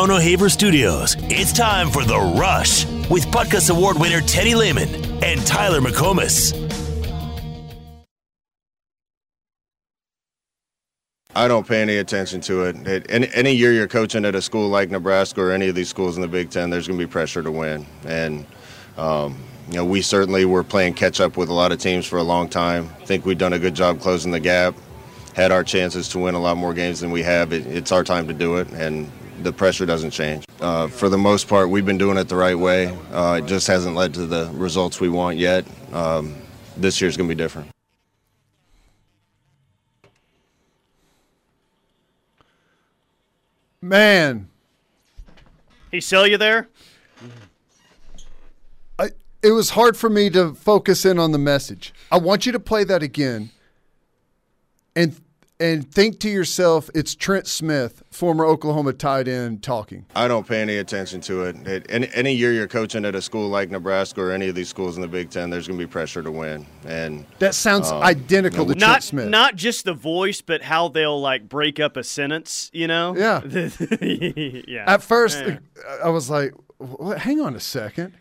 Ono 0.00 0.18
Haver 0.18 0.48
Studios. 0.48 1.16
It's 1.22 1.52
time 1.52 1.90
for 1.90 2.04
The 2.04 2.16
Rush 2.16 2.86
with 3.10 3.26
Butkus 3.32 3.68
Award 3.68 3.98
winner 3.98 4.20
Teddy 4.20 4.54
Lehman 4.54 4.88
and 5.24 5.44
Tyler 5.44 5.80
McComas. 5.80 6.54
I 11.34 11.48
don't 11.48 11.66
pay 11.66 11.82
any 11.82 11.96
attention 11.96 12.40
to 12.42 12.66
it. 12.66 12.86
it 12.86 13.06
any, 13.08 13.28
any 13.34 13.52
year 13.52 13.72
you're 13.72 13.88
coaching 13.88 14.24
at 14.24 14.36
a 14.36 14.40
school 14.40 14.68
like 14.68 14.88
Nebraska 14.88 15.42
or 15.42 15.50
any 15.50 15.66
of 15.66 15.74
these 15.74 15.88
schools 15.88 16.14
in 16.14 16.22
the 16.22 16.28
Big 16.28 16.50
Ten, 16.50 16.70
there's 16.70 16.86
going 16.86 16.96
to 16.96 17.04
be 17.04 17.10
pressure 17.10 17.42
to 17.42 17.50
win. 17.50 17.84
And, 18.06 18.46
um, 18.96 19.36
you 19.66 19.78
know, 19.78 19.84
we 19.84 20.00
certainly 20.00 20.44
were 20.44 20.62
playing 20.62 20.94
catch 20.94 21.20
up 21.20 21.36
with 21.36 21.48
a 21.48 21.54
lot 21.54 21.72
of 21.72 21.80
teams 21.80 22.06
for 22.06 22.18
a 22.18 22.22
long 22.22 22.48
time. 22.48 22.88
I 23.00 23.04
think 23.04 23.26
we've 23.26 23.36
done 23.36 23.52
a 23.52 23.58
good 23.58 23.74
job 23.74 23.98
closing 23.98 24.30
the 24.30 24.38
gap, 24.38 24.76
had 25.34 25.50
our 25.50 25.64
chances 25.64 26.08
to 26.10 26.20
win 26.20 26.36
a 26.36 26.40
lot 26.40 26.56
more 26.56 26.72
games 26.72 27.00
than 27.00 27.10
we 27.10 27.24
have. 27.24 27.52
It, 27.52 27.66
it's 27.66 27.90
our 27.90 28.04
time 28.04 28.28
to 28.28 28.32
do 28.32 28.58
it, 28.58 28.70
and 28.70 29.10
the 29.42 29.52
pressure 29.52 29.86
doesn't 29.86 30.10
change. 30.10 30.44
Uh, 30.60 30.88
for 30.88 31.08
the 31.08 31.18
most 31.18 31.48
part, 31.48 31.70
we've 31.70 31.86
been 31.86 31.98
doing 31.98 32.16
it 32.18 32.28
the 32.28 32.36
right 32.36 32.58
way. 32.58 32.96
Uh, 33.12 33.40
it 33.42 33.46
just 33.46 33.66
hasn't 33.66 33.94
led 33.94 34.14
to 34.14 34.26
the 34.26 34.50
results 34.54 35.00
we 35.00 35.08
want 35.08 35.36
yet. 35.36 35.64
Um, 35.92 36.34
this 36.76 37.00
year's 37.00 37.16
going 37.16 37.28
to 37.28 37.34
be 37.34 37.38
different. 37.38 37.70
Man, 43.80 44.48
He 45.90 46.00
sell 46.00 46.26
you 46.26 46.36
there? 46.36 46.68
I, 48.98 49.10
it 49.42 49.52
was 49.52 49.70
hard 49.70 49.96
for 49.96 50.10
me 50.10 50.30
to 50.30 50.52
focus 50.54 51.04
in 51.04 51.18
on 51.18 51.30
the 51.32 51.38
message. 51.38 51.94
I 52.10 52.18
want 52.18 52.44
you 52.44 52.52
to 52.52 52.60
play 52.60 52.84
that 52.84 53.02
again 53.02 53.50
and 54.96 55.18
and 55.60 55.90
think 55.92 56.20
to 56.20 56.28
yourself 56.28 56.88
it's 56.94 57.14
Trent 57.14 57.46
Smith, 57.46 58.02
former 58.10 58.44
Oklahoma 58.46 58.92
tight 58.92 59.26
end 59.28 59.62
talking. 59.62 60.06
I 60.14 60.28
don't 60.28 60.46
pay 60.46 60.60
any 60.62 60.76
attention 60.78 61.20
to 61.22 61.42
it. 61.44 61.66
it 61.66 61.86
any, 61.88 62.08
any 62.14 62.32
year 62.34 62.52
you're 62.52 62.68
coaching 62.68 63.04
at 63.04 63.14
a 63.14 63.22
school 63.22 63.48
like 63.48 63.70
Nebraska 63.70 64.20
or 64.22 64.30
any 64.32 64.48
of 64.48 64.54
these 64.54 64.68
schools 64.68 64.96
in 64.96 65.02
the 65.02 65.08
Big 65.08 65.30
Ten, 65.30 65.50
there's 65.50 65.66
going 65.66 65.78
to 65.78 65.84
be 65.86 65.90
pressure 65.90 66.22
to 66.22 66.30
win. 66.30 66.66
And 66.86 67.26
That 67.40 67.54
sounds 67.54 67.90
Um, 67.90 68.02
identical 68.02 68.66
to 68.66 68.72
Trent 68.74 68.80
Not 68.80 69.02
Smith. 69.02 69.28
not 69.28 69.56
just 69.56 69.84
the 69.84 69.94
voice, 69.94 70.40
but 70.40 70.62
how 70.62 70.88
they'll 70.88 71.20
like 71.20 71.48
break 71.48 71.80
up 71.80 71.96
a 71.96 72.04
sentence. 72.04 72.70
You 72.72 72.86
know? 72.86 73.16
Yeah. 73.16 73.42
yeah. 74.00 74.84
At 74.86 75.02
first, 75.02 75.42
Yeah. 75.44 75.58
I 76.04 76.08
was 76.10 76.30
like, 76.30 76.52
"What? 76.78 77.18
"Hang 77.18 77.40
on 77.40 77.56
a 77.56 77.60
second. 77.60 78.12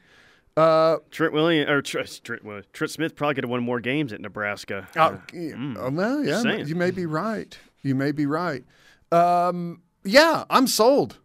Uh, 0.57 0.97
Trent 1.11 1.33
Williams 1.33 1.69
or 1.69 1.83
Trent, 1.83 2.19
Trent, 2.23 2.41
Trent 2.73 2.91
Smith 2.91 3.15
probably 3.15 3.35
could 3.35 3.43
have 3.43 3.51
won 3.51 3.61
more 3.61 3.79
games 3.79 4.11
at 4.11 4.19
Nebraska. 4.19 4.87
Oh, 4.95 5.21
yeah, 5.31 5.53
oh, 5.77 5.91
well, 5.91 6.25
yeah, 6.25 6.41
you 6.57 6.75
may 6.75 6.89
be 6.89 7.05
right. 7.05 7.55
You 7.83 7.93
may 7.93 8.11
be 8.11 8.25
right. 8.25 8.65
Um, 9.11 9.83
yeah, 10.03 10.45
I'm 10.49 10.65
sold. 10.65 11.19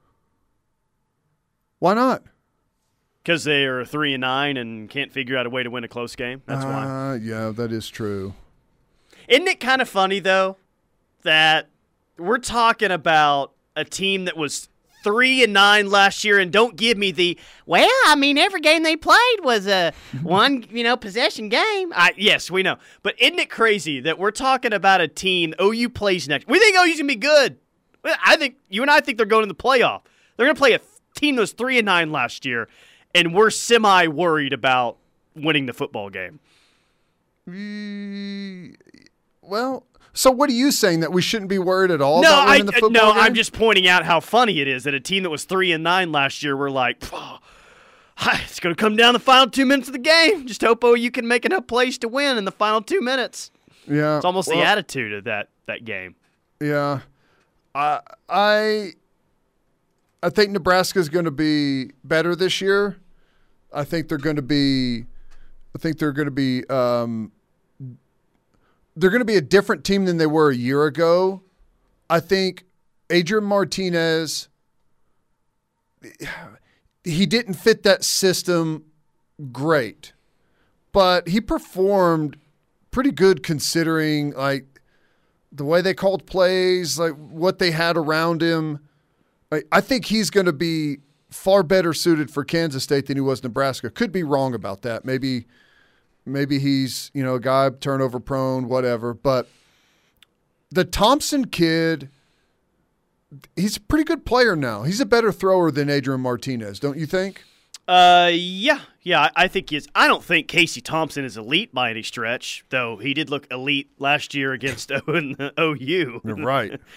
Why 1.78 1.94
not? 1.94 2.24
Because 3.22 3.44
they 3.44 3.64
are 3.64 3.86
three 3.86 4.12
and 4.12 4.20
nine 4.20 4.58
and 4.58 4.90
can't 4.90 5.10
figure 5.10 5.38
out 5.38 5.46
a 5.46 5.50
way 5.50 5.62
to 5.62 5.70
win 5.70 5.82
a 5.82 5.88
close 5.88 6.14
game. 6.14 6.42
That's 6.44 6.64
why. 6.64 6.84
Uh, 6.84 7.14
yeah, 7.14 7.50
that 7.50 7.72
is 7.72 7.88
true. 7.88 8.34
Isn't 9.28 9.48
it 9.48 9.60
kind 9.60 9.80
of 9.80 9.88
funny 9.88 10.20
though 10.20 10.58
that 11.22 11.68
we're 12.18 12.38
talking 12.38 12.90
about 12.90 13.52
a 13.74 13.84
team 13.84 14.26
that 14.26 14.36
was 14.36 14.68
three 15.02 15.42
and 15.42 15.52
nine 15.52 15.90
last 15.90 16.24
year, 16.24 16.38
and 16.38 16.52
don't 16.52 16.76
give 16.76 16.96
me 16.98 17.12
the 17.12 17.38
well. 17.66 17.88
I 18.06 18.14
mean, 18.16 18.38
every 18.38 18.60
game 18.60 18.82
they 18.82 18.96
played 18.96 19.40
was 19.42 19.66
a 19.66 19.92
one, 20.22 20.64
you 20.70 20.84
know, 20.84 20.96
possession 20.96 21.48
game. 21.48 21.92
I, 21.94 22.12
yes, 22.16 22.50
we 22.50 22.62
know, 22.62 22.76
but 23.02 23.20
isn't 23.20 23.38
it 23.38 23.50
crazy 23.50 24.00
that 24.00 24.18
we're 24.18 24.30
talking 24.30 24.72
about 24.72 25.00
a 25.00 25.08
team 25.08 25.54
OU 25.60 25.90
plays 25.90 26.28
next? 26.28 26.46
We 26.48 26.58
think 26.58 26.76
OU's 26.78 26.96
gonna 26.96 27.08
be 27.08 27.16
good. 27.16 27.58
I 28.04 28.36
think 28.36 28.56
you 28.68 28.82
and 28.82 28.90
I 28.90 29.00
think 29.00 29.16
they're 29.16 29.26
going 29.26 29.42
to 29.44 29.48
the 29.48 29.54
playoff. 29.54 30.02
They're 30.36 30.46
gonna 30.46 30.58
play 30.58 30.72
a 30.72 30.80
team 31.14 31.36
that 31.36 31.40
was 31.42 31.52
three 31.52 31.78
and 31.78 31.86
nine 31.86 32.10
last 32.10 32.44
year, 32.44 32.68
and 33.14 33.34
we're 33.34 33.50
semi 33.50 34.06
worried 34.08 34.52
about 34.52 34.96
winning 35.34 35.66
the 35.66 35.72
football 35.72 36.10
game. 36.10 36.40
Mm, 37.48 38.74
Well, 39.42 39.84
so 40.14 40.30
what 40.30 40.50
are 40.50 40.54
you 40.54 40.70
saying 40.70 41.00
that 41.00 41.12
we 41.12 41.22
shouldn't 41.22 41.48
be 41.48 41.58
worried 41.58 41.90
at 41.90 42.00
all 42.02 42.20
No, 42.22 42.28
about 42.28 42.48
I 42.48 42.50
winning 42.52 42.66
the 42.66 42.72
football 42.72 42.90
no, 42.90 43.12
game? 43.14 43.22
I'm 43.22 43.34
just 43.34 43.52
pointing 43.52 43.86
out 43.88 44.04
how 44.04 44.20
funny 44.20 44.60
it 44.60 44.68
is 44.68 44.84
that 44.84 44.94
a 44.94 45.00
team 45.00 45.22
that 45.22 45.30
was 45.30 45.44
three 45.44 45.72
and 45.72 45.82
nine 45.82 46.12
last 46.12 46.42
year, 46.42 46.56
we're 46.56 46.70
like, 46.70 47.02
"Phew, 47.04 47.18
it's 48.32 48.60
going 48.60 48.74
to 48.74 48.80
come 48.80 48.96
down 48.96 49.14
the 49.14 49.18
final 49.20 49.48
two 49.48 49.64
minutes 49.66 49.88
of 49.88 49.92
the 49.92 49.98
game. 49.98 50.46
Just 50.46 50.60
hope 50.62 50.84
oh 50.84 50.94
you 50.94 51.10
can 51.10 51.26
make 51.26 51.44
enough 51.44 51.66
plays 51.66 51.98
to 51.98 52.08
win 52.08 52.36
in 52.38 52.44
the 52.44 52.52
final 52.52 52.80
two 52.82 53.00
minutes. 53.00 53.50
yeah, 53.88 54.16
It's 54.16 54.24
almost 54.24 54.48
the 54.48 54.62
attitude 54.62 55.12
of 55.12 55.24
that 55.24 55.48
that 55.66 55.84
game. 55.84 56.14
Yeah, 56.60 57.00
I 57.74 58.00
I 58.28 58.92
I 60.22 60.28
think 60.30 60.52
Nebraska's 60.52 61.08
going 61.08 61.24
to 61.24 61.30
be 61.32 61.90
better 62.04 62.36
this 62.36 62.60
year. 62.60 62.98
I 63.72 63.84
think 63.84 64.08
they're 64.08 64.18
going 64.18 64.36
to 64.36 64.42
be. 64.42 65.06
I 65.74 65.78
think 65.78 65.98
they're 65.98 66.12
going 66.12 66.26
to 66.26 66.30
be. 66.30 66.64
Um, 66.68 67.32
they're 68.96 69.10
going 69.10 69.20
to 69.20 69.24
be 69.24 69.36
a 69.36 69.42
different 69.42 69.84
team 69.84 70.04
than 70.04 70.18
they 70.18 70.26
were 70.26 70.50
a 70.50 70.56
year 70.56 70.84
ago. 70.84 71.42
I 72.10 72.20
think 72.20 72.64
Adrian 73.10 73.44
Martinez. 73.44 74.48
He 77.04 77.26
didn't 77.26 77.54
fit 77.54 77.84
that 77.84 78.04
system 78.04 78.84
great, 79.52 80.12
but 80.92 81.28
he 81.28 81.40
performed 81.40 82.36
pretty 82.90 83.10
good 83.10 83.42
considering 83.42 84.32
like 84.32 84.80
the 85.52 85.64
way 85.64 85.80
they 85.80 85.94
called 85.94 86.26
plays, 86.26 86.98
like 86.98 87.12
what 87.12 87.58
they 87.58 87.70
had 87.70 87.96
around 87.96 88.42
him. 88.42 88.80
I, 89.70 89.82
think 89.82 90.06
he's 90.06 90.30
going 90.30 90.46
to 90.46 90.52
be 90.52 90.98
far 91.28 91.62
better 91.62 91.92
suited 91.92 92.30
for 92.30 92.42
Kansas 92.42 92.84
State 92.84 93.06
than 93.06 93.18
he 93.18 93.20
was 93.20 93.42
Nebraska. 93.42 93.90
Could 93.90 94.10
be 94.10 94.22
wrong 94.22 94.54
about 94.54 94.80
that. 94.80 95.04
Maybe, 95.04 95.46
maybe 96.24 96.58
he's 96.58 97.10
you 97.14 97.22
know 97.22 97.34
a 97.34 97.40
guy 97.40 97.70
turnover 97.70 98.20
prone, 98.20 98.68
whatever. 98.68 99.14
But 99.14 99.48
the 100.70 100.84
Thompson 100.84 101.46
kid, 101.46 102.08
he's 103.56 103.76
a 103.76 103.80
pretty 103.80 104.04
good 104.04 104.24
player 104.24 104.56
now. 104.56 104.82
He's 104.82 105.00
a 105.00 105.06
better 105.06 105.32
thrower 105.32 105.70
than 105.70 105.90
Adrian 105.90 106.20
Martinez, 106.20 106.80
don't 106.80 106.98
you 106.98 107.06
think? 107.06 107.42
Uh, 107.88 108.30
yeah, 108.32 108.80
yeah, 109.02 109.28
I 109.34 109.48
think 109.48 109.70
he 109.70 109.76
is. 109.76 109.88
I 109.94 110.06
don't 110.06 110.22
think 110.22 110.46
Casey 110.46 110.80
Thompson 110.80 111.24
is 111.24 111.36
elite 111.36 111.74
by 111.74 111.90
any 111.90 112.02
stretch, 112.02 112.64
though 112.70 112.96
he 112.96 113.12
did 113.12 113.28
look 113.28 113.46
elite 113.50 113.90
last 113.98 114.34
year 114.34 114.52
against 114.52 114.90
OU. 115.08 116.20
You're 116.24 116.36
right. 116.36 116.80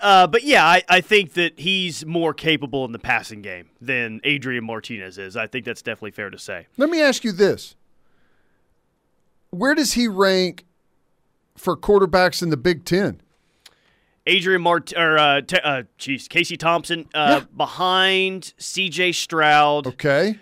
Uh, 0.00 0.26
but 0.26 0.42
yeah, 0.42 0.66
I, 0.66 0.82
I 0.88 1.00
think 1.00 1.34
that 1.34 1.58
he's 1.58 2.04
more 2.04 2.34
capable 2.34 2.84
in 2.84 2.92
the 2.92 2.98
passing 2.98 3.40
game 3.42 3.70
than 3.80 4.20
Adrian 4.24 4.64
Martinez 4.64 5.16
is. 5.16 5.36
I 5.36 5.46
think 5.46 5.64
that's 5.64 5.82
definitely 5.82 6.10
fair 6.10 6.30
to 6.30 6.38
say. 6.38 6.66
Let 6.76 6.90
me 6.90 7.00
ask 7.00 7.24
you 7.24 7.32
this: 7.32 7.76
Where 9.54 9.74
does 9.74 9.92
he 9.94 10.08
rank 10.08 10.64
for 11.56 11.76
quarterbacks 11.76 12.42
in 12.42 12.50
the 12.50 12.56
Big 12.56 12.84
Ten? 12.84 13.20
Adrian 14.26 14.62
Mart 14.62 14.92
or 14.96 15.18
uh, 15.18 15.40
t- 15.42 15.58
uh, 15.62 15.82
geez, 15.98 16.28
Casey 16.28 16.56
Thompson 16.56 17.06
uh, 17.14 17.40
Yeah. 17.42 17.46
behind 17.56 18.54
C.J. 18.58 19.12
Stroud. 19.12 19.86
Okay. 19.86 20.38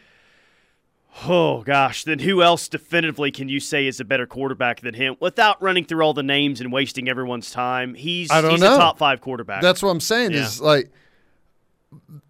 Oh 1.26 1.62
gosh, 1.62 2.04
then 2.04 2.20
who 2.20 2.42
else 2.42 2.68
definitively 2.68 3.30
can 3.30 3.48
you 3.48 3.60
say 3.60 3.86
is 3.86 4.00
a 4.00 4.04
better 4.04 4.26
quarterback 4.26 4.80
than 4.80 4.94
him? 4.94 5.16
Without 5.20 5.60
running 5.62 5.84
through 5.84 6.02
all 6.02 6.14
the 6.14 6.22
names 6.22 6.60
and 6.60 6.72
wasting 6.72 7.06
everyone's 7.08 7.50
time, 7.50 7.92
he's 7.94 8.30
I 8.30 8.40
don't 8.40 8.52
he's 8.52 8.60
know. 8.60 8.74
a 8.76 8.78
top 8.78 8.98
five 8.98 9.20
quarterback. 9.20 9.60
That's 9.60 9.82
what 9.82 9.90
I'm 9.90 10.00
saying. 10.00 10.32
Is 10.32 10.58
like 10.60 10.90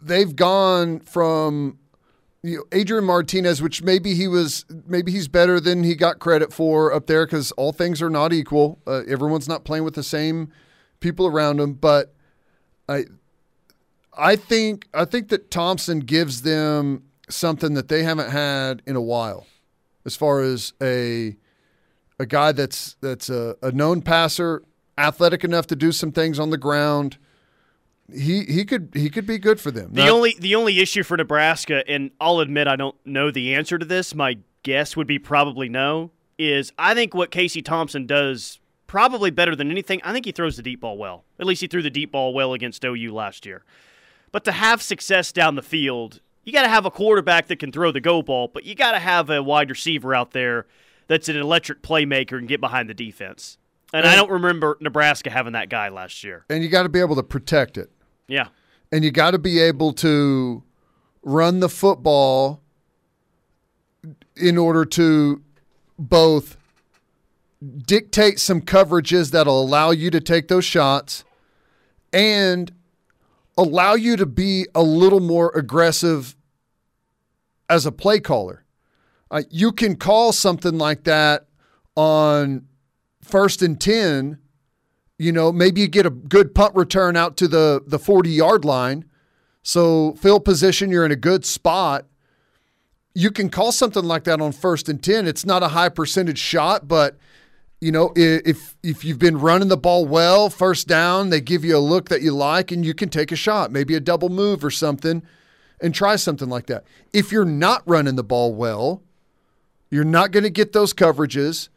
they've 0.01 0.35
gone 0.35 0.99
from 1.01 1.79
you 2.43 2.59
know, 2.59 2.65
Adrian 2.73 3.05
Martinez, 3.05 3.63
which 3.63 3.83
maybe 3.83 4.15
he 4.15 4.27
was, 4.27 4.65
maybe 4.87 5.13
he's 5.13 5.29
better 5.29 5.61
than 5.61 5.85
he 5.85 5.95
got 5.95 6.19
credit 6.19 6.53
for 6.53 6.93
up 6.93 7.07
there 7.07 7.25
because 7.25 7.53
all 7.53 7.73
things 7.73 8.03
are 8.03 8.11
not 8.11 8.33
equal. 8.33 8.81
Uh, 8.87 9.03
everyone's 9.09 9.49
not 9.49 9.65
playing 9.65 9.85
with 9.85 9.95
the 9.95 10.03
same 10.03 10.51
people 11.01 11.27
around 11.27 11.59
them, 11.59 11.75
but 11.75 12.15
I, 12.89 13.05
I 14.17 14.37
think 14.37 14.89
I 14.93 15.05
think 15.05 15.29
that 15.29 15.51
Thompson 15.51 16.01
gives 16.01 16.43
them 16.43 17.05
something 17.29 17.75
that 17.75 17.89
they 17.89 18.03
haven't 18.03 18.31
had 18.31 18.83
in 18.87 18.97
a 18.97 19.01
while, 19.01 19.47
as 20.05 20.17
far 20.17 20.41
as 20.41 20.73
a 20.83 21.37
a 22.19 22.27
guy 22.27 22.53
that's 22.53 22.97
that's 23.01 23.31
a, 23.31 23.57
a 23.63 23.73
known 23.73 24.03
passer, 24.03 24.63
athletic 24.99 25.45
enough 25.45 25.67
to 25.69 25.77
do 25.77 25.93
some 25.93 26.13
things 26.13 26.39
on 26.39 26.51
the 26.51 26.59
ground. 26.59 27.19
He 28.11 28.45
he 28.45 28.65
could 28.65 28.91
he 28.95 29.11
could 29.11 29.27
be 29.27 29.39
good 29.39 29.61
for 29.61 29.71
them. 29.71 29.91
The 29.93 30.09
only 30.09 30.37
the 30.39 30.55
only 30.55 30.81
issue 30.81 31.03
for 31.03 31.17
Nebraska, 31.17 31.89
and 31.89 32.11
I'll 32.21 32.41
admit 32.41 32.67
I 32.69 32.77
don't 32.77 32.97
know 33.07 33.31
the 33.31 33.55
answer 33.55 33.79
to 33.79 33.85
this. 33.85 34.15
My 34.15 34.39
guess 34.63 34.97
would 34.97 35.07
be 35.07 35.19
probably 35.19 35.69
no. 35.69 36.11
Is 36.39 36.73
I 36.79 36.95
think 36.95 37.15
what 37.15 37.31
Casey 37.31 37.63
Thompson 37.63 38.07
does 38.07 38.59
probably 38.93 39.31
better 39.31 39.57
than 39.57 39.71
anything. 39.71 40.03
I 40.05 40.13
think 40.13 40.27
he 40.27 40.33
throws 40.33 40.57
the 40.59 40.63
deep 40.63 40.81
ball 40.81 40.99
well. 40.99 41.25
At 41.39 41.47
least 41.47 41.63
he 41.63 41.67
threw 41.67 41.81
the 41.81 41.89
deep 41.89 42.13
ball 42.13 42.35
well 42.35 42.53
against 42.53 42.85
OU 42.85 43.15
last 43.15 43.47
year. 43.47 43.65
But 44.33 44.45
to 44.45 44.53
have 44.53 44.83
success 44.83 45.33
down 45.33 45.55
the 45.55 45.63
field, 45.63 46.21
you 46.45 46.53
got 46.53 46.63
to 46.63 46.69
have 46.69 46.85
a 46.85 46.91
quarterback 46.91 47.47
that 47.47 47.59
can 47.59 47.73
throw 47.73 47.91
the 47.91 48.03
go 48.03 48.21
ball, 48.21 48.49
but 48.49 48.65
you 48.65 48.75
got 48.75 48.93
to 48.93 48.99
have 48.99 49.31
a 49.31 49.43
wide 49.43 49.71
receiver 49.71 50.15
out 50.15 50.33
there 50.33 50.67
that's 51.07 51.31
an 51.31 51.37
electric 51.37 51.83
playmaker 51.83 52.37
and 52.37 52.49
get 52.49 52.61
behind 52.61 52.89
the 52.89 52.95
defense. 52.95 53.57
And 53.93 54.07
I 54.07 54.17
don't 54.17 54.31
remember 54.31 54.79
Nebraska 54.81 55.31
having 55.31 55.53
that 55.53 55.69
guy 55.69 55.89
last 55.91 56.25
year. 56.25 56.45
and 56.49 56.63
you 56.63 56.71
got 56.71 56.85
to 56.85 56.89
be 56.89 57.01
able 57.01 57.17
to 57.17 57.23
protect 57.23 57.77
it. 57.77 57.91
Yeah. 58.29 58.49
and 58.91 59.05
you 59.05 59.11
got 59.11 59.33
to 59.33 59.39
be 59.39 59.59
able 59.61 59.93
to 59.95 60.63
run 61.23 61.61
the 61.61 61.69
football 61.69 62.63
in 64.37 64.57
order 64.57 64.85
to 64.85 65.43
both 65.99 66.57
dictate 67.87 68.41
some 68.41 68.61
coverages 68.61 69.31
that'll 69.31 69.63
allow 69.63 69.91
you 69.91 70.11
to 70.11 70.21
take 70.21 70.49
those 70.49 70.65
shots 70.65 71.25
and 72.13 72.73
allow 73.57 73.95
you 73.95 74.17
to 74.17 74.27
be 74.27 74.67
a 74.75 74.83
little 74.83 75.21
more 75.21 75.51
aggressive 75.55 76.35
as 77.69 77.87
a 77.87 77.93
play 77.93 78.19
caller. 78.19 78.65
Uh, 79.31 79.43
you 79.51 79.73
can 79.73 79.97
call 79.97 80.33
something 80.33 80.77
like 80.79 81.05
that 81.05 81.47
on 81.95 82.67
first 83.23 83.63
and 83.63 83.81
10. 83.81 84.39
You 85.19 85.33
know, 85.33 85.53
maybe 85.53 85.81
you 85.81 85.89
get 85.89 86.07
a 86.07 86.11
good 86.11 86.55
punt 86.55 86.75
return 86.75 87.17
out 87.17 87.37
to 87.39 87.49
the, 87.49 87.83
the 87.87 87.99
40 87.99 88.31
yard 88.31 88.65
line. 88.65 89.05
So, 89.63 90.15
field 90.15 90.45
position, 90.45 90.91
you're 90.91 91.05
in 91.05 91.13
a 91.13 91.17
good 91.17 91.45
spot. 91.45 92.07
You 93.15 93.31
can 93.31 93.49
call 93.49 93.71
something 93.71 94.03
like 94.03 94.25
that 94.25 94.41
on 94.41 94.51
first 94.53 94.89
and 94.89 95.01
10. 95.01 95.29
It's 95.29 95.47
not 95.47 95.63
a 95.63 95.69
high 95.69 95.91
percentage 95.91 96.39
shot, 96.39 96.89
but 96.89 97.17
you 97.83 97.91
know, 97.91 98.13
if 98.15 98.77
if 98.85 99.05
you've 99.05 99.19
been 99.19 99.39
running 99.39 99.67
the 99.67 99.77
ball 99.77 100.07
well, 100.07 100.49
first 100.49 100.87
down, 100.87 101.31
they 101.31 101.41
give 101.41 101.65
you 101.65 101.77
a 101.77 101.81
look 101.81 102.11
that 102.11 102.23
you 102.23 102.31
like, 102.31 102.71
and 102.71 102.87
you 102.87 102.95
can 102.95 103.09
take 103.09 103.33
a 103.33 103.37
shot, 103.37 103.73
maybe 103.73 103.97
a 103.97 104.01
double 104.01 104.29
move 104.29 104.65
or 104.65 104.71
something, 104.71 105.21
and 105.81 105.93
try 105.93 106.15
something 106.15 106.49
like 106.49 106.67
that. 106.67 106.85
If 107.13 107.33
you're 107.33 107.45
not 107.45 107.83
running 107.85 108.15
the 108.15 108.23
ball 108.23 108.55
well, 108.55 109.03
you're 109.91 110.05
not 110.05 110.31
going 110.31 110.45
to 110.45 110.51
get 110.51 110.73
those 110.73 110.95
coverages, 110.95 111.71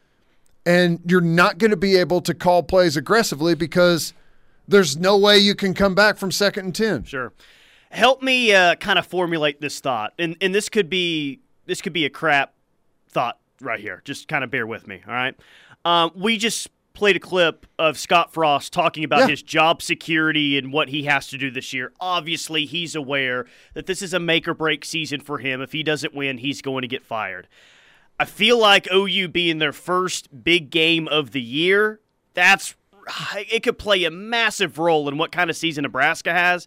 and 0.66 1.00
you're 1.06 1.20
not 1.20 1.58
going 1.58 1.70
to 1.70 1.76
be 1.76 1.96
able 1.96 2.20
to 2.20 2.34
call 2.34 2.62
plays 2.64 2.96
aggressively 2.96 3.54
because 3.54 4.12
there's 4.66 4.96
no 4.96 5.16
way 5.16 5.38
you 5.38 5.54
can 5.54 5.72
come 5.72 5.94
back 5.94 6.18
from 6.18 6.32
second 6.32 6.66
and 6.66 6.74
ten. 6.74 7.04
Sure. 7.04 7.32
Help 7.90 8.20
me 8.20 8.52
uh, 8.52 8.74
kind 8.74 8.98
of 8.98 9.06
formulate 9.06 9.60
this 9.60 9.80
thought, 9.80 10.12
and 10.18 10.36
and 10.40 10.54
this 10.54 10.68
could 10.68 10.90
be 10.90 11.40
this 11.64 11.80
could 11.80 11.92
be 11.92 12.04
a 12.04 12.10
crap 12.10 12.52
thought 13.08 13.38
right 13.60 13.80
here. 13.80 14.02
Just 14.04 14.28
kind 14.28 14.44
of 14.44 14.50
bear 14.50 14.66
with 14.66 14.86
me, 14.86 15.00
all 15.06 15.14
right? 15.14 15.34
Um, 15.84 16.10
we 16.16 16.36
just 16.36 16.68
played 16.94 17.14
a 17.14 17.20
clip 17.20 17.66
of 17.78 17.98
Scott 17.98 18.32
Frost 18.32 18.72
talking 18.72 19.04
about 19.04 19.20
yeah. 19.20 19.28
his 19.28 19.42
job 19.42 19.82
security 19.82 20.58
and 20.58 20.72
what 20.72 20.88
he 20.88 21.04
has 21.04 21.28
to 21.28 21.38
do 21.38 21.50
this 21.50 21.72
year. 21.72 21.92
Obviously, 22.00 22.64
he's 22.64 22.94
aware 22.94 23.46
that 23.74 23.86
this 23.86 24.02
is 24.02 24.12
a 24.12 24.18
make 24.18 24.48
or 24.48 24.54
break 24.54 24.84
season 24.84 25.20
for 25.20 25.38
him. 25.38 25.60
If 25.60 25.72
he 25.72 25.82
doesn't 25.82 26.14
win, 26.14 26.38
he's 26.38 26.60
going 26.62 26.82
to 26.82 26.88
get 26.88 27.04
fired. 27.04 27.46
I 28.18 28.24
feel 28.24 28.58
like 28.58 28.88
OU 28.92 29.28
being 29.28 29.58
their 29.58 29.72
first 29.72 30.44
big 30.44 30.70
game 30.70 31.06
of 31.08 31.32
the 31.32 31.40
year, 31.40 32.00
that's 32.34 32.74
it 33.36 33.62
could 33.62 33.78
play 33.78 34.04
a 34.04 34.10
massive 34.10 34.78
role 34.78 35.08
in 35.08 35.18
what 35.18 35.32
kind 35.32 35.50
of 35.50 35.56
season 35.56 35.82
Nebraska 35.82 36.32
has. 36.32 36.66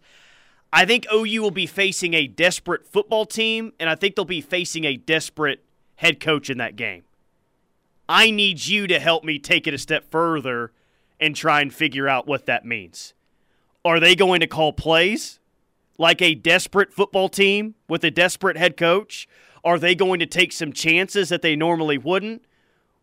I 0.72 0.86
think 0.86 1.07
OU 1.12 1.42
will 1.42 1.51
be 1.51 1.66
facing 1.66 2.13
a 2.13 2.28
desperate 2.28 2.86
football 2.86 3.25
team, 3.25 3.74
and 3.80 3.90
I 3.90 3.96
think 3.96 4.16
they'll 4.16 4.25
be 4.25 4.42
facing 4.42 4.86
a 4.86 4.96
desperate 4.96 5.63
head 5.96 6.19
coach 6.19 6.50
in 6.50 6.60
that 6.60 6.75
game. 6.75 7.04
I 8.07 8.31
need 8.31 8.66
you 8.66 8.88
to 8.88 9.00
help 9.00 9.24
me 9.24 9.40
take 9.40 9.68
it 9.68 9.74
a 9.74 9.78
step 9.78 10.10
further 10.10 10.72
and 11.19 11.36
try 11.36 11.62
and 11.62 11.74
figure 11.74 12.07
out 12.07 12.28
what 12.28 12.45
that 12.45 12.66
means. 12.66 13.13
Are 13.84 14.00
they 14.00 14.16
going 14.16 14.40
to 14.40 14.48
call 14.48 14.74
plays 14.74 15.40
like 15.98 16.22
a 16.22 16.36
desperate 16.36 16.94
football 16.94 17.30
team 17.30 17.75
with 17.88 18.04
a 18.04 18.12
desperate 18.12 18.57
head 18.57 18.78
coach? 18.78 19.28
Are 19.64 19.80
they 19.80 19.96
going 19.96 20.20
to 20.20 20.26
take 20.26 20.52
some 20.52 20.74
chances 20.74 21.30
that 21.30 21.42
they 21.42 21.56
normally 21.56 21.98
wouldn't? 21.98 22.44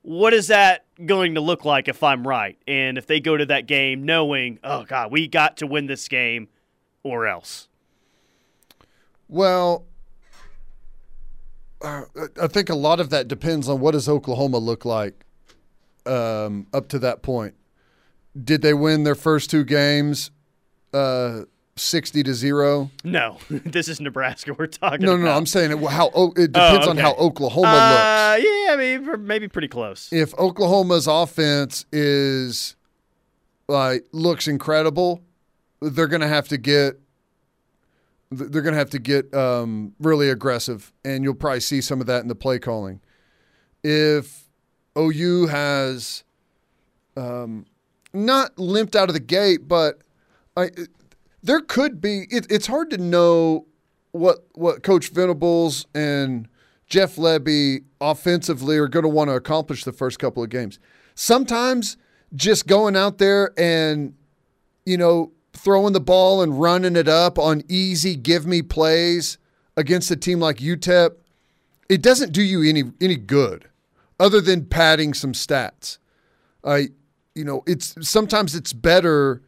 What 0.03 0.33
is 0.33 0.49
that 0.49 0.85
going 1.05 1.35
to 1.35 1.41
look 1.41 1.65
like 1.65 1.89
if 1.89 2.03
I'm 2.03 2.27
right? 2.27 2.57
And 2.67 2.97
if 2.97 3.07
they 3.07 3.21
go 3.21 3.37
to 3.37 3.47
that 3.47 3.67
game 3.67 4.05
knowing, 4.05 4.59
oh, 4.63 4.85
God, 4.85 5.11
we 5.11 5.27
got 5.27 5.57
to 5.59 5.67
win 5.67 5.87
this 5.87 6.07
game 6.09 6.49
or 7.03 7.27
else? 7.27 7.69
Well, 9.29 9.85
uh, 11.83 12.03
I 12.41 12.47
think 12.47 12.69
a 12.69 12.75
lot 12.75 13.01
of 13.01 13.11
that 13.11 13.29
depends 13.29 13.69
on 13.69 13.81
what 13.81 13.93
does 13.93 14.09
Oklahoma 14.09 14.59
look 14.59 14.85
like 14.85 15.25
um, 16.07 16.67
up 16.73 16.89
to 16.89 16.99
that 17.01 17.23
point. 17.23 17.55
Did 18.43 18.63
they 18.63 18.75
win 18.75 19.05
their 19.05 19.15
first 19.15 19.51
two 19.51 19.65
games 19.65 20.31
uh, 20.93 21.43
sixty 21.77 22.23
to 22.23 22.35
zero? 22.35 22.91
No, 23.05 23.39
this 23.51 23.89
is 23.89 24.01
Nebraska. 24.01 24.55
We're 24.55 24.67
talking. 24.67 25.01
No, 25.05 25.17
no, 25.17 25.23
about. 25.23 25.25
no. 25.25 25.37
I'm 25.37 25.47
saying 25.47 25.73
it, 25.73 25.91
how 25.91 26.11
oh, 26.15 26.33
it 26.37 26.53
depends 26.53 26.87
oh, 26.87 26.91
okay. 26.91 26.91
on 26.91 26.97
how 26.97 27.13
Oklahoma 27.15 27.69
uh, 27.69 28.37
looks. 28.37 28.49
Yeah, 28.49 28.73
I 28.73 28.77
mean 28.77 29.27
maybe 29.27 29.49
pretty 29.49 29.69
close. 29.69 30.13
If 30.13 30.35
Oklahoma's 30.39 31.07
offense 31.07 31.87
is 31.93 32.77
like 33.69 34.07
looks 34.13 34.49
incredible, 34.49 35.23
they're 35.81 36.09
going 36.09 36.21
to 36.21 36.29
have 36.29 36.49
to 36.49 36.57
get 36.57 37.01
they're 38.31 38.63
going 38.63 38.75
to 38.75 38.79
have 38.79 38.91
to 38.91 38.99
get 38.99 39.33
um, 39.35 39.95
really 40.01 40.31
aggressive, 40.31 40.93
and 41.05 41.23
you'll 41.23 41.35
probably 41.35 41.61
see 41.61 41.81
some 41.81 42.01
of 42.01 42.07
that 42.07 42.23
in 42.23 42.29
the 42.29 42.35
play 42.35 42.59
calling. 42.59 43.01
If 43.85 44.49
OU 44.99 45.47
has 45.47 46.25
um, 47.17 47.67
not 48.13 48.59
limped 48.59 48.97
out 48.97 49.09
of 49.09 49.15
the 49.15 49.21
gate, 49.21 49.69
but 49.69 50.01
I, 50.57 50.71
there 51.47 51.61
could 51.61 52.01
be. 52.01 52.27
It, 52.31 52.47
it's 52.51 52.67
hard 52.67 52.91
to 52.91 52.99
know 52.99 53.67
what 54.13 54.47
what 54.53 54.83
Coach 54.83 55.11
Venables 55.11 55.87
and 55.95 56.49
Jeff 56.87 57.17
Lebby 57.17 57.85
offensively 58.01 58.77
are 58.79 58.89
going 58.89 59.05
to 59.05 59.09
want 59.09 59.31
to 59.31 59.35
accomplish 59.35 59.85
the 59.85 59.93
first 59.93 60.19
couple 60.19 60.43
of 60.43 60.51
games. 60.51 60.79
Sometimes 61.15 61.97
just 62.35 62.67
going 62.67 62.97
out 62.97 63.19
there 63.19 63.53
and 63.57 64.15
you 64.85 64.97
know 64.97 65.33
throwing 65.53 65.93
the 65.93 66.01
ball 66.01 66.43
and 66.43 66.61
running 66.61 66.97
it 66.97 67.09
up 67.09 67.39
on 67.39 67.63
easy 67.69 68.17
give 68.17 68.47
me 68.47 68.61
plays 68.61 69.39
against 69.77 70.11
a 70.11 70.17
team 70.17 70.41
like 70.41 70.59
UTEP, 70.59 71.13
it 71.89 72.03
doesn't 72.03 72.33
do 72.33 72.43
you 72.43 72.63
any 72.69 72.85
any 73.01 73.17
good 73.17 73.69
other 74.19 74.41
than 74.41 74.67
padding 74.67 75.15
some 75.15 75.33
stats. 75.33 75.99
I 76.65 76.89
you 77.35 77.45
know, 77.45 77.63
it's 77.67 77.95
sometimes 78.01 78.55
it's 78.55 78.73
better 78.73 79.43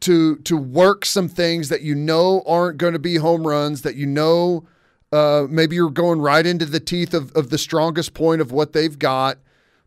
to 0.00 0.36
to 0.36 0.56
work 0.56 1.04
some 1.04 1.28
things 1.28 1.68
that 1.68 1.82
you 1.82 1.94
know 1.94 2.42
aren't 2.46 2.78
going 2.78 2.92
to 2.92 2.98
be 2.98 3.16
home 3.16 3.46
runs 3.46 3.82
that 3.82 3.96
you 3.96 4.06
know 4.06 4.66
uh, 5.12 5.46
maybe 5.48 5.76
you're 5.76 5.90
going 5.90 6.20
right 6.20 6.46
into 6.46 6.66
the 6.66 6.80
teeth 6.80 7.14
of, 7.14 7.32
of 7.32 7.50
the 7.50 7.58
strongest 7.58 8.12
point 8.12 8.40
of 8.40 8.52
what 8.52 8.72
they've 8.72 8.98
got, 8.98 9.38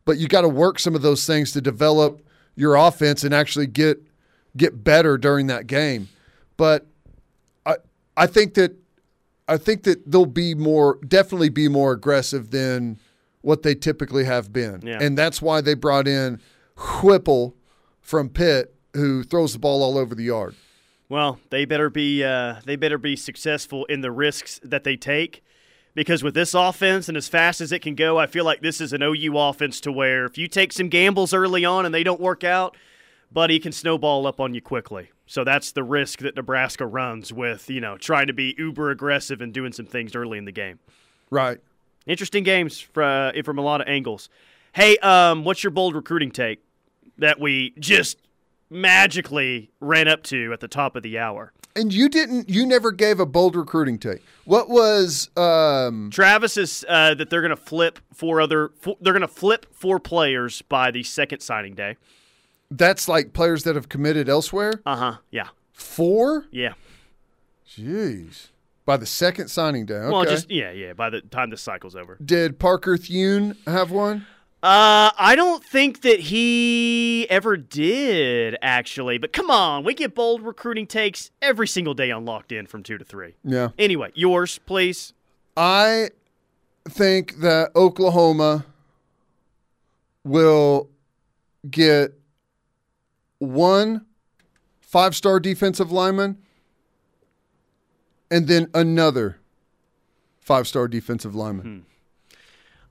but 0.06 0.18
you 0.18 0.28
got 0.28 0.42
to 0.42 0.50
work 0.50 0.80
some 0.80 0.96
of 0.96 1.02
those 1.02 1.26
things 1.26 1.52
to 1.52 1.62
develop 1.62 2.26
your 2.56 2.76
offense 2.76 3.24
and 3.24 3.34
actually 3.34 3.68
get 3.68 4.02
get 4.58 4.84
better 4.84 5.18
during 5.18 5.48
that 5.48 5.68
game. 5.68 6.10
But 6.58 6.88
I 7.66 7.76
I 8.18 8.28
think 8.28 8.56
that 8.56 8.76
I 9.48 9.58
think 9.58 9.84
that 9.84 10.10
they'll 10.10 10.26
be 10.26 10.56
more 10.56 11.00
definitely 11.08 11.50
be 11.50 11.68
more 11.68 11.92
aggressive 11.92 12.52
than 12.52 13.00
what 13.42 13.64
they 13.64 13.76
typically 13.76 14.26
have 14.26 14.52
been. 14.52 14.82
Yeah. 14.84 15.00
And 15.02 15.18
that's 15.18 15.42
why 15.42 15.62
they 15.62 15.74
brought 15.74 16.08
in 16.08 16.42
Whipple 17.02 17.56
from 18.02 18.30
Pitt 18.30 18.76
who 19.00 19.24
throws 19.24 19.54
the 19.54 19.60
ball 19.60 19.82
all 19.82 19.98
over 19.98 20.14
the 20.14 20.24
yard. 20.24 20.56
Well, 21.10 21.40
they 21.50 21.66
better 21.66 21.90
be 21.90 22.24
uh, 22.24 22.62
they 22.66 22.76
better 22.76 22.98
be 22.98 23.16
successful 23.16 23.86
in 23.86 24.02
the 24.02 24.12
risks 24.12 24.60
that 24.64 24.84
they 24.84 24.96
take 24.96 25.44
because 25.96 26.24
with 26.24 26.36
this 26.36 26.54
offense 26.54 27.08
and 27.08 27.18
as 27.18 27.28
fast 27.28 27.62
as 27.62 27.72
it 27.72 27.82
can 27.82 27.96
go, 27.96 28.18
I 28.18 28.28
feel 28.28 28.46
like 28.46 28.62
this 28.62 28.80
is 28.80 28.94
an 28.94 29.02
OU 29.02 29.38
offense 29.38 29.82
to 29.82 29.92
where 29.92 30.26
if 30.26 30.38
you 30.38 30.48
take 30.48 30.72
some 30.72 30.88
gambles 30.88 31.34
early 31.34 31.66
on 31.66 31.86
and 31.86 31.94
they 31.94 32.04
don't 32.04 32.22
work 32.22 32.44
out, 32.44 32.78
buddy 33.32 33.60
can 33.60 33.72
snowball 33.72 34.28
up 34.28 34.40
on 34.40 34.54
you 34.54 34.62
quickly. 34.62 35.10
So 35.26 35.44
that's 35.44 35.72
the 35.72 35.84
risk 35.84 36.20
that 36.20 36.36
Nebraska 36.36 36.86
runs 36.86 37.34
with, 37.34 37.70
you 37.70 37.82
know, 37.82 37.98
trying 37.98 38.28
to 38.28 38.34
be 38.34 38.56
uber 38.58 38.92
aggressive 38.92 39.42
and 39.42 39.54
doing 39.54 39.72
some 39.72 39.86
things 39.86 40.16
early 40.16 40.38
in 40.38 40.46
the 40.46 40.52
game. 40.52 40.80
Right. 41.30 41.60
Interesting 42.08 42.44
games 42.44 42.80
from, 42.80 43.34
uh, 43.36 43.44
from 43.44 43.60
a 43.60 43.62
lot 43.62 43.82
of 43.82 43.88
angles. 43.88 44.30
Hey, 44.74 44.98
um, 44.98 45.44
what's 45.44 45.64
your 45.64 45.72
bold 45.72 45.96
recruiting 45.96 46.32
take 46.32 46.64
that 47.18 47.40
we 47.40 47.74
just 47.78 48.18
magically 48.70 49.72
ran 49.80 50.08
up 50.08 50.24
to 50.24 50.54
at 50.54 50.60
the 50.60 50.68
top 50.68 50.96
of 50.96 51.04
the 51.04 51.18
hour? 51.18 51.54
And 51.76 51.94
you 51.94 52.10
didn't. 52.10 52.50
You 52.50 52.66
never 52.66 52.92
gave 52.92 53.20
a 53.20 53.26
bold 53.26 53.56
recruiting 53.56 54.00
take. 54.00 54.22
What 54.46 54.70
was 54.70 55.30
um... 55.38 56.10
Travis 56.12 56.58
is 56.58 56.84
uh, 56.90 57.14
that 57.14 57.30
they're 57.30 57.42
going 57.42 57.52
to 57.52 57.56
flip 57.56 58.00
four 58.14 58.42
other. 58.42 58.72
Four, 58.80 58.98
they're 59.00 59.14
going 59.14 59.22
to 59.22 59.28
flip 59.28 59.68
four 59.72 60.00
players 60.00 60.62
by 60.64 60.92
the 60.92 61.04
second 61.04 61.42
signing 61.42 61.76
day. 61.76 61.96
That's 62.72 63.08
like 63.08 63.34
players 63.34 63.64
that 63.64 63.76
have 63.76 63.90
committed 63.90 64.30
elsewhere? 64.30 64.82
Uh 64.86 64.96
huh. 64.96 65.18
Yeah. 65.32 65.50
Four? 65.74 66.46
Yeah. 66.52 66.74
Jeez. 67.68 68.48
By 68.86 68.98
the 68.98 69.06
second 69.06 69.50
signing 69.50 69.86
day. 69.86 69.96
Okay. 69.96 70.12
Well, 70.12 70.26
just 70.26 70.50
yeah, 70.50 70.72
yeah. 70.72 70.94
By 70.94 71.12
the 71.12 71.22
time 71.22 71.52
the 71.52 71.58
cycle's 71.58 71.96
over. 71.96 72.18
Did 72.24 72.58
Parker 72.60 72.98
Thune 72.98 73.56
have 73.68 73.92
one? 73.92 74.26
Uh, 74.62 75.12
I 75.18 75.36
don't 75.38 75.64
think 75.64 76.02
that 76.02 76.20
he 76.20 77.26
ever 77.30 77.56
did 77.56 78.58
actually. 78.62 79.18
But 79.18 79.32
come 79.32 79.50
on, 79.50 79.86
we 79.86 79.94
get 79.94 80.14
bold 80.14 80.42
recruiting 80.42 80.86
takes 80.86 81.32
every 81.42 81.68
single 81.68 81.94
day 81.94 82.12
on 82.12 82.26
Locked 82.26 82.52
In 82.52 82.68
from 82.68 82.84
two 82.84 82.98
to 82.98 83.06
three. 83.06 83.36
Yeah. 83.44 83.70
Anyway, 83.78 84.12
yours, 84.16 84.60
please. 84.66 85.14
I 85.56 86.10
think 86.90 87.38
that 87.40 87.72
Oklahoma 87.76 88.66
will 90.26 90.90
get 91.70 92.14
one 93.38 94.06
five 94.82 95.16
star 95.16 95.40
defensive 95.40 95.92
lineman 95.92 96.38
and 98.30 98.48
then 98.48 98.70
another 98.74 99.38
five 100.42 100.68
star 100.68 100.88
defensive 100.90 101.34
lineman. 101.34 101.86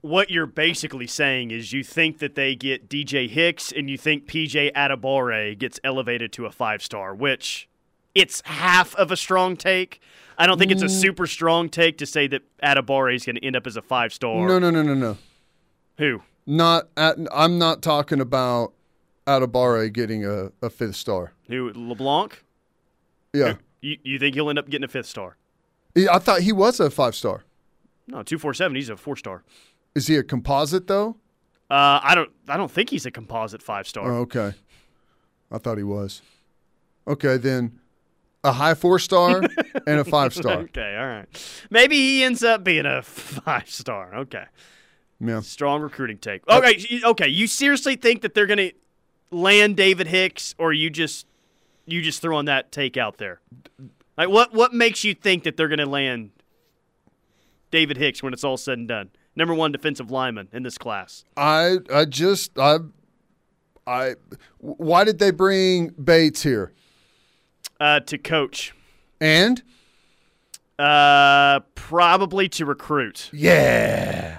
What 0.08 0.30
you're 0.30 0.46
basically 0.46 1.06
saying 1.06 1.50
is 1.50 1.74
you 1.74 1.84
think 1.84 2.18
that 2.20 2.34
they 2.34 2.54
get 2.54 2.88
DJ 2.88 3.28
Hicks 3.28 3.70
and 3.70 3.90
you 3.90 3.98
think 3.98 4.26
PJ 4.26 4.72
Adebawore 4.72 5.58
gets 5.58 5.78
elevated 5.84 6.32
to 6.32 6.46
a 6.46 6.50
five 6.50 6.82
star, 6.82 7.14
which 7.14 7.68
it's 8.14 8.40
half 8.46 8.94
of 8.94 9.10
a 9.10 9.18
strong 9.18 9.54
take. 9.54 10.00
I 10.38 10.46
don't 10.46 10.58
think 10.58 10.70
it's 10.70 10.80
a 10.80 10.86
mm. 10.86 11.00
super 11.00 11.26
strong 11.26 11.68
take 11.68 11.98
to 11.98 12.06
say 12.06 12.26
that 12.28 12.40
Adebawore 12.62 13.14
is 13.14 13.26
going 13.26 13.36
to 13.36 13.44
end 13.44 13.54
up 13.54 13.66
as 13.66 13.76
a 13.76 13.82
five 13.82 14.14
star. 14.14 14.48
No, 14.48 14.58
no, 14.58 14.70
no, 14.70 14.82
no, 14.82 14.94
no. 14.94 15.18
Who? 15.98 16.22
Not 16.46 16.88
at, 16.96 17.18
I'm 17.30 17.58
not 17.58 17.82
talking 17.82 18.18
about 18.18 18.72
Adebawore 19.26 19.92
getting 19.92 20.24
a, 20.24 20.52
a 20.62 20.70
fifth 20.70 20.96
star. 20.96 21.32
Who? 21.48 21.70
LeBlanc? 21.74 22.42
Yeah. 23.34 23.56
You, 23.82 23.98
you 24.02 24.18
think 24.18 24.36
he'll 24.36 24.48
end 24.48 24.58
up 24.58 24.70
getting 24.70 24.86
a 24.86 24.88
fifth 24.88 25.04
star? 25.04 25.36
Yeah, 25.94 26.14
I 26.14 26.18
thought 26.18 26.40
he 26.40 26.52
was 26.52 26.80
a 26.80 26.88
five 26.88 27.14
star. 27.14 27.44
No, 28.06 28.22
two 28.22 28.38
four 28.38 28.54
seven. 28.54 28.74
He's 28.74 28.88
a 28.88 28.96
four 28.96 29.16
star. 29.16 29.44
Is 29.95 30.07
he 30.07 30.16
a 30.16 30.23
composite 30.23 30.87
though? 30.87 31.16
Uh, 31.71 32.00
I 32.02 32.14
don't. 32.14 32.30
I 32.49 32.57
don't 32.57 32.71
think 32.71 32.90
he's 32.90 33.04
a 33.07 33.11
composite 33.11 33.62
five 33.62 33.87
star. 33.87 34.11
Oh, 34.11 34.16
okay. 34.21 34.52
I 35.50 35.59
thought 35.59 35.76
he 35.78 35.85
was. 35.85 36.23
Okay, 37.07 37.37
then 37.37 37.78
a 38.45 38.52
high 38.52 38.75
four 38.75 38.99
star 38.99 39.42
and 39.87 40.00
a 40.00 40.04
five 40.04 40.35
star. 40.35 40.59
Okay, 40.61 40.97
all 40.99 41.07
right. 41.07 41.66
Maybe 41.71 41.97
he 41.97 42.23
ends 42.25 42.42
up 42.42 42.64
being 42.64 42.87
a 42.87 43.02
five 43.02 43.68
star. 43.68 44.14
Okay, 44.14 44.45
Yeah. 45.21 45.40
strong 45.40 45.83
recruiting 45.83 46.18
take. 46.18 46.47
Okay, 46.49 46.76
you- 46.88 47.02
okay. 47.07 47.28
You 47.28 47.47
seriously 47.47 47.97
think 47.97 48.23
that 48.23 48.35
they're 48.35 48.47
going 48.47 48.59
to 48.71 48.73
land 49.30 49.76
David 49.76 50.07
Hicks, 50.07 50.54
or 50.59 50.73
you 50.73 50.88
just 50.90 51.26
you 51.87 52.00
just 52.02 52.23
throwing 52.23 52.47
that 52.47 52.71
take 52.73 52.97
out 52.97 53.18
there? 53.18 53.40
Like 54.16 54.28
what? 54.30 54.54
What 54.54 54.73
makes 54.73 55.04
you 55.04 55.12
think 55.14 55.45
that 55.45 55.57
they're 55.59 55.68
going 55.68 55.78
to 55.80 55.87
land 55.87 56.30
David 57.71 57.97
Hicks 57.99 58.23
when 58.23 58.33
it's 58.33 58.45
all 58.45 58.57
said 58.57 58.78
and 58.78 58.88
done? 58.88 59.11
Number 59.37 59.54
one 59.54 59.70
defensive 59.73 60.11
lineman 60.11 60.49
in 60.52 60.62
this 60.64 60.78
class. 60.78 61.25
I 61.37 61.78
I 61.92 62.04
just 62.06 62.58
I 62.58 62.78
I 63.87 64.14
why 64.58 65.04
did 65.04 65.18
they 65.18 65.30
bring 65.30 65.88
Bates 65.90 66.42
here? 66.42 66.73
Uh, 67.80 68.00
to 68.00 68.18
coach. 68.18 68.75
And 69.20 69.62
Uh, 70.78 71.61
probably 71.75 72.49
to 72.50 72.64
recruit. 72.64 73.30
yeah. 73.32 74.38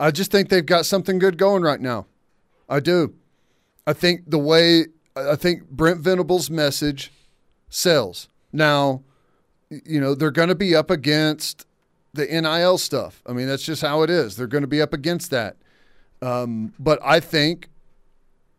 I 0.00 0.10
just 0.10 0.32
think 0.32 0.48
they've 0.48 0.66
got 0.66 0.84
something 0.84 1.20
good 1.20 1.38
going 1.38 1.62
right 1.62 1.80
now. 1.80 2.06
I 2.68 2.80
do. 2.80 3.14
I 3.86 3.92
think 3.92 4.28
the 4.30 4.38
way 4.38 4.86
I 5.14 5.36
think 5.36 5.68
Brent 5.70 6.00
Venable's 6.02 6.50
message 6.50 7.12
sells. 7.68 8.28
Now, 8.52 9.02
you 9.70 10.00
know, 10.00 10.14
they're 10.16 10.32
going 10.32 10.48
to 10.48 10.54
be 10.56 10.74
up 10.74 10.90
against 10.90 11.66
the 12.14 12.26
NIL 12.26 12.78
stuff. 12.78 13.22
I 13.26 13.32
mean, 13.32 13.46
that's 13.46 13.62
just 13.62 13.82
how 13.82 14.02
it 14.02 14.10
is. 14.10 14.36
They're 14.36 14.46
going 14.46 14.62
to 14.62 14.68
be 14.68 14.82
up 14.82 14.92
against 14.92 15.30
that. 15.30 15.56
Um, 16.20 16.74
but 16.78 16.98
I 17.04 17.20
think 17.20 17.68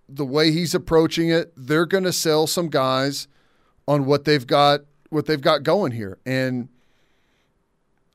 the 0.10 0.26
way 0.26 0.52
he's 0.52 0.76
approaching 0.76 1.30
it, 1.30 1.54
they're 1.56 1.86
going 1.86 2.04
to 2.04 2.14
sell 2.14 2.48
some 2.48 2.70
guys 2.70 3.28
on 3.88 4.06
what 4.06 4.26
they've 4.26 4.46
got 4.46 4.82
what 5.10 5.28
they've 5.28 5.42
got 5.42 5.64
going 5.64 5.92
here. 5.92 6.18
And 6.26 6.70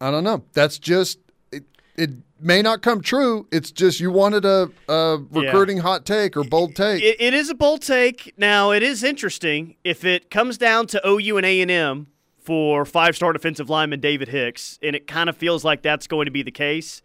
I 0.00 0.10
don't 0.10 0.24
know. 0.24 0.44
That's 0.52 0.78
just 0.78 1.18
it. 1.52 1.64
It 1.96 2.10
may 2.40 2.62
not 2.62 2.82
come 2.82 3.00
true. 3.00 3.46
It's 3.50 3.70
just 3.70 4.00
you 4.00 4.10
wanted 4.10 4.44
a, 4.44 4.70
a 4.88 5.18
recruiting 5.30 5.78
hot 5.78 6.04
take 6.04 6.36
or 6.36 6.44
bold 6.44 6.74
take. 6.74 7.02
It, 7.02 7.16
it 7.20 7.34
is 7.34 7.50
a 7.50 7.54
bold 7.54 7.82
take. 7.82 8.34
Now 8.36 8.70
it 8.72 8.82
is 8.82 9.02
interesting 9.02 9.76
if 9.84 10.04
it 10.04 10.30
comes 10.30 10.58
down 10.58 10.86
to 10.88 11.08
OU 11.08 11.38
and 11.38 11.46
A 11.46 11.60
and 11.60 11.70
M 11.70 12.06
for 12.48 12.86
five-star 12.86 13.34
defensive 13.34 13.68
lineman 13.68 14.00
David 14.00 14.28
Hicks, 14.28 14.78
and 14.82 14.96
it 14.96 15.06
kind 15.06 15.28
of 15.28 15.36
feels 15.36 15.66
like 15.66 15.82
that's 15.82 16.06
going 16.06 16.24
to 16.24 16.30
be 16.30 16.42
the 16.42 16.50
case. 16.50 17.02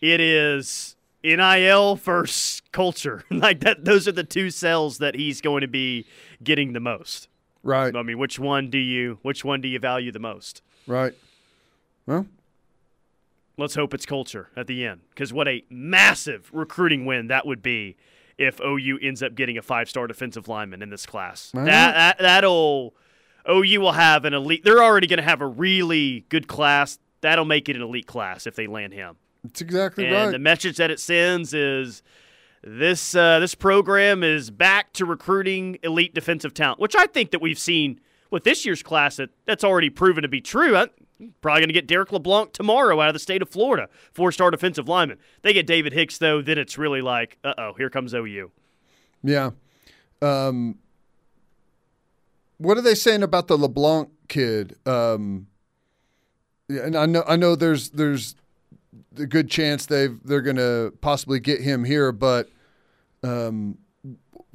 It 0.00 0.18
is 0.18 0.96
NIL 1.22 1.96
versus 1.96 2.62
culture. 2.72 3.22
like 3.30 3.60
that. 3.60 3.84
Those 3.84 4.08
are 4.08 4.12
the 4.12 4.24
two 4.24 4.48
cells 4.48 4.96
that 4.96 5.14
he's 5.14 5.42
going 5.42 5.60
to 5.60 5.68
be 5.68 6.06
getting 6.42 6.72
the 6.72 6.80
most. 6.80 7.28
right. 7.62 7.94
I 7.94 8.02
mean, 8.02 8.16
which 8.16 8.38
one 8.38 8.70
do 8.70 8.78
you 8.78 9.18
which 9.20 9.44
one 9.44 9.60
do 9.60 9.68
you 9.68 9.78
value 9.78 10.10
the 10.10 10.20
most? 10.20 10.62
Right. 10.86 11.12
Well, 12.06 12.24
Let's 13.58 13.74
hope 13.74 13.92
it's 13.92 14.06
culture 14.06 14.48
at 14.56 14.68
the 14.68 14.86
end, 14.86 15.02
because 15.10 15.34
what 15.34 15.48
a 15.48 15.64
massive 15.68 16.48
recruiting 16.50 17.04
win 17.04 17.26
that 17.26 17.46
would 17.46 17.60
be 17.60 17.96
if 18.38 18.58
OU 18.58 19.00
ends 19.02 19.22
up 19.22 19.34
getting 19.34 19.58
a 19.58 19.62
five-star 19.62 20.06
defensive 20.06 20.48
lineman 20.48 20.80
in 20.80 20.88
this 20.88 21.04
class. 21.04 21.50
Right. 21.52 21.66
That, 21.66 21.92
that 21.92 22.18
that'll 22.20 22.94
OU 23.48 23.80
will 23.80 23.92
have 23.92 24.24
an 24.24 24.34
elite. 24.34 24.62
They're 24.64 24.82
already 24.82 25.06
going 25.06 25.18
to 25.18 25.24
have 25.24 25.40
a 25.40 25.46
really 25.46 26.24
good 26.28 26.48
class. 26.48 26.98
That'll 27.20 27.44
make 27.44 27.68
it 27.68 27.76
an 27.76 27.82
elite 27.82 28.06
class 28.06 28.46
if 28.46 28.54
they 28.54 28.66
land 28.66 28.92
him. 28.92 29.16
that's 29.42 29.60
exactly 29.60 30.04
right. 30.04 30.12
And 30.12 30.24
right. 30.26 30.32
the 30.32 30.38
message 30.38 30.76
that 30.76 30.90
it 30.90 31.00
sends 31.00 31.52
is 31.54 32.02
this 32.62 33.14
uh, 33.14 33.38
this 33.38 33.54
program 33.54 34.22
is 34.22 34.50
back 34.50 34.92
to 34.94 35.04
recruiting 35.04 35.78
elite 35.82 36.14
defensive 36.14 36.54
talent, 36.54 36.80
which 36.80 36.96
I 36.96 37.06
think 37.06 37.30
that 37.30 37.40
we've 37.40 37.58
seen 37.58 38.00
with 38.30 38.44
this 38.44 38.64
year's 38.64 38.82
class 38.82 39.16
that 39.16 39.30
that's 39.46 39.64
already 39.64 39.90
proven 39.90 40.22
to 40.22 40.28
be 40.28 40.40
true. 40.40 40.76
I, 40.76 40.88
probably 41.40 41.60
going 41.60 41.68
to 41.68 41.74
get 41.74 41.86
Derrick 41.86 42.12
LeBlanc 42.12 42.52
tomorrow 42.52 43.00
out 43.00 43.08
of 43.08 43.14
the 43.14 43.20
state 43.20 43.42
of 43.42 43.48
Florida, 43.48 43.88
four 44.12 44.32
star 44.32 44.50
defensive 44.50 44.88
lineman. 44.88 45.18
They 45.42 45.52
get 45.52 45.66
David 45.66 45.92
Hicks 45.92 46.18
though, 46.18 46.42
then 46.42 46.58
it's 46.58 46.78
really 46.78 47.00
like, 47.00 47.38
uh 47.44 47.54
oh, 47.58 47.72
here 47.74 47.90
comes 47.90 48.14
OU. 48.14 48.50
yeah. 49.22 49.50
Um, 50.20 50.78
what 52.58 52.76
are 52.76 52.82
they 52.82 52.94
saying 52.94 53.22
about 53.22 53.48
the 53.48 53.56
LeBlanc 53.56 54.10
kid? 54.28 54.76
Um, 54.86 55.46
and 56.68 56.96
I 56.96 57.06
know 57.06 57.24
I 57.26 57.36
know 57.36 57.56
there's 57.56 57.90
there's 57.90 58.34
a 59.16 59.26
good 59.26 59.48
chance 59.50 59.86
they've 59.86 60.18
they're 60.24 60.42
going 60.42 60.56
to 60.56 60.92
possibly 61.00 61.40
get 61.40 61.60
him 61.60 61.84
here, 61.84 62.12
but 62.12 62.50
um, 63.22 63.78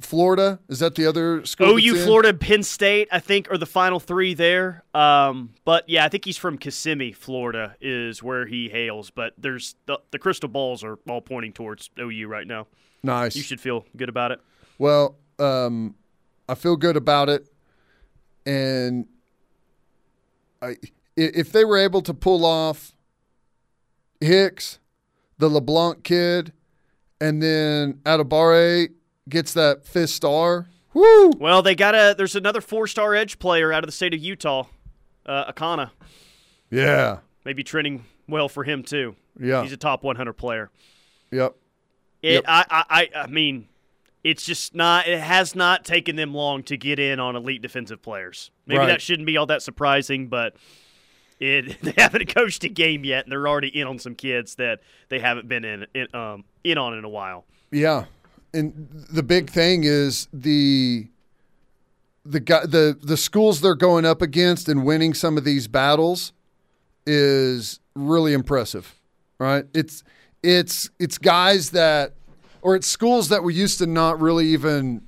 Florida 0.00 0.60
is 0.68 0.78
that 0.78 0.94
the 0.94 1.06
other 1.06 1.44
school? 1.44 1.78
OU. 1.78 2.04
Florida, 2.04 2.34
Penn 2.34 2.62
State, 2.62 3.08
I 3.10 3.18
think, 3.18 3.50
are 3.50 3.58
the 3.58 3.66
final 3.66 3.98
three 3.98 4.34
there. 4.34 4.84
Um, 4.94 5.50
but 5.64 5.88
yeah, 5.88 6.04
I 6.04 6.08
think 6.08 6.24
he's 6.24 6.36
from 6.36 6.58
Kissimmee, 6.58 7.12
Florida, 7.12 7.74
is 7.80 8.22
where 8.22 8.46
he 8.46 8.68
hails. 8.68 9.10
But 9.10 9.34
there's 9.38 9.74
the, 9.86 9.98
the 10.10 10.18
crystal 10.18 10.48
balls 10.48 10.84
are 10.84 10.98
all 11.08 11.20
pointing 11.20 11.52
towards 11.52 11.90
OU 11.98 12.28
right 12.28 12.46
now. 12.46 12.66
Nice. 13.02 13.36
You 13.36 13.42
should 13.42 13.60
feel 13.60 13.84
good 13.96 14.08
about 14.08 14.32
it. 14.32 14.40
Well, 14.78 15.16
um, 15.38 15.94
I 16.48 16.54
feel 16.54 16.76
good 16.76 16.96
about 16.96 17.28
it, 17.28 17.46
and 18.46 19.06
I, 20.62 20.76
if 21.16 21.52
they 21.52 21.64
were 21.64 21.78
able 21.78 22.02
to 22.02 22.14
pull 22.14 22.44
off 22.44 22.92
Hicks, 24.20 24.78
the 25.38 25.48
LeBlanc 25.48 26.02
kid, 26.04 26.52
and 27.20 27.42
then 27.42 27.94
Adebawore 28.04 28.88
gets 29.28 29.52
that 29.54 29.86
fifth 29.86 30.10
star. 30.10 30.66
Woo! 30.92 31.30
Well, 31.38 31.62
they 31.62 31.74
got 31.74 31.94
a. 31.94 32.14
There's 32.16 32.36
another 32.36 32.60
four-star 32.60 33.14
edge 33.14 33.38
player 33.38 33.72
out 33.72 33.82
of 33.82 33.88
the 33.88 33.92
state 33.92 34.14
of 34.14 34.20
Utah, 34.20 34.64
uh, 35.26 35.52
Akana. 35.52 35.90
Yeah. 36.70 37.18
Maybe 37.44 37.62
trending 37.64 38.04
well 38.28 38.48
for 38.48 38.64
him 38.64 38.82
too. 38.82 39.16
Yeah. 39.38 39.62
He's 39.62 39.72
a 39.72 39.76
top 39.76 40.02
100 40.04 40.32
player. 40.34 40.70
Yep. 41.30 41.56
It, 42.22 42.32
Yep. 42.34 42.44
I, 42.46 42.64
I, 42.70 43.10
I 43.22 43.26
mean, 43.26 43.68
it's 44.24 44.44
just 44.44 44.74
not. 44.74 45.06
It 45.06 45.20
has 45.20 45.54
not 45.54 45.84
taken 45.84 46.16
them 46.16 46.34
long 46.34 46.62
to 46.64 46.76
get 46.76 46.98
in 46.98 47.20
on 47.20 47.36
elite 47.36 47.62
defensive 47.62 48.02
players. 48.02 48.50
Maybe 48.66 48.78
Right. 48.78 48.86
that 48.88 49.02
shouldn't 49.02 49.26
be 49.26 49.36
all 49.36 49.46
that 49.46 49.62
surprising, 49.62 50.28
but 50.28 50.56
it 51.38 51.80
they 51.82 51.94
haven't 51.96 52.34
coached 52.34 52.64
a 52.64 52.68
game 52.68 53.04
yet, 53.04 53.24
and 53.24 53.32
they're 53.32 53.46
already 53.46 53.68
in 53.68 53.86
on 53.86 53.98
some 53.98 54.14
kids 54.14 54.54
that 54.56 54.80
they 55.10 55.18
haven't 55.20 55.46
been 55.48 55.64
in, 55.64 55.86
in 55.94 56.06
um 56.14 56.44
in 56.64 56.78
on 56.78 56.96
in 56.98 57.04
a 57.04 57.08
while. 57.08 57.44
Yeah, 57.70 58.06
and 58.52 58.88
the 59.10 59.22
big 59.22 59.50
thing 59.50 59.84
is 59.84 60.26
the 60.32 61.08
the 62.24 62.40
guy 62.40 62.64
the 62.64 62.98
the 63.02 63.16
schools 63.18 63.60
they're 63.60 63.74
going 63.74 64.06
up 64.06 64.22
against 64.22 64.68
and 64.68 64.84
winning 64.86 65.12
some 65.12 65.36
of 65.36 65.44
these 65.44 65.68
battles 65.68 66.32
is 67.06 67.80
really 67.94 68.32
impressive, 68.32 68.94
right? 69.38 69.66
It's 69.74 70.02
it's 70.42 70.88
it's 70.98 71.18
guys 71.18 71.70
that 71.70 72.14
or 72.64 72.74
it's 72.74 72.86
schools 72.88 73.28
that 73.28 73.44
we 73.44 73.54
used 73.54 73.78
to 73.78 73.86
not 73.86 74.20
really 74.20 74.46
even 74.46 75.02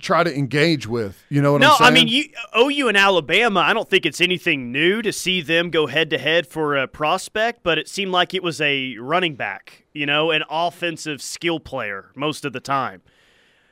try 0.00 0.24
to 0.24 0.36
engage 0.36 0.86
with. 0.86 1.22
You 1.28 1.40
know 1.40 1.52
what 1.52 1.60
No, 1.60 1.70
I'm 1.72 1.76
saying? 1.78 1.90
I 1.90 1.94
mean 1.94 2.08
you, 2.08 2.24
OU 2.58 2.88
and 2.88 2.96
Alabama. 2.96 3.60
I 3.60 3.72
don't 3.72 3.88
think 3.88 4.04
it's 4.04 4.20
anything 4.20 4.72
new 4.72 5.00
to 5.02 5.12
see 5.12 5.40
them 5.40 5.70
go 5.70 5.86
head 5.86 6.10
to 6.10 6.18
head 6.18 6.46
for 6.46 6.76
a 6.76 6.88
prospect, 6.88 7.60
but 7.62 7.78
it 7.78 7.88
seemed 7.88 8.10
like 8.10 8.34
it 8.34 8.42
was 8.42 8.60
a 8.60 8.96
running 8.98 9.36
back, 9.36 9.84
you 9.92 10.04
know, 10.06 10.30
an 10.32 10.42
offensive 10.50 11.22
skill 11.22 11.60
player 11.60 12.10
most 12.16 12.44
of 12.44 12.52
the 12.52 12.60
time. 12.60 13.02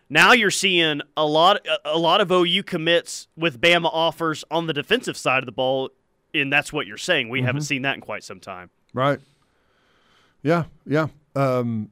Now 0.08 0.32
you're 0.32 0.50
seeing 0.50 1.00
a 1.16 1.24
lot, 1.26 1.66
a 1.84 1.98
lot 1.98 2.20
of 2.20 2.30
OU 2.30 2.62
commits 2.64 3.28
with 3.36 3.60
Bama 3.60 3.88
offers 3.92 4.44
on 4.50 4.66
the 4.66 4.74
defensive 4.74 5.16
side 5.16 5.38
of 5.38 5.46
the 5.46 5.52
ball, 5.52 5.90
and 6.34 6.52
that's 6.52 6.72
what 6.72 6.86
you're 6.86 6.98
saying. 6.98 7.30
We 7.30 7.38
Mm-hmm. 7.38 7.46
haven't 7.46 7.62
seen 7.62 7.82
that 7.82 7.94
in 7.94 8.00
quite 8.02 8.22
some 8.22 8.38
time. 8.38 8.68
Right. 8.94 9.18
Yeah, 10.42 10.64
yeah. 10.86 11.06
Um, 11.34 11.90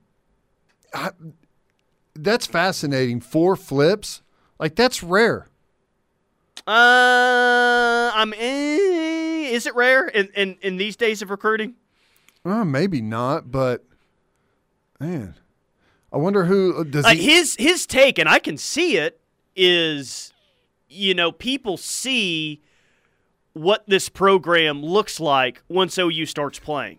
I, 0.95 1.11
that's 2.15 2.47
fascinating. 2.47 3.21
Four 3.21 3.57
flips, 3.57 4.23
like 4.59 4.75
that's 4.75 5.03
rare. 5.03 5.49
Uh, 6.67 8.13
I'm. 8.15 8.33
in. 8.33 9.21
Is 9.51 9.67
it 9.67 9.75
rare 9.75 10.07
in, 10.07 10.29
in, 10.37 10.57
in 10.63 10.77
these 10.77 10.95
days 10.95 11.23
of 11.23 11.31
recruiting? 11.31 11.75
Uh, 12.45 12.65
maybe 12.65 13.01
not, 13.01 13.51
but 13.51 13.85
man, 15.01 15.35
I 16.13 16.19
wonder 16.19 16.45
who 16.45 16.77
uh, 16.79 16.85
does 16.85 17.05
Like 17.05 17.19
he, 17.19 17.31
his 17.31 17.57
his 17.57 17.87
take, 17.87 18.19
and 18.19 18.29
I 18.29 18.39
can 18.39 18.57
see 18.57 18.97
it, 18.97 19.21
is 19.57 20.33
you 20.89 21.15
know 21.15 21.33
people 21.33 21.77
see 21.77 22.63
what 23.53 23.85
this 23.89 24.09
program 24.09 24.83
looks 24.83 25.19
like 25.19 25.63
once 25.69 25.99
OU 25.99 26.27
starts 26.27 26.59
playing. 26.59 26.99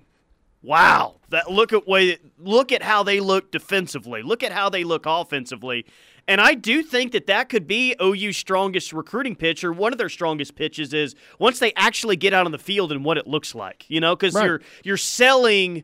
Wow, 0.63 1.15
that 1.29 1.49
look 1.51 1.73
at 1.73 1.87
way 1.87 2.17
look 2.37 2.71
at 2.71 2.83
how 2.83 3.01
they 3.03 3.19
look 3.19 3.51
defensively. 3.51 4.21
Look 4.21 4.43
at 4.43 4.51
how 4.51 4.69
they 4.69 4.83
look 4.83 5.05
offensively. 5.07 5.85
And 6.27 6.39
I 6.39 6.53
do 6.53 6.83
think 6.83 7.13
that 7.13 7.25
that 7.25 7.49
could 7.49 7.65
be 7.65 7.95
OU's 7.99 8.37
strongest 8.37 8.93
recruiting 8.93 9.35
pitch, 9.35 9.63
or 9.63 9.73
one 9.73 9.91
of 9.91 9.97
their 9.97 10.07
strongest 10.09 10.55
pitches 10.55 10.93
is 10.93 11.15
once 11.39 11.57
they 11.57 11.73
actually 11.75 12.15
get 12.15 12.31
out 12.31 12.45
on 12.45 12.51
the 12.51 12.59
field 12.59 12.91
and 12.91 13.03
what 13.03 13.17
it 13.17 13.25
looks 13.25 13.55
like. 13.55 13.85
You 13.89 13.99
know, 13.99 14.15
because 14.15 14.35
Right. 14.35 14.45
you're 14.45 14.61
you're 14.83 14.97
selling 14.97 15.83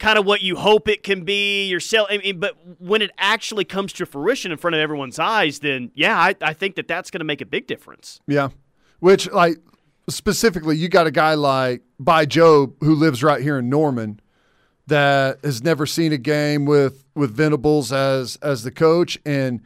kind 0.00 0.18
of 0.18 0.26
what 0.26 0.42
you 0.42 0.56
hope 0.56 0.88
it 0.88 1.04
can 1.04 1.22
be. 1.24 1.66
You're 1.68 1.78
selling, 1.78 2.18
I 2.18 2.22
mean, 2.22 2.40
but 2.40 2.56
when 2.80 3.02
it 3.02 3.12
actually 3.18 3.64
comes 3.64 3.92
to 3.92 4.04
fruition 4.04 4.50
in 4.50 4.58
front 4.58 4.74
of 4.74 4.80
everyone's 4.80 5.20
eyes, 5.20 5.60
then 5.60 5.92
yeah, 5.94 6.18
I, 6.18 6.34
I 6.42 6.52
think 6.54 6.74
that 6.74 6.88
that's 6.88 7.08
going 7.12 7.20
to 7.20 7.24
make 7.24 7.40
a 7.40 7.46
big 7.46 7.68
difference. 7.68 8.20
yeah, 8.26 8.48
which 8.98 9.30
like 9.30 9.58
specifically, 10.08 10.76
you 10.76 10.88
got 10.88 11.06
a 11.06 11.10
guy 11.10 11.34
like 11.34 11.82
by 11.98 12.26
Job 12.26 12.74
who 12.80 12.94
lives 12.94 13.22
right 13.22 13.42
here 13.42 13.58
in 13.58 13.68
Norman 13.68 14.20
that 14.86 15.38
has 15.44 15.62
never 15.62 15.86
seen 15.86 16.12
a 16.12 16.18
game 16.18 16.64
with 16.66 17.04
with 17.14 17.34
Venables 17.34 17.92
as 17.92 18.36
as 18.42 18.62
the 18.62 18.70
coach, 18.70 19.18
and 19.24 19.60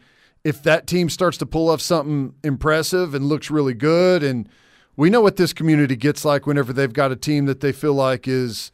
if 0.45 0.63
that 0.63 0.87
team 0.87 1.09
starts 1.11 1.39
to 1.39 1.47
pull 1.47 1.69
off 1.69 1.81
something 1.81 2.35
impressive 2.45 3.15
and 3.15 3.27
looks 3.27 3.51
really 3.51 3.75
good, 3.75 4.23
and 4.23 4.49
we 4.97 5.11
know 5.11 5.21
what 5.21 5.37
this 5.37 5.53
community 5.53 5.97
gets 5.97 6.25
like 6.25 6.47
whenever 6.47 6.73
they've 6.73 6.93
got 6.93 7.13
a 7.13 7.17
team 7.17 7.47
that 7.47 7.61
they 7.61 7.73
feel 7.73 7.95
like 7.95 8.29
is 8.29 8.73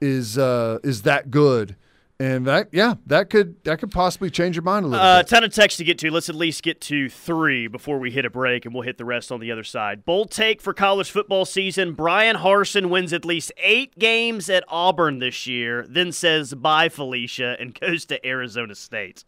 is 0.00 0.38
uh, 0.38 0.78
is 0.82 1.02
that 1.02 1.30
good, 1.30 1.76
and 2.20 2.46
that 2.46 2.68
yeah, 2.72 2.94
that 3.06 3.28
could 3.30 3.62
that 3.64 3.78
could 3.80 3.90
possibly 3.90 4.30
change 4.30 4.56
your 4.56 4.62
mind 4.62 4.84
a 4.84 4.88
little 4.88 5.04
A 5.04 5.20
bit. 5.20 5.28
ton 5.28 5.44
of 5.44 5.52
text 5.52 5.78
to 5.78 5.84
get 5.84 5.98
to. 5.98 6.10
Let's 6.10 6.28
at 6.28 6.34
least 6.34 6.62
get 6.62 6.80
to 6.82 7.08
three 7.08 7.66
before 7.66 7.98
we 7.98 8.10
hit 8.10 8.24
a 8.24 8.30
break, 8.30 8.64
and 8.64 8.72
we'll 8.74 8.84
hit 8.84 8.98
the 8.98 9.04
rest 9.04 9.32
on 9.32 9.40
the 9.40 9.50
other 9.50 9.64
side. 9.64 10.04
Bold 10.04 10.30
take 10.30 10.60
for 10.62 10.72
college 10.72 11.10
football 11.10 11.44
season. 11.44 11.92
Bryan 11.94 12.36
Harsin 12.36 12.88
wins 12.90 13.12
at 13.12 13.24
least 13.24 13.52
eight 13.58 13.98
games 13.98 14.48
at 14.48 14.62
Auburn 14.68 15.18
this 15.18 15.46
year, 15.46 15.84
then 15.88 16.12
says 16.12 16.54
bye, 16.54 16.88
Felicia, 16.88 17.56
and 17.58 17.74
goes 17.80 18.04
to 18.06 18.24
Arizona 18.26 18.74
State. 18.74 19.24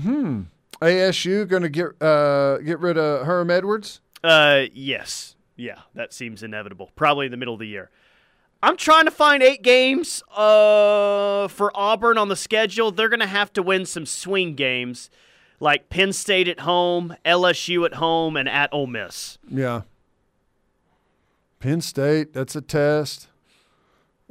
Hmm. 0.00 0.42
ASU 0.80 1.46
going 1.46 1.62
to 1.62 1.68
get 1.68 2.00
uh, 2.02 2.58
get 2.58 2.80
rid 2.80 2.96
of 2.96 3.26
Herm 3.26 3.50
Edwards. 3.50 4.00
Uh, 4.24 4.62
yes. 4.72 5.36
Yeah, 5.56 5.80
that 5.94 6.14
seems 6.14 6.42
inevitable. 6.42 6.90
Probably 6.96 7.26
in 7.26 7.30
the 7.32 7.36
middle 7.36 7.52
of 7.52 7.60
the 7.60 7.66
year. 7.66 7.90
I'm 8.62 8.76
trying 8.76 9.06
to 9.06 9.10
find 9.10 9.42
eight 9.42 9.62
games 9.62 10.22
uh, 10.36 11.48
for 11.48 11.70
Auburn 11.74 12.18
on 12.18 12.28
the 12.28 12.36
schedule. 12.36 12.90
They're 12.92 13.08
going 13.08 13.20
to 13.20 13.26
have 13.26 13.52
to 13.54 13.62
win 13.62 13.86
some 13.86 14.04
swing 14.04 14.54
games, 14.54 15.08
like 15.60 15.88
Penn 15.88 16.12
State 16.12 16.46
at 16.46 16.60
home, 16.60 17.14
LSU 17.24 17.86
at 17.86 17.94
home, 17.94 18.36
and 18.36 18.48
at 18.48 18.68
Ole 18.72 18.86
Miss. 18.86 19.38
Yeah. 19.48 19.82
Penn 21.58 21.80
State, 21.80 22.32
that's 22.32 22.54
a 22.56 22.60
test. 22.60 23.28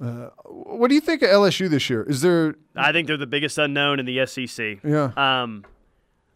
Uh, 0.01 0.29
what 0.45 0.88
do 0.89 0.95
you 0.95 1.01
think 1.01 1.21
of 1.21 1.29
LSU 1.29 1.69
this 1.69 1.89
year? 1.89 2.03
Is 2.03 2.21
there, 2.21 2.55
I 2.75 2.91
think 2.91 3.07
they're 3.07 3.17
the 3.17 3.27
biggest 3.27 3.57
unknown 3.57 4.00
in 4.00 4.05
the 4.05 4.25
SEC. 4.25 4.77
yeah, 4.83 5.12
Um, 5.17 5.65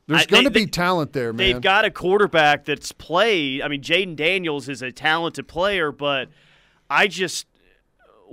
there's 0.08 0.26
going 0.26 0.44
to 0.44 0.50
they- 0.50 0.66
be 0.66 0.70
talent 0.70 1.14
there, 1.14 1.32
man. 1.32 1.38
they've 1.38 1.62
got 1.62 1.86
a 1.86 1.92
quarterback 1.92 2.66
that's 2.66 2.92
played. 2.92 3.62
I 3.62 3.68
mean, 3.70 3.82
Jayden 3.82 4.16
Daniels 4.16 4.68
is 4.68 4.82
a 4.82 4.92
talented 4.92 5.48
player, 5.48 5.92
but 5.94 6.28
I 6.90 7.08
just 7.08 7.48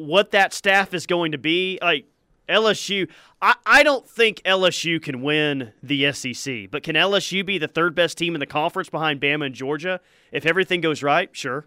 what 0.06 0.30
that 0.30 0.52
staff 0.54 0.94
is 0.94 1.06
going 1.06 1.32
to 1.32 1.38
be 1.38 1.78
like 1.82 2.06
LSU. 2.48 3.08
I, 3.42 3.54
I 3.64 3.82
don't 3.82 4.08
think 4.08 4.42
LSU 4.44 5.00
can 5.00 5.22
win 5.22 5.72
the 5.82 6.12
SEC, 6.12 6.70
but 6.70 6.82
can 6.82 6.96
LSU 6.96 7.44
be 7.44 7.58
the 7.58 7.68
third 7.68 7.94
best 7.94 8.18
team 8.18 8.34
in 8.34 8.40
the 8.40 8.46
conference 8.46 8.88
behind 8.90 9.20
Bama 9.20 9.46
and 9.46 9.54
Georgia 9.54 10.00
if 10.32 10.44
everything 10.46 10.80
goes 10.80 11.02
right? 11.02 11.28
Sure, 11.32 11.66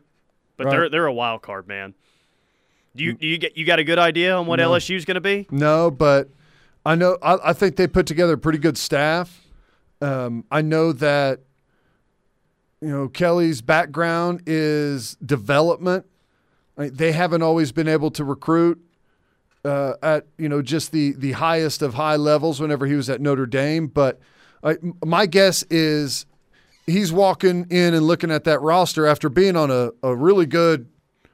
but 0.57 0.69
they're 0.69 0.89
they're 0.89 1.05
a 1.05 1.13
wild 1.13 1.41
card, 1.41 1.67
man. 1.67 1.93
Do 2.95 3.03
you 3.03 3.13
do 3.13 3.25
you 3.25 3.37
get 3.37 3.57
you 3.57 3.65
got 3.65 3.79
a 3.79 3.83
good 3.83 3.97
idea 3.99 4.35
on 4.35 4.45
what 4.45 4.57
No. 4.57 4.71
LSU 4.71 4.95
is 4.95 5.05
going 5.05 5.15
to 5.15 5.21
be? 5.21 5.47
no, 5.49 5.89
but 5.89 6.29
I 6.85 6.95
know, 6.95 7.17
I, 7.21 7.37
I 7.45 7.53
think 7.53 7.75
they 7.77 7.87
put 7.87 8.05
together 8.05 8.33
a 8.33 8.37
pretty 8.37 8.59
good 8.59 8.77
staff. 8.77 9.41
Um, 10.01 10.43
I 10.51 10.61
know 10.61 10.91
that, 10.91 11.39
you 12.81 12.89
know, 12.89 13.07
Kelly's 13.07 13.61
background 13.61 14.41
is 14.45 15.15
development. 15.25 16.05
Like, 16.77 16.93
they 16.93 17.11
haven't 17.11 17.41
always 17.41 17.71
been 17.71 17.87
able 17.87 18.11
to 18.11 18.23
recruit 18.23 18.81
uh, 19.65 19.93
at 20.01 20.27
you 20.37 20.49
know 20.49 20.61
just 20.61 20.91
the 20.91 21.13
the 21.13 21.33
highest 21.33 21.81
of 21.81 21.93
high 21.93 22.15
levels 22.15 22.59
whenever 22.59 22.85
he 22.85 22.95
was 22.95 23.09
at 23.09 23.21
Notre 23.21 23.45
Dame. 23.45 23.87
But 23.87 24.19
I, 24.63 24.77
my 25.03 25.25
guess 25.25 25.63
is 25.69 26.25
he's 26.85 27.11
walking 27.11 27.67
in 27.69 27.93
and 27.93 28.05
looking 28.05 28.31
at 28.31 28.43
that 28.43 28.61
roster 28.61 29.05
after 29.05 29.29
being 29.29 29.55
on 29.55 29.71
a, 29.71 29.91
a 30.01 30.15
really 30.15 30.45
good 30.45 30.87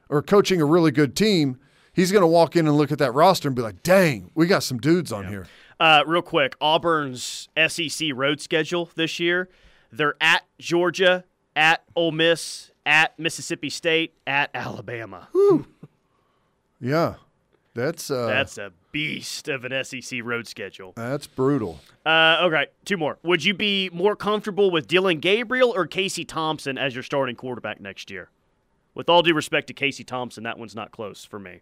or 0.08 0.22
coaching 0.22 0.60
a 0.60 0.64
really 0.64 0.90
good 0.90 1.16
team. 1.16 1.58
He's 1.92 2.12
going 2.12 2.22
to 2.22 2.28
walk 2.28 2.54
in 2.54 2.66
and 2.66 2.76
look 2.76 2.92
at 2.92 2.98
that 2.98 3.12
roster 3.12 3.48
and 3.48 3.56
be 3.56 3.62
like, 3.62 3.82
"Dang, 3.82 4.30
we 4.34 4.46
got 4.46 4.62
some 4.62 4.78
dudes 4.78 5.12
on 5.12 5.26
here." 5.26 5.46
Uh, 5.78 6.04
real 6.06 6.22
quick, 6.22 6.56
Auburn's 6.60 7.48
SEC 7.68 8.08
road 8.14 8.40
schedule 8.40 8.90
this 8.94 9.18
year. 9.18 9.48
They're 9.90 10.14
at 10.20 10.44
Georgia, 10.58 11.24
at 11.56 11.82
Ole 11.96 12.12
Miss, 12.12 12.70
at 12.86 13.18
Mississippi 13.18 13.70
State, 13.70 14.14
at 14.26 14.50
Alabama. 14.54 15.28
Yeah, 16.82 17.16
that's 17.74 18.10
uh, 18.10 18.24
That's 18.26 18.56
a 18.56 18.72
beast 18.90 19.48
of 19.48 19.66
an 19.66 19.84
SEC 19.84 20.20
road 20.24 20.46
schedule. 20.48 20.94
that's 20.96 21.26
brutal. 21.26 21.78
Uh, 22.06 22.38
okay, 22.44 22.68
two 22.86 22.96
more. 22.96 23.18
Would 23.22 23.44
you 23.44 23.52
be 23.52 23.90
more 23.92 24.16
comfortable 24.16 24.70
with 24.70 24.88
Dillon 24.88 25.18
Gabriel 25.20 25.70
or 25.76 25.86
Casey 25.86 26.24
Thompson 26.24 26.78
as 26.78 26.94
your 26.94 27.02
starting 27.02 27.36
quarterback 27.36 27.82
next 27.82 28.10
year? 28.10 28.30
With 28.94 29.10
all 29.10 29.20
due 29.22 29.34
respect 29.34 29.66
to 29.66 29.74
Casey 29.74 30.04
Thompson, 30.04 30.42
that 30.44 30.58
one's 30.58 30.74
not 30.74 30.90
close 30.90 31.22
for 31.22 31.38
me. 31.38 31.60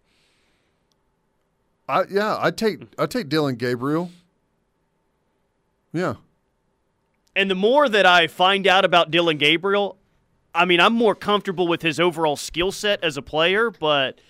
I 1.89 2.05
yeah, 2.09 2.39
I 2.41 2.53
take 2.53 2.83
I 2.97 3.07
take 3.07 3.29
Dillon 3.29 3.57
Gabriel. 3.57 4.13
Yeah, 5.93 6.15
And 7.35 7.51
the 7.51 7.55
more 7.57 7.89
that 7.89 8.07
I 8.07 8.29
find 8.29 8.69
out 8.69 8.85
about 8.85 9.11
Dillon 9.11 9.37
Gabriel, 9.39 9.98
I 10.59 10.65
mean, 10.65 10.81
I'm 10.81 10.93
more 10.93 11.15
comfortable 11.15 11.69
with 11.69 11.83
his 11.83 12.01
overall 12.01 12.35
skill 12.35 12.73
set 12.73 13.03
as 13.05 13.17
a 13.17 13.23
player, 13.23 13.71
but 13.71 14.21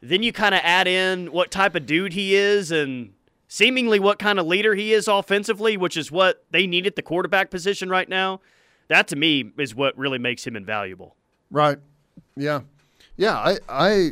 then 0.00 0.22
you 0.22 0.32
kind 0.32 0.54
of 0.54 0.62
add 0.64 0.88
in 0.88 1.30
what 1.30 1.50
type 1.50 1.74
of 1.74 1.84
dude 1.84 2.14
he 2.14 2.34
is 2.34 2.70
and 2.70 3.12
seemingly 3.48 4.00
what 4.00 4.18
kind 4.18 4.38
of 4.38 4.46
leader 4.46 4.74
he 4.74 4.94
is 4.94 5.06
offensively, 5.06 5.76
which 5.76 5.98
is 5.98 6.10
what 6.10 6.42
they 6.50 6.66
need 6.66 6.86
at 6.86 6.96
the 6.96 7.02
quarterback 7.02 7.50
position 7.50 7.90
right 7.90 8.08
now. 8.08 8.40
That 8.88 9.08
to 9.08 9.16
me 9.16 9.52
is 9.58 9.74
what 9.74 9.96
really 9.98 10.18
makes 10.18 10.46
him 10.46 10.56
invaluable. 10.56 11.16
right. 11.50 11.78
Yeah, 12.34 12.60
yeah. 13.16 13.36
I 13.36 13.58
I 13.68 14.10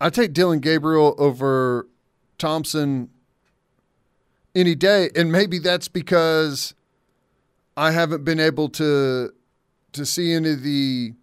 I 0.00 0.10
take 0.10 0.32
Dillon 0.32 0.58
Gabriel 0.58 1.14
over 1.16 1.86
Thompson 2.38 3.08
any 4.54 4.74
day, 4.74 5.10
and 5.16 5.30
maybe 5.32 5.58
that's 5.58 5.88
because 5.88 6.74
I 7.76 7.92
haven't 7.92 8.24
been 8.24 8.40
able 8.40 8.68
to 8.70 9.32
to 9.94 10.06
see 10.06 10.32
any 10.32 10.50
of 10.50 10.62
the 10.62 11.14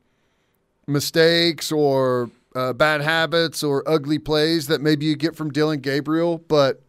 mistakes 0.88 1.72
or 1.72 2.30
uh, 2.56 2.74
bad 2.74 3.02
habits 3.02 3.64
or 3.64 3.88
ugly 3.88 4.20
plays 4.20 4.68
that 4.68 4.82
maybe 4.82 5.06
you 5.06 5.16
get 5.16 5.36
from 5.36 5.52
Dillon 5.52 5.80
Gabriel, 5.80 6.38
but 6.38 6.82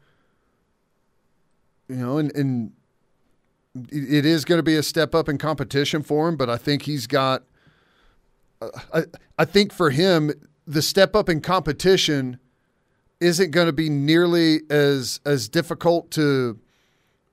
you 1.88 1.96
know, 1.96 2.18
and, 2.18 2.34
and 2.34 2.72
it 3.90 4.24
is 4.26 4.44
going 4.44 4.58
to 4.58 4.62
be 4.62 4.76
a 4.76 4.82
step 4.82 5.14
up 5.14 5.28
in 5.28 5.38
competition 5.38 6.02
for 6.02 6.28
him. 6.28 6.36
But 6.36 6.50
I 6.50 6.56
think 6.56 6.82
he's 6.82 7.06
got. 7.06 7.44
Uh, 8.60 8.68
I 8.92 9.02
I 9.38 9.44
think 9.44 9.72
for 9.72 9.90
him, 9.90 10.30
the 10.66 10.82
step 10.82 11.14
up 11.14 11.28
in 11.28 11.40
competition 11.40 12.38
isn't 13.20 13.50
going 13.50 13.66
to 13.66 13.72
be 13.72 13.88
nearly 13.88 14.60
as 14.70 15.20
as 15.24 15.48
difficult 15.48 16.10
to 16.12 16.58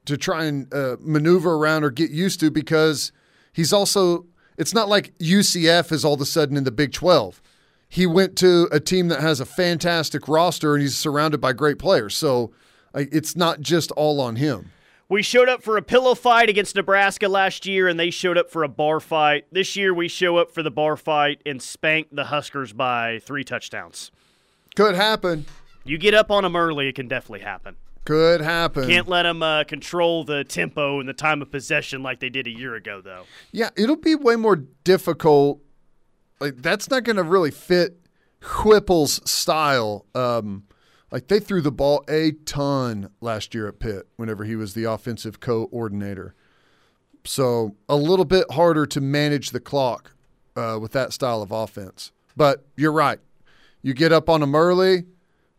to 0.05 0.17
try 0.17 0.45
and 0.45 0.73
uh, 0.73 0.97
maneuver 0.99 1.55
around 1.55 1.83
or 1.83 1.89
get 1.89 2.12
used 2.12 2.39
to 2.41 2.51
because 2.51 3.12
he's 3.53 3.73
also. 3.73 4.25
It's 4.60 4.74
not 4.74 4.89
like 4.89 5.17
UCF 5.19 5.93
is 5.93 6.04
all 6.04 6.15
of 6.15 6.22
a 6.22 6.26
sudden 6.26 6.58
in 6.58 6.65
the 6.65 6.72
Big 6.72 6.91
Twelve. 6.91 7.41
He 7.88 8.06
went 8.06 8.36
to 8.38 8.67
a 8.72 8.80
team 8.82 9.08
that 9.08 9.22
has 9.22 9.39
a 9.39 9.45
fantastic 9.45 10.28
roster 10.28 10.76
and 10.76 10.82
he's 10.82 10.98
surrounded 10.98 11.39
by 11.39 11.54
great 11.54 11.80
players. 11.80 12.15
So 12.15 12.52
it's 12.93 13.38
not 13.38 13.62
just 13.62 13.89
all 13.91 14.19
on 14.19 14.36
him. 14.36 14.72
We 15.08 15.24
showed 15.24 15.50
up 15.50 15.63
for 15.63 15.78
a 15.78 15.82
pillow 15.82 16.13
fight 16.13 16.50
against 16.50 16.76
Nebraska 16.76 17.28
last 17.28 17.65
year, 17.65 17.88
and 17.88 18.00
they 18.00 18.12
showed 18.12 18.38
up 18.38 18.52
for 18.52 18.63
a 18.63 18.67
bar 18.67 19.00
fight. 19.00 19.48
This 19.52 19.76
year, 19.76 19.91
we 19.91 20.08
show 20.08 20.38
up 20.38 20.52
for 20.52 20.62
the 20.62 20.69
bar 20.69 20.95
fight 20.95 21.41
and 21.48 21.60
spank 21.60 22.10
the 22.12 22.26
Huskers 22.26 22.74
by 22.74 23.19
three 23.24 23.43
touchdowns. 23.43 24.12
Could 24.76 24.93
happen. 24.93 25.45
You 25.84 25.98
get 25.98 26.13
up 26.13 26.30
on 26.30 26.43
them 26.43 26.56
early, 26.56 26.89
it 26.89 26.93
can 26.93 27.08
definitely 27.08 27.39
happen. 27.39 27.76
Could 28.10 28.41
happen. 28.41 28.88
Can't 28.88 29.08
let 29.08 29.24
them 29.24 29.43
uh, 29.43 29.63
control 29.63 30.24
the 30.24 30.43
tempo 30.43 31.00
and 31.00 31.08
the 31.08 31.13
time 31.13 31.41
of 31.41 31.52
possession 31.52 32.04
like 32.04 32.19
they 32.19 32.30
did 32.30 32.48
a 32.48 32.52
year 32.52 32.76
ago, 32.76 33.02
though. 33.02 33.24
Yeah, 33.52 33.69
it'll 33.78 33.95
be 33.95 34.15
way 34.15 34.36
more 34.36 34.56
difficult 34.56 35.62
like 36.39 36.58
that's 36.58 36.89
not 36.89 37.04
going 37.04 37.17
to 37.17 37.24
really 37.24 37.52
fit 37.52 37.98
Whipple's 38.41 39.22
style. 39.30 40.06
Um, 40.15 40.63
like 41.12 41.28
they 41.28 41.39
threw 41.39 41.62
the 41.62 41.72
ball 41.72 42.04
a 42.08 42.32
ton 42.45 43.10
last 43.19 43.54
year 43.54 43.67
at 43.67 43.80
Pitt 43.80 44.08
whenever 44.15 44.43
he 44.43 44.56
was 44.56 44.74
the 44.74 44.84
offensive 44.86 45.39
coordinator. 45.39 46.36
So 47.26 47.76
a 47.88 47.95
little 47.95 48.26
bit 48.26 48.45
harder 48.52 48.86
to 48.86 49.02
manage 49.02 49.52
the 49.52 49.60
clock 49.60 50.12
uh, 50.56 50.78
with 50.80 50.91
that 50.93 51.12
style 51.12 51.41
of 51.41 51.52
offense. 51.52 52.12
But 52.38 52.65
you're 52.78 52.91
right. 52.91 53.19
You 53.82 53.93
get 53.93 54.12
up 54.12 54.30
on 54.30 54.41
them 54.41 54.56
early, 54.56 55.06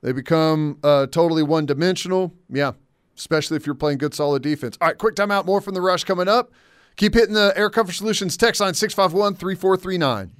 they 0.03 0.13
become 0.13 0.79
uh, 0.83 1.07
totally 1.07 1.43
one 1.43 1.67
dimensional. 1.67 2.35
Yeah, 2.49 2.73
especially 3.17 3.57
if 3.57 3.67
you're 3.67 3.75
playing 3.75 3.99
good, 3.99 4.15
solid 4.15 4.43
defense. 4.43 4.79
All 4.81 4.89
right, 4.89 4.99
quick 4.99 5.15
timeout. 5.15 5.47
More 5.47 5.61
from 5.61 5.75
the 5.75 5.81
rush 5.81 6.05
coming 6.05 6.29
up. 6.29 6.53
Keep 6.97 7.15
hitting 7.15 7.35
the 7.35 7.53
Air 7.57 7.71
Comfort 7.71 7.95
Solutions 7.95 8.37
text 8.37 8.61
line 8.61 8.75
651 8.75 9.35
3439. 9.35 10.33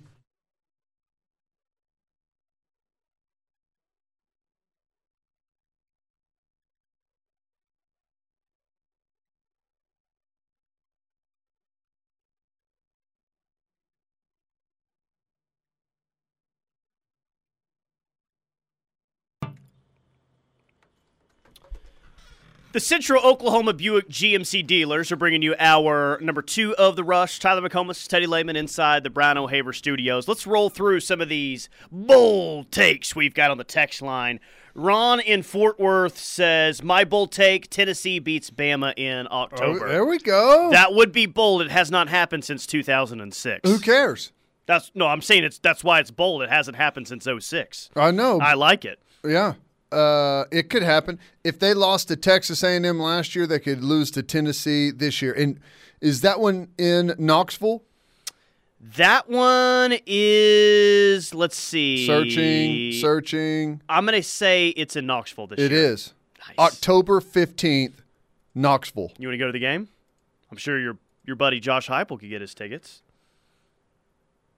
The 22.73 22.79
Central 22.79 23.21
Oklahoma 23.25 23.73
Buick 23.73 24.09
GMC 24.09 24.65
dealers 24.65 25.11
are 25.11 25.17
bringing 25.17 25.43
you 25.43 25.57
our 25.59 26.21
number 26.21 26.41
two 26.41 26.73
of 26.77 26.95
the 26.95 27.03
rush. 27.03 27.41
Tyler 27.41 27.69
McComas, 27.69 28.07
Teddy 28.07 28.29
Lehman 28.29 28.55
inside 28.55 29.03
the 29.03 29.11
Brown 29.11 29.37
O'Haver 29.37 29.73
studios. 29.73 30.29
Let's 30.29 30.47
roll 30.47 30.71
through 30.71 31.01
some 31.01 31.21
of 31.21 31.29
these 31.29 31.69
bold 31.91 32.71
takes 32.71 33.17
we've 33.17 33.35
got 33.35 33.51
on 33.51 33.59
the 33.59 33.65
text 33.65 34.03
line. 34.03 34.39
Ron 34.73 35.19
in 35.19 35.43
Fort 35.43 35.81
Worth 35.81 36.17
says, 36.17 36.81
My 36.81 37.03
bold 37.03 37.33
take 37.33 37.69
Tennessee 37.71 38.21
beats 38.21 38.53
Bama 38.53 38.97
in 38.97 39.27
October. 39.33 39.87
Oh, 39.87 39.89
there 39.89 40.05
we 40.05 40.19
go. 40.19 40.71
That 40.71 40.95
would 40.95 41.11
be 41.11 41.27
bold. 41.27 41.63
It 41.63 41.73
has 41.73 41.91
not 41.91 42.09
happened 42.09 42.45
since 42.45 42.69
2006. 42.69 43.69
Who 43.69 43.81
cares? 43.81 44.31
That's 44.67 44.93
no, 44.95 45.09
I'm 45.09 45.23
saying 45.23 45.43
it's 45.43 45.59
that's 45.59 45.83
why 45.83 45.99
it's 45.99 46.13
bold. 46.13 46.43
It 46.43 46.51
hasn't 46.51 46.77
happened 46.77 47.09
since 47.09 47.27
06. 47.27 47.91
I 47.97 48.13
know. 48.13 48.39
I 48.39 48.55
like 48.55 48.85
it. 48.85 49.01
Yeah. 49.25 49.55
Uh, 49.93 50.45
it 50.53 50.71
could 50.71 50.83
happen 50.83 51.19
if 51.43 51.59
they 51.59 51.75
lost 51.75 52.09
to 52.09 52.17
Texas 52.17 52.63
A&M 52.63 52.99
last 53.01 53.35
year. 53.35 53.47
They 53.47 53.59
could 53.59 53.83
lose 53.83 54.11
to 54.13 54.23
Tennessee 54.23 54.91
this 54.91 55.21
year. 55.21 55.33
And 55.33 55.59
is 56.01 56.21
that 56.21 56.39
one 56.41 56.69
in 56.79 57.15
Knoxville? 57.19 57.83
That 58.97 59.29
one 59.29 59.99
is 60.07 61.35
let's 61.35 61.57
see. 61.57 62.07
Searching, 62.07 62.93
searching. 62.93 63.83
I'm 63.91 64.07
gonna 64.07 64.23
say 64.23 64.69
it's 64.69 64.97
in 64.97 65.05
Knoxville 65.07 65.49
this 65.49 65.59
It 65.59 65.71
year. 65.71 65.81
It 65.81 65.85
is 65.93 66.15
Nice. 66.49 66.57
October 66.59 67.21
fifteenth, 67.21 68.01
Knoxville. 68.55 69.13
You 69.19 69.29
want 69.29 69.35
to 69.35 69.39
go 69.39 69.47
to 69.47 69.53
the 69.53 69.59
game? 69.59 69.89
I'm 70.51 70.57
sure 70.57 70.79
your 70.79 70.97
your 71.27 71.37
buddy 71.37 71.61
Josh 71.61 71.89
Heupel 71.89 72.19
could 72.19 72.31
get 72.31 72.41
his 72.41 72.55
tickets. 72.55 73.03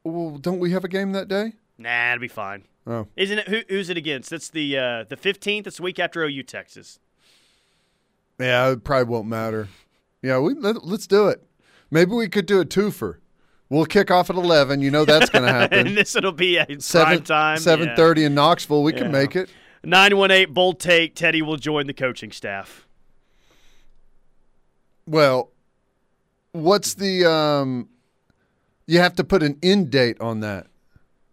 Well, 0.04 0.38
don't 0.38 0.60
we 0.60 0.70
have 0.70 0.84
a 0.84 0.88
game 0.88 1.10
that 1.12 1.26
day? 1.26 1.54
Nah, 1.78 2.12
it'll 2.12 2.20
be 2.20 2.28
fine. 2.28 2.62
Oh, 2.86 3.06
Isn't 3.16 3.38
it? 3.38 3.48
Who, 3.48 3.60
who's 3.68 3.88
it 3.90 3.96
against? 3.96 4.30
That's 4.30 4.50
the 4.50 4.76
uh, 4.76 5.04
the 5.04 5.16
15th. 5.16 5.66
It's 5.68 5.76
the 5.76 5.82
week 5.84 5.98
after 6.00 6.24
OU 6.24 6.42
Texas. 6.42 6.98
yeah, 8.40 8.70
it 8.70 8.82
probably 8.84 9.04
won't 9.12 9.28
matter. 9.28 9.68
Yeah, 10.20 10.38
we 10.40 10.54
let, 10.54 10.84
let's 10.84 11.06
do 11.06 11.28
it. 11.28 11.42
Maybe 11.90 12.12
we 12.12 12.28
could 12.28 12.46
do 12.46 12.60
a 12.60 12.64
twofer. 12.64 13.16
We'll 13.68 13.86
kick 13.86 14.10
off 14.10 14.30
at 14.30 14.36
eleven. 14.36 14.80
You 14.80 14.90
know 14.90 15.04
that's 15.04 15.30
going 15.30 15.44
to 15.46 15.52
happen. 15.52 15.86
and 15.86 15.96
this 15.96 16.16
it'll 16.16 16.32
be 16.32 16.56
a 16.58 16.66
prime 16.66 16.80
Seven 16.80 17.22
time. 17.22 17.58
seven 17.58 17.94
thirty 17.96 18.24
in 18.24 18.34
Knoxville. 18.34 18.82
We 18.82 18.92
Yeah. 18.92 18.98
can 18.98 19.12
make 19.12 19.36
it. 19.36 19.48
Nine 19.84 20.16
one 20.16 20.30
eight 20.30 20.52
bold 20.52 20.78
take. 20.80 21.14
Teddy 21.14 21.40
will 21.42 21.56
join 21.56 21.86
the 21.86 21.94
coaching 21.94 22.30
staff. 22.32 22.86
Well, 25.06 25.50
what's 26.52 26.94
the 26.94 27.24
um 27.30 27.88
you 28.86 28.98
have 28.98 29.14
to 29.16 29.24
put 29.24 29.42
an 29.42 29.58
end 29.62 29.90
date 29.90 30.20
on 30.20 30.40
that. 30.40 30.66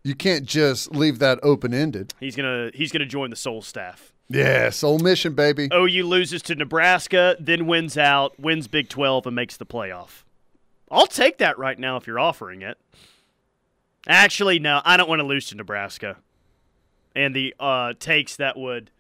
You 0.03 0.15
can't 0.15 0.45
just 0.45 0.91
leave 0.91 1.19
that 1.19 1.39
open 1.43 1.73
ended. 1.73 2.13
He's 2.19 2.35
gonna 2.35 2.71
he's 2.73 2.91
gonna 2.91 3.05
join 3.05 3.29
the 3.29 3.35
Soul 3.35 3.62
staff. 3.62 4.13
Yeah, 4.31 4.69
soul 4.69 4.99
mission, 4.99 5.33
baby. 5.33 5.69
OU 5.73 6.05
loses 6.05 6.43
to 6.43 6.55
Nebraska, 6.55 7.35
then 7.39 7.65
wins 7.65 7.97
out, 7.97 8.39
wins 8.39 8.67
Big 8.67 8.88
12, 8.88 9.25
and 9.25 9.35
makes 9.35 9.57
the 9.57 9.65
playoff. 9.65 10.23
I'll 10.91 11.07
take 11.07 11.39
that 11.39 11.57
right 11.57 11.79
now 11.79 11.97
if 11.97 12.05
you're 12.05 12.19
offering 12.19 12.62
it. 12.62 12.77
Actually, 14.07 14.59
no, 14.59 14.81
I 14.85 14.97
don't 14.97 15.09
want 15.09 15.19
to 15.19 15.25
lose 15.25 15.47
to 15.47 15.55
Nebraska. 15.55 16.17
And 17.15 17.35
the 17.35 17.55
uh, 17.59 17.93
takes 17.99 18.35
that 18.35 18.55
would 18.55 18.91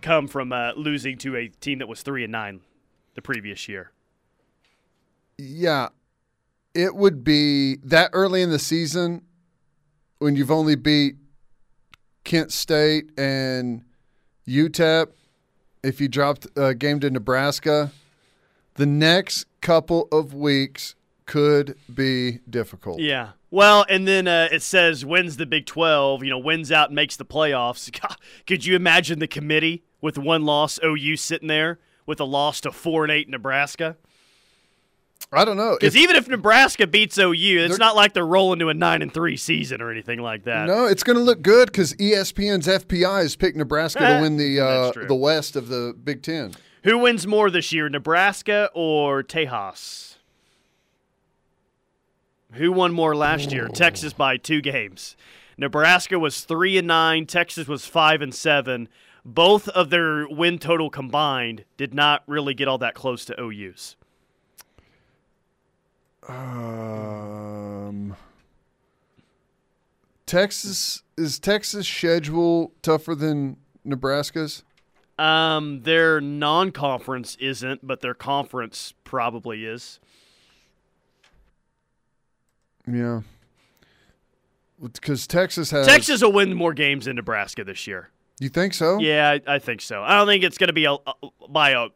come 0.00 0.28
from 0.28 0.52
uh, 0.52 0.72
losing 0.76 1.18
to 1.18 1.34
a 1.34 1.48
team 1.48 1.80
that 1.80 1.88
was 1.88 2.02
three 2.02 2.22
and 2.22 2.30
nine 2.30 2.60
the 3.14 3.22
previous 3.22 3.68
year. 3.68 3.90
Yeah. 5.38 5.88
It 6.72 6.94
would 6.94 7.24
be 7.24 7.76
that 7.82 8.10
early 8.12 8.42
in 8.42 8.50
the 8.50 8.58
season 8.58 9.22
when 10.18 10.36
you've 10.36 10.50
only 10.50 10.74
beat 10.74 11.16
Kent 12.24 12.52
State 12.52 13.10
and 13.18 13.82
UTEP. 14.46 15.08
If 15.82 16.00
you 16.00 16.08
dropped 16.08 16.46
a 16.56 16.74
game 16.74 16.98
to 17.00 17.10
Nebraska, 17.10 17.92
the 18.74 18.86
next 18.86 19.46
couple 19.60 20.08
of 20.10 20.34
weeks 20.34 20.94
could 21.26 21.76
be 21.92 22.40
difficult. 22.48 23.00
Yeah. 23.00 23.30
Well, 23.50 23.86
and 23.88 24.06
then 24.06 24.26
uh, 24.26 24.48
it 24.50 24.62
says 24.62 25.04
wins 25.04 25.36
the 25.36 25.46
Big 25.46 25.66
12, 25.66 26.24
you 26.24 26.30
know, 26.30 26.38
wins 26.38 26.72
out 26.72 26.88
and 26.88 26.96
makes 26.96 27.16
the 27.16 27.24
playoffs. 27.24 27.90
God, 28.00 28.16
could 28.46 28.64
you 28.64 28.74
imagine 28.74 29.18
the 29.18 29.28
committee 29.28 29.84
with 30.00 30.18
one 30.18 30.44
loss, 30.44 30.78
OU 30.84 31.16
sitting 31.16 31.48
there 31.48 31.78
with 32.06 32.20
a 32.20 32.24
loss 32.24 32.60
to 32.62 32.72
4 32.72 33.04
and 33.04 33.12
8 33.12 33.28
Nebraska? 33.28 33.96
I 35.32 35.44
don't 35.44 35.56
know. 35.56 35.76
Because 35.78 35.96
even 35.96 36.16
if 36.16 36.28
Nebraska 36.28 36.86
beats 36.86 37.18
OU, 37.18 37.34
it's 37.64 37.78
not 37.78 37.96
like 37.96 38.12
they're 38.14 38.26
rolling 38.26 38.60
to 38.60 38.68
a 38.68 38.74
9 38.74 39.02
and 39.02 39.12
3 39.12 39.36
season 39.36 39.82
or 39.82 39.90
anything 39.90 40.20
like 40.20 40.44
that. 40.44 40.66
No, 40.66 40.86
it's 40.86 41.02
going 41.02 41.18
to 41.18 41.22
look 41.22 41.42
good 41.42 41.66
because 41.66 41.94
ESPN's 41.94 42.66
FPI 42.66 43.22
has 43.22 43.36
picked 43.36 43.56
Nebraska 43.56 44.00
to 44.00 44.18
win 44.22 44.36
the 44.36 44.60
uh, 44.60 44.92
the 45.06 45.14
West 45.14 45.56
of 45.56 45.68
the 45.68 45.94
Big 46.02 46.22
Ten. 46.22 46.54
Who 46.84 46.98
wins 46.98 47.26
more 47.26 47.50
this 47.50 47.72
year, 47.72 47.88
Nebraska 47.88 48.70
or 48.72 49.24
Tejas? 49.24 50.16
Who 52.52 52.70
won 52.72 52.92
more 52.92 53.16
last 53.16 53.52
year? 53.52 53.68
Texas 53.68 54.12
by 54.12 54.36
two 54.36 54.60
games. 54.62 55.16
Nebraska 55.58 56.18
was 56.18 56.42
three 56.42 56.78
and 56.78 56.86
nine. 56.86 57.26
Texas 57.26 57.66
was 57.66 57.86
five 57.86 58.22
and 58.22 58.34
seven. 58.34 58.88
Both 59.24 59.68
of 59.70 59.90
their 59.90 60.28
win 60.28 60.58
total 60.58 60.88
combined 60.88 61.64
did 61.76 61.92
not 61.92 62.22
really 62.26 62.54
get 62.54 62.68
all 62.68 62.78
that 62.78 62.94
close 62.94 63.24
to 63.26 63.40
OU's. 63.40 63.96
Um, 66.28 68.16
Texas 70.26 71.02
is 71.16 71.38
Texas 71.38 71.86
schedule 71.86 72.72
tougher 72.82 73.14
than 73.14 73.58
Nebraska's? 73.84 74.64
Um, 75.18 75.82
their 75.82 76.20
non-conference 76.20 77.36
isn't, 77.40 77.86
but 77.86 78.00
their 78.00 78.12
conference 78.12 78.92
probably 79.04 79.64
is. 79.64 79.98
Yeah, 82.86 83.22
because 84.80 85.26
Texas 85.26 85.70
has. 85.70 85.86
Texas 85.86 86.22
will 86.22 86.32
win 86.32 86.54
more 86.54 86.74
games 86.74 87.06
than 87.06 87.16
Nebraska 87.16 87.64
this 87.64 87.86
year. 87.86 88.10
You 88.38 88.48
think 88.48 88.74
so? 88.74 88.98
Yeah, 88.98 89.30
I, 89.30 89.54
I 89.54 89.58
think 89.58 89.80
so. 89.80 90.02
I 90.02 90.18
don't 90.18 90.26
think 90.26 90.44
it's 90.44 90.58
going 90.58 90.68
to 90.68 90.74
be 90.74 90.84
a, 90.84 90.92
a, 90.92 91.14
by 91.48 91.70
a 91.70 91.88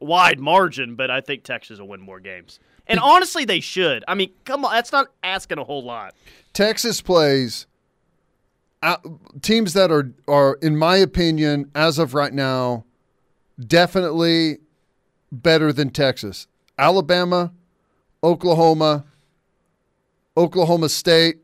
wide 0.00 0.40
margin, 0.40 0.96
but 0.96 1.10
I 1.10 1.20
think 1.20 1.44
Texas 1.44 1.78
will 1.78 1.88
win 1.88 2.00
more 2.00 2.18
games. 2.18 2.58
And 2.86 3.00
honestly, 3.00 3.44
they 3.44 3.60
should. 3.60 4.04
I 4.06 4.14
mean, 4.14 4.30
come 4.44 4.64
on, 4.64 4.72
that's 4.72 4.92
not 4.92 5.08
asking 5.22 5.58
a 5.58 5.64
whole 5.64 5.82
lot. 5.82 6.14
Texas 6.52 7.00
plays 7.00 7.66
uh, 8.84 8.98
teams 9.40 9.72
that 9.72 9.90
are 9.90 10.12
are, 10.28 10.58
in 10.60 10.76
my 10.76 10.96
opinion, 10.96 11.70
as 11.74 11.98
of 11.98 12.12
right 12.12 12.32
now, 12.32 12.84
definitely 13.58 14.58
better 15.32 15.72
than 15.72 15.88
Texas. 15.88 16.46
Alabama, 16.78 17.52
Oklahoma, 18.22 19.04
Oklahoma 20.36 20.90
State. 20.90 21.38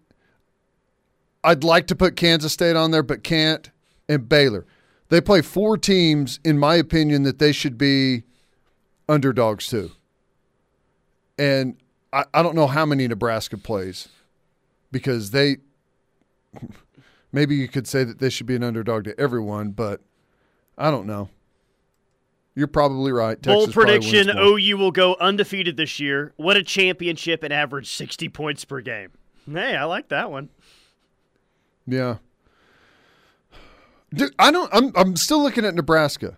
I'd 1.43 1.65
like 1.65 1.87
to 1.87 1.97
put 1.97 2.17
Kansas 2.17 2.53
State 2.53 2.77
on 2.77 2.91
there, 2.91 3.03
but 3.03 3.25
can't. 3.25 3.71
And 4.07 4.29
Baylor. 4.29 4.67
They 5.09 5.21
play 5.21 5.41
four 5.41 5.79
teams, 5.79 6.41
in 6.45 6.59
my 6.59 6.75
opinion, 6.75 7.23
that 7.23 7.39
they 7.39 7.53
should 7.53 7.79
be 7.79 8.25
underdogs 9.09 9.69
to. 9.69 9.93
And 11.41 11.77
I, 12.13 12.25
I 12.35 12.43
don't 12.43 12.55
know 12.55 12.67
how 12.67 12.85
many 12.85 13.09
Nebraska 13.09 13.57
plays 13.57 14.09
because 14.93 15.31
they 15.31 15.57
maybe 17.33 17.57
you 17.57 17.67
could 17.67 17.89
say 17.89 18.05
that 18.05 18.19
they 18.19 18.29
should 18.29 18.47
be 18.47 18.57
an 18.57 18.63
underdog 18.63 19.05
to 19.05 19.19
everyone, 19.19 19.71
but 19.71 20.03
I 20.77 20.91
don't 20.91 21.07
know. 21.07 21.31
You're 22.55 22.67
probably 22.67 23.11
right. 23.11 23.41
Bold 23.41 23.69
Texas 23.69 23.75
probably 23.75 24.01
prediction. 24.01 24.37
OU 24.37 24.77
will 24.77 24.91
go 24.91 25.17
undefeated 25.19 25.79
this 25.79 25.99
year, 25.99 26.35
win 26.37 26.59
a 26.59 26.63
championship, 26.63 27.43
and 27.43 27.55
average 27.55 27.89
sixty 27.91 28.29
points 28.29 28.67
per 28.67 28.83
game. 28.83 29.13
Hey, 29.51 29.77
I 29.77 29.85
like 29.85 30.09
that 30.09 30.31
one. 30.31 30.51
Yeah. 31.87 32.17
Dude, 34.13 34.35
I 34.39 34.51
don't. 34.51 34.69
I'm. 34.75 34.93
I'm 34.95 35.17
still 35.17 35.43
looking 35.43 35.65
at 35.65 35.75
Nebraska. 35.75 36.37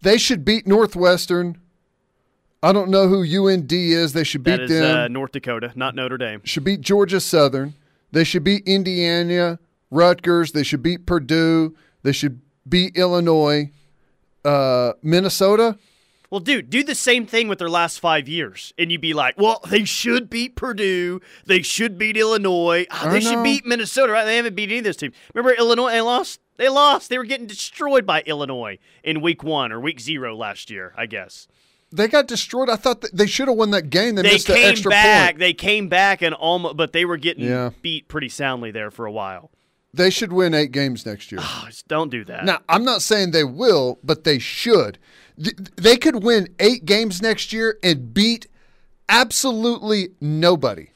They 0.00 0.16
should 0.16 0.46
beat 0.46 0.66
Northwestern. 0.66 1.58
I 2.62 2.72
don't 2.72 2.90
know 2.90 3.08
who 3.08 3.22
UND 3.48 3.72
is. 3.72 4.12
They 4.12 4.24
should 4.24 4.44
beat 4.44 4.52
That 4.52 4.60
is 4.62 4.70
them. 4.70 4.96
uh, 4.96 5.08
North 5.08 5.32
Dakota, 5.32 5.72
not 5.74 5.94
Notre 5.94 6.16
Dame. 6.18 6.40
should 6.44 6.64
beat 6.64 6.80
Georgia 6.80 7.20
Southern. 7.20 7.74
They 8.12 8.24
should 8.24 8.44
beat 8.44 8.62
Indiana, 8.66 9.58
Rutgers. 9.90 10.52
They 10.52 10.62
should 10.62 10.82
beat 10.82 11.06
Purdue. 11.06 11.74
They 12.02 12.12
should 12.12 12.40
beat 12.68 12.96
Illinois, 12.96 13.70
uh, 14.44 14.92
Minnesota. 15.02 15.76
Well, 16.30 16.40
dude, 16.40 16.70
do 16.70 16.82
the 16.82 16.94
same 16.94 17.26
thing 17.26 17.48
with 17.48 17.58
their 17.58 17.68
last 17.68 18.00
five 18.00 18.26
years, 18.26 18.72
and 18.78 18.90
you'd 18.90 19.02
be 19.02 19.12
like, 19.12 19.36
"Well, 19.36 19.60
they 19.68 19.84
should 19.84 20.30
beat 20.30 20.56
Purdue. 20.56 21.20
They 21.44 21.60
should 21.62 21.98
beat 21.98 22.16
Illinois. 22.16 22.86
I 22.90 23.08
they 23.10 23.20
should 23.20 23.42
beat 23.42 23.66
Minnesota. 23.66 24.12
Right? 24.12 24.24
They 24.24 24.36
haven't 24.36 24.54
beat 24.56 24.70
any 24.70 24.78
of 24.78 24.84
those 24.84 24.96
teams. 24.96 25.14
Remember 25.34 25.54
Illinois? 25.58 25.90
They 25.90 26.00
lost. 26.00 26.40
They 26.56 26.68
lost. 26.68 27.10
They 27.10 27.18
were 27.18 27.24
getting 27.24 27.46
destroyed 27.46 28.06
by 28.06 28.22
Illinois 28.22 28.78
in 29.04 29.20
week 29.20 29.42
one 29.42 29.72
or 29.72 29.80
week 29.80 30.00
zero 30.00 30.34
last 30.34 30.70
year. 30.70 30.94
I 30.96 31.04
guess 31.06 31.48
They 31.92 32.08
got 32.08 32.26
destroyed. 32.26 32.70
I 32.70 32.76
thought 32.76 33.04
they 33.12 33.26
should 33.26 33.48
have 33.48 33.56
won 33.56 33.70
that 33.72 33.90
game. 33.90 34.14
They, 34.14 34.22
they 34.22 34.32
missed 34.32 34.46
came 34.46 34.68
extra 34.70 34.90
back. 34.90 35.30
point. 35.32 35.38
They 35.40 35.52
came 35.52 35.88
back 35.88 36.22
and 36.22 36.34
almost, 36.34 36.76
but 36.76 36.92
they 36.92 37.04
were 37.04 37.16
getting 37.18 37.44
Yeah. 37.44 37.70
beat 37.82 38.08
pretty 38.08 38.28
soundly 38.28 38.70
there 38.70 38.90
for 38.90 39.04
a 39.06 39.12
while. 39.12 39.50
They 39.94 40.08
should 40.08 40.32
win 40.32 40.54
eight 40.54 40.72
games 40.72 41.04
next 41.04 41.30
year. 41.30 41.40
Oh, 41.42 41.68
don't 41.88 42.10
do 42.10 42.24
that. 42.24 42.46
Now, 42.46 42.60
I'm 42.68 42.82
not 42.84 43.02
saying 43.02 43.32
they 43.32 43.44
will, 43.44 43.98
but 44.02 44.24
they 44.24 44.38
should. 44.38 44.98
They 45.36 45.96
could 45.96 46.22
win 46.24 46.48
eight 46.58 46.86
games 46.86 47.20
next 47.20 47.52
year 47.52 47.78
and 47.82 48.14
beat 48.14 48.46
absolutely 49.08 50.10
nobody. 50.20 50.88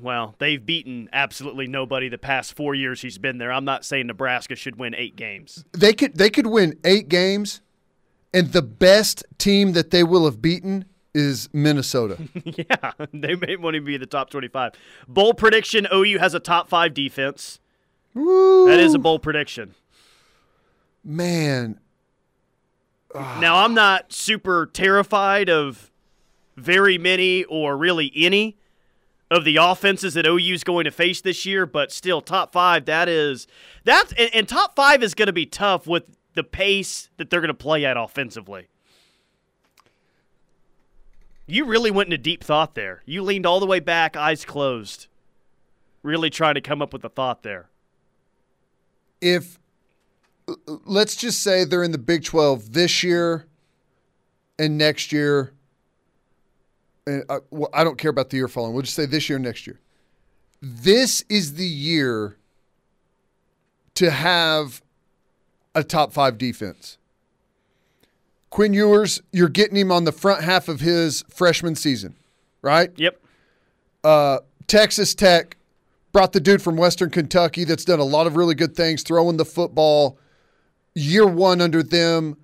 Well, 0.00 0.34
they've 0.38 0.64
beaten 0.64 1.08
absolutely 1.12 1.66
nobody 1.66 2.08
the 2.08 2.18
past 2.18 2.54
four 2.54 2.74
years 2.74 3.02
he's 3.02 3.18
been 3.18 3.38
there. 3.38 3.52
I'm 3.52 3.64
not 3.64 3.84
saying 3.84 4.06
Nebraska 4.06 4.54
should 4.54 4.76
win 4.76 4.94
eight 4.94 5.16
games. 5.16 5.64
They 5.72 5.92
could 5.92 6.16
they 6.16 6.30
could 6.30 6.46
win 6.46 6.78
eight 6.84 7.08
games, 7.08 7.60
and 8.32 8.52
the 8.52 8.62
best 8.62 9.24
team 9.38 9.72
that 9.72 9.90
they 9.90 10.02
will 10.04 10.24
have 10.24 10.42
beaten 10.42 10.84
is 11.14 11.48
Minnesota. 11.52 12.18
yeah, 12.44 12.92
they 13.12 13.34
may 13.34 13.56
want 13.56 13.74
to 13.74 13.80
be 13.80 13.94
in 13.94 14.00
the 14.00 14.06
top 14.06 14.30
25. 14.30 14.72
Bold 15.06 15.36
prediction: 15.36 15.86
OU 15.92 16.18
has 16.18 16.34
a 16.34 16.40
top 16.40 16.68
five 16.68 16.94
defense. 16.94 17.60
That 18.14 18.78
is 18.80 18.94
a 18.94 18.98
bold 18.98 19.22
prediction. 19.22 19.74
Man, 21.04 21.78
ah. 23.14 23.38
Now, 23.40 23.64
I'm 23.64 23.74
not 23.74 24.12
super 24.12 24.66
terrified 24.66 25.48
of 25.48 25.90
very 26.56 26.98
many 26.98 27.44
or 27.44 27.76
really 27.76 28.12
any 28.14 28.58
of 29.30 29.44
the 29.44 29.56
offenses 29.56 30.14
that 30.14 30.26
OU 30.26 30.54
is 30.54 30.64
going 30.64 30.84
to 30.84 30.90
face 30.90 31.20
this 31.20 31.44
year, 31.46 31.66
but 31.66 31.92
still, 31.92 32.20
top 32.20 32.52
five. 32.52 32.86
That 32.86 33.08
is 33.08 33.46
that's 33.84 34.12
and, 34.12 34.30
and 34.34 34.48
top 34.48 34.74
five 34.74 35.02
is 35.02 35.14
going 35.14 35.26
to 35.26 35.32
be 35.32 35.46
tough 35.46 35.86
with 35.86 36.17
the 36.38 36.44
pace 36.44 37.10
that 37.16 37.30
they're 37.30 37.40
going 37.40 37.48
to 37.48 37.54
play 37.54 37.84
at 37.84 37.96
offensively. 37.96 38.68
You 41.48 41.64
really 41.64 41.90
went 41.90 42.06
into 42.06 42.18
deep 42.18 42.44
thought 42.44 42.76
there. 42.76 43.02
You 43.06 43.22
leaned 43.22 43.44
all 43.44 43.58
the 43.58 43.66
way 43.66 43.80
back, 43.80 44.16
eyes 44.16 44.44
closed, 44.44 45.08
really 46.04 46.30
trying 46.30 46.54
to 46.54 46.60
come 46.60 46.80
up 46.80 46.92
with 46.92 47.04
a 47.04 47.08
thought 47.08 47.42
there. 47.42 47.70
if 49.20 49.58
let's 50.66 51.16
just 51.16 51.42
say 51.42 51.64
they're 51.64 51.82
in 51.82 51.90
the 51.90 51.98
Big 51.98 52.24
12 52.24 52.72
this 52.72 53.02
year 53.02 53.46
and 54.60 54.78
next 54.78 55.10
year, 55.10 55.52
and 57.04 57.24
I, 57.28 57.38
well, 57.50 57.70
I 57.74 57.82
don't 57.82 57.98
care 57.98 58.10
about 58.10 58.30
the 58.30 58.36
year 58.36 58.46
following. 58.46 58.74
We'll 58.74 58.82
just 58.82 58.94
say 58.94 59.06
this 59.06 59.28
year 59.28 59.36
and 59.36 59.44
next 59.44 59.66
year. 59.66 59.80
This 60.62 61.24
is 61.28 61.54
the 61.54 61.66
year 61.66 62.36
to 63.94 64.12
have 64.12 64.82
a 65.74 65.84
top 65.84 66.12
five 66.12 66.38
defense. 66.38 66.98
Quinn 68.50 68.72
Ewers, 68.72 69.20
you're 69.32 69.48
getting 69.48 69.76
him 69.76 69.92
on 69.92 70.04
the 70.04 70.12
front 70.12 70.42
half 70.42 70.68
of 70.68 70.80
his 70.80 71.22
freshman 71.28 71.74
season, 71.74 72.16
right? 72.62 72.90
Yep. 72.96 73.20
uh, 74.04 74.38
Texas 74.66 75.14
Tech 75.14 75.56
brought 76.12 76.32
the 76.32 76.40
dude 76.40 76.62
from 76.62 76.76
Western 76.76 77.10
Kentucky 77.10 77.64
that's 77.64 77.84
done 77.84 77.98
a 78.00 78.04
lot 78.04 78.26
of 78.26 78.36
really 78.36 78.54
good 78.54 78.74
things, 78.74 79.02
throwing 79.02 79.36
the 79.36 79.44
football. 79.44 80.18
Year 80.94 81.26
one 81.26 81.60
under 81.60 81.82
them, 81.82 82.36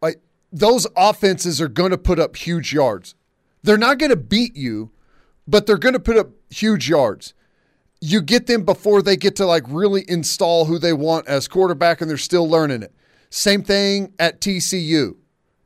like 0.00 0.20
those 0.52 0.86
offenses 0.96 1.60
are 1.60 1.68
going 1.68 1.90
to 1.90 1.98
put 1.98 2.18
up 2.18 2.36
huge 2.36 2.72
yards. 2.72 3.14
They're 3.62 3.76
not 3.76 3.98
going 3.98 4.10
to 4.10 4.16
beat 4.16 4.56
you, 4.56 4.92
but 5.46 5.66
they're 5.66 5.76
going 5.76 5.94
to 5.94 6.00
put 6.00 6.16
up 6.16 6.30
huge 6.48 6.88
yards. 6.88 7.34
You 8.06 8.20
get 8.20 8.46
them 8.46 8.64
before 8.64 9.00
they 9.00 9.16
get 9.16 9.36
to 9.36 9.46
like 9.46 9.62
really 9.66 10.04
install 10.08 10.66
who 10.66 10.78
they 10.78 10.92
want 10.92 11.26
as 11.26 11.48
quarterback, 11.48 12.02
and 12.02 12.10
they're 12.10 12.18
still 12.18 12.46
learning 12.46 12.82
it. 12.82 12.94
Same 13.30 13.62
thing 13.62 14.12
at 14.18 14.42
TCU. 14.42 15.16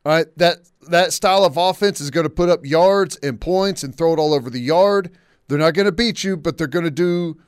All 0.06 0.12
right, 0.12 0.26
that 0.36 0.58
that 0.88 1.12
style 1.12 1.44
of 1.44 1.56
offense 1.56 2.00
is 2.00 2.10
going 2.10 2.24
to 2.24 2.30
put 2.30 2.48
up 2.48 2.64
yards 2.64 3.16
and 3.24 3.40
points 3.40 3.82
and 3.82 3.92
throw 3.92 4.12
it 4.12 4.20
all 4.20 4.32
over 4.32 4.50
the 4.50 4.60
yard. 4.60 5.10
They're 5.48 5.58
not 5.58 5.74
going 5.74 5.86
to 5.86 5.92
beat 5.92 6.22
you, 6.22 6.36
but 6.36 6.58
they're 6.58 6.68
going 6.68 6.84
to 6.84 6.92
do. 6.92 7.40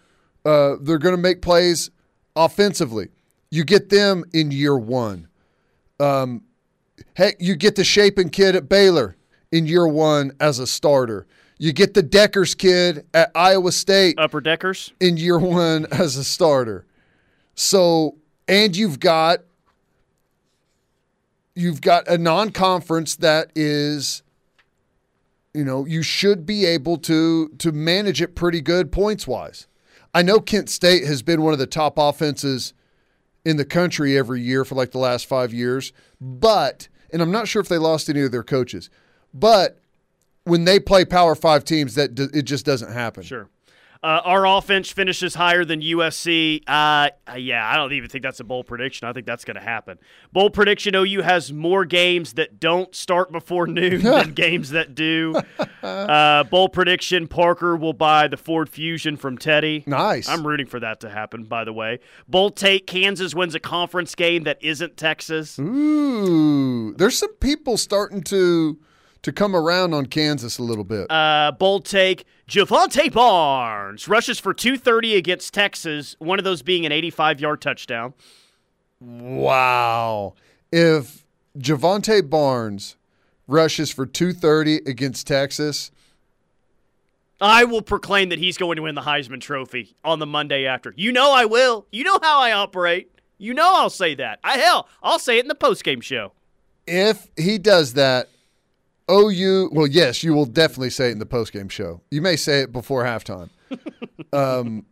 Uh, 0.44 0.74
they're 0.80 0.98
going 0.98 1.14
to 1.14 1.22
make 1.22 1.40
plays 1.40 1.90
offensively. 2.34 3.10
You 3.48 3.62
get 3.62 3.90
them 3.90 4.24
in 4.32 4.50
year 4.50 4.76
one. 4.76 5.28
Um, 6.00 6.42
heck, 7.14 7.36
you 7.38 7.54
get 7.54 7.76
the 7.76 7.84
Shapen 7.84 8.28
kid 8.28 8.56
at 8.56 8.68
Baylor 8.68 9.16
in 9.52 9.66
year 9.66 9.86
one 9.86 10.32
as 10.40 10.58
a 10.58 10.66
starter. 10.66 11.28
You 11.62 11.74
get 11.74 11.92
the 11.92 12.02
Dekkers 12.02 12.56
kid 12.56 13.04
at 13.12 13.30
Iowa 13.34 13.70
State 13.70 14.14
Upper 14.18 14.40
deckers. 14.40 14.94
in 14.98 15.18
year 15.18 15.38
one 15.38 15.84
as 15.90 16.16
a 16.16 16.24
starter. 16.24 16.86
So, 17.54 18.16
and 18.48 18.74
you've 18.74 18.98
got 18.98 19.40
you've 21.54 21.82
got 21.82 22.08
a 22.08 22.16
non-conference 22.16 23.16
that 23.16 23.50
is 23.54 24.22
you 25.52 25.62
know, 25.62 25.84
you 25.84 26.02
should 26.02 26.46
be 26.46 26.64
able 26.64 26.96
to 26.96 27.50
to 27.58 27.72
manage 27.72 28.22
it 28.22 28.34
pretty 28.34 28.62
good 28.62 28.90
points 28.90 29.26
wise. 29.26 29.66
I 30.14 30.22
know 30.22 30.40
Kent 30.40 30.70
State 30.70 31.04
has 31.04 31.20
been 31.20 31.42
one 31.42 31.52
of 31.52 31.58
the 31.58 31.66
top 31.66 31.98
offenses 31.98 32.72
in 33.44 33.58
the 33.58 33.66
country 33.66 34.16
every 34.16 34.40
year 34.40 34.64
for 34.64 34.76
like 34.76 34.92
the 34.92 34.98
last 34.98 35.26
5 35.26 35.52
years, 35.52 35.92
but 36.22 36.88
and 37.12 37.20
I'm 37.20 37.30
not 37.30 37.48
sure 37.48 37.60
if 37.60 37.68
they 37.68 37.76
lost 37.76 38.08
any 38.08 38.22
of 38.22 38.32
their 38.32 38.42
coaches. 38.42 38.88
But 39.34 39.76
when 40.50 40.64
they 40.64 40.80
play 40.80 41.04
Power 41.04 41.34
5 41.34 41.64
teams 41.64 41.94
that 41.94 42.14
d- 42.14 42.28
it 42.34 42.42
just 42.42 42.66
doesn't 42.66 42.92
happen. 42.92 43.22
Sure. 43.22 43.48
Uh, 44.02 44.22
our 44.24 44.46
offense 44.46 44.90
finishes 44.90 45.34
higher 45.34 45.62
than 45.62 45.82
USC. 45.82 46.62
Uh, 46.66 47.10
yeah, 47.36 47.70
I 47.70 47.76
don't 47.76 47.92
even 47.92 48.08
think 48.08 48.22
that's 48.22 48.40
a 48.40 48.44
bold 48.44 48.66
prediction. 48.66 49.06
I 49.06 49.12
think 49.12 49.26
that's 49.26 49.44
going 49.44 49.56
to 49.56 49.62
happen. 49.62 49.98
Bold 50.32 50.54
prediction: 50.54 50.94
OU 50.94 51.20
has 51.20 51.52
more 51.52 51.84
games 51.84 52.32
that 52.34 52.58
don't 52.58 52.94
start 52.94 53.30
before 53.30 53.66
noon 53.66 54.00
than 54.02 54.32
games 54.32 54.70
that 54.70 54.94
do. 54.94 55.34
Uh, 55.82 56.44
bold 56.44 56.72
prediction: 56.72 57.28
Parker 57.28 57.76
will 57.76 57.92
buy 57.92 58.26
the 58.26 58.38
Ford 58.38 58.70
Fusion 58.70 59.18
from 59.18 59.36
Teddy. 59.36 59.84
Nice. 59.86 60.30
I'm 60.30 60.46
rooting 60.46 60.66
for 60.66 60.80
that 60.80 61.00
to 61.00 61.10
happen. 61.10 61.44
By 61.44 61.64
the 61.64 61.74
way, 61.74 62.00
bold 62.26 62.56
take: 62.56 62.86
Kansas 62.86 63.34
wins 63.34 63.54
a 63.54 63.60
conference 63.60 64.14
game 64.14 64.44
that 64.44 64.56
isn't 64.62 64.96
Texas. 64.96 65.58
Ooh, 65.58 66.94
there's 66.94 67.18
some 67.18 67.34
people 67.34 67.76
starting 67.76 68.22
to 68.22 68.78
to 69.22 69.32
come 69.32 69.54
around 69.54 69.92
on 69.94 70.06
Kansas 70.06 70.58
a 70.58 70.62
little 70.62 70.84
bit. 70.84 71.10
Uh, 71.10 71.52
bold 71.52 71.84
take: 71.84 72.24
Jovantae 72.48 73.12
Barnes 73.12 74.08
rushes 74.08 74.38
for 74.38 74.54
230 74.54 75.16
against 75.16 75.52
Texas. 75.54 76.16
One 76.18 76.38
of 76.38 76.44
those 76.44 76.62
being 76.62 76.86
an 76.86 76.92
85-yard 76.92 77.60
touchdown. 77.60 78.14
wow. 79.00 80.34
If 80.72 81.24
Jovantae 81.58 82.28
Barnes 82.30 82.96
rushes 83.46 83.90
for 83.90 84.06
230 84.06 84.76
against 84.86 85.26
Texas, 85.26 85.90
I 87.40 87.64
will 87.64 87.82
proclaim 87.82 88.28
that 88.28 88.38
he's 88.38 88.56
going 88.56 88.76
to 88.76 88.82
win 88.82 88.94
the 88.94 89.00
Heisman 89.00 89.40
Trophy 89.40 89.96
on 90.04 90.18
the 90.18 90.26
Monday 90.26 90.66
after. 90.66 90.94
You 90.96 91.10
know 91.10 91.32
I 91.32 91.46
will. 91.46 91.86
You 91.90 92.04
know 92.04 92.18
how 92.22 92.38
I 92.40 92.52
operate. 92.52 93.10
You 93.38 93.54
know 93.54 93.68
I'll 93.74 93.90
say 93.90 94.14
that. 94.16 94.38
I 94.44 94.58
hell, 94.58 94.88
I'll 95.02 95.18
say 95.18 95.38
it 95.38 95.44
in 95.44 95.48
the 95.48 95.54
postgame 95.54 96.02
show. 96.02 96.32
if 96.86 97.28
he 97.36 97.56
does 97.58 97.94
that, 97.94 98.28
OU, 99.10 99.70
well, 99.72 99.86
yes, 99.86 100.22
you 100.22 100.32
will 100.34 100.46
definitely 100.46 100.90
say 100.90 101.08
it 101.08 101.12
in 101.12 101.18
the 101.18 101.26
postgame 101.26 101.70
show. 101.70 102.00
You 102.10 102.22
may 102.22 102.36
say 102.36 102.60
it 102.60 102.72
before 102.72 103.04
halftime. 103.04 103.50
um, 104.32 104.86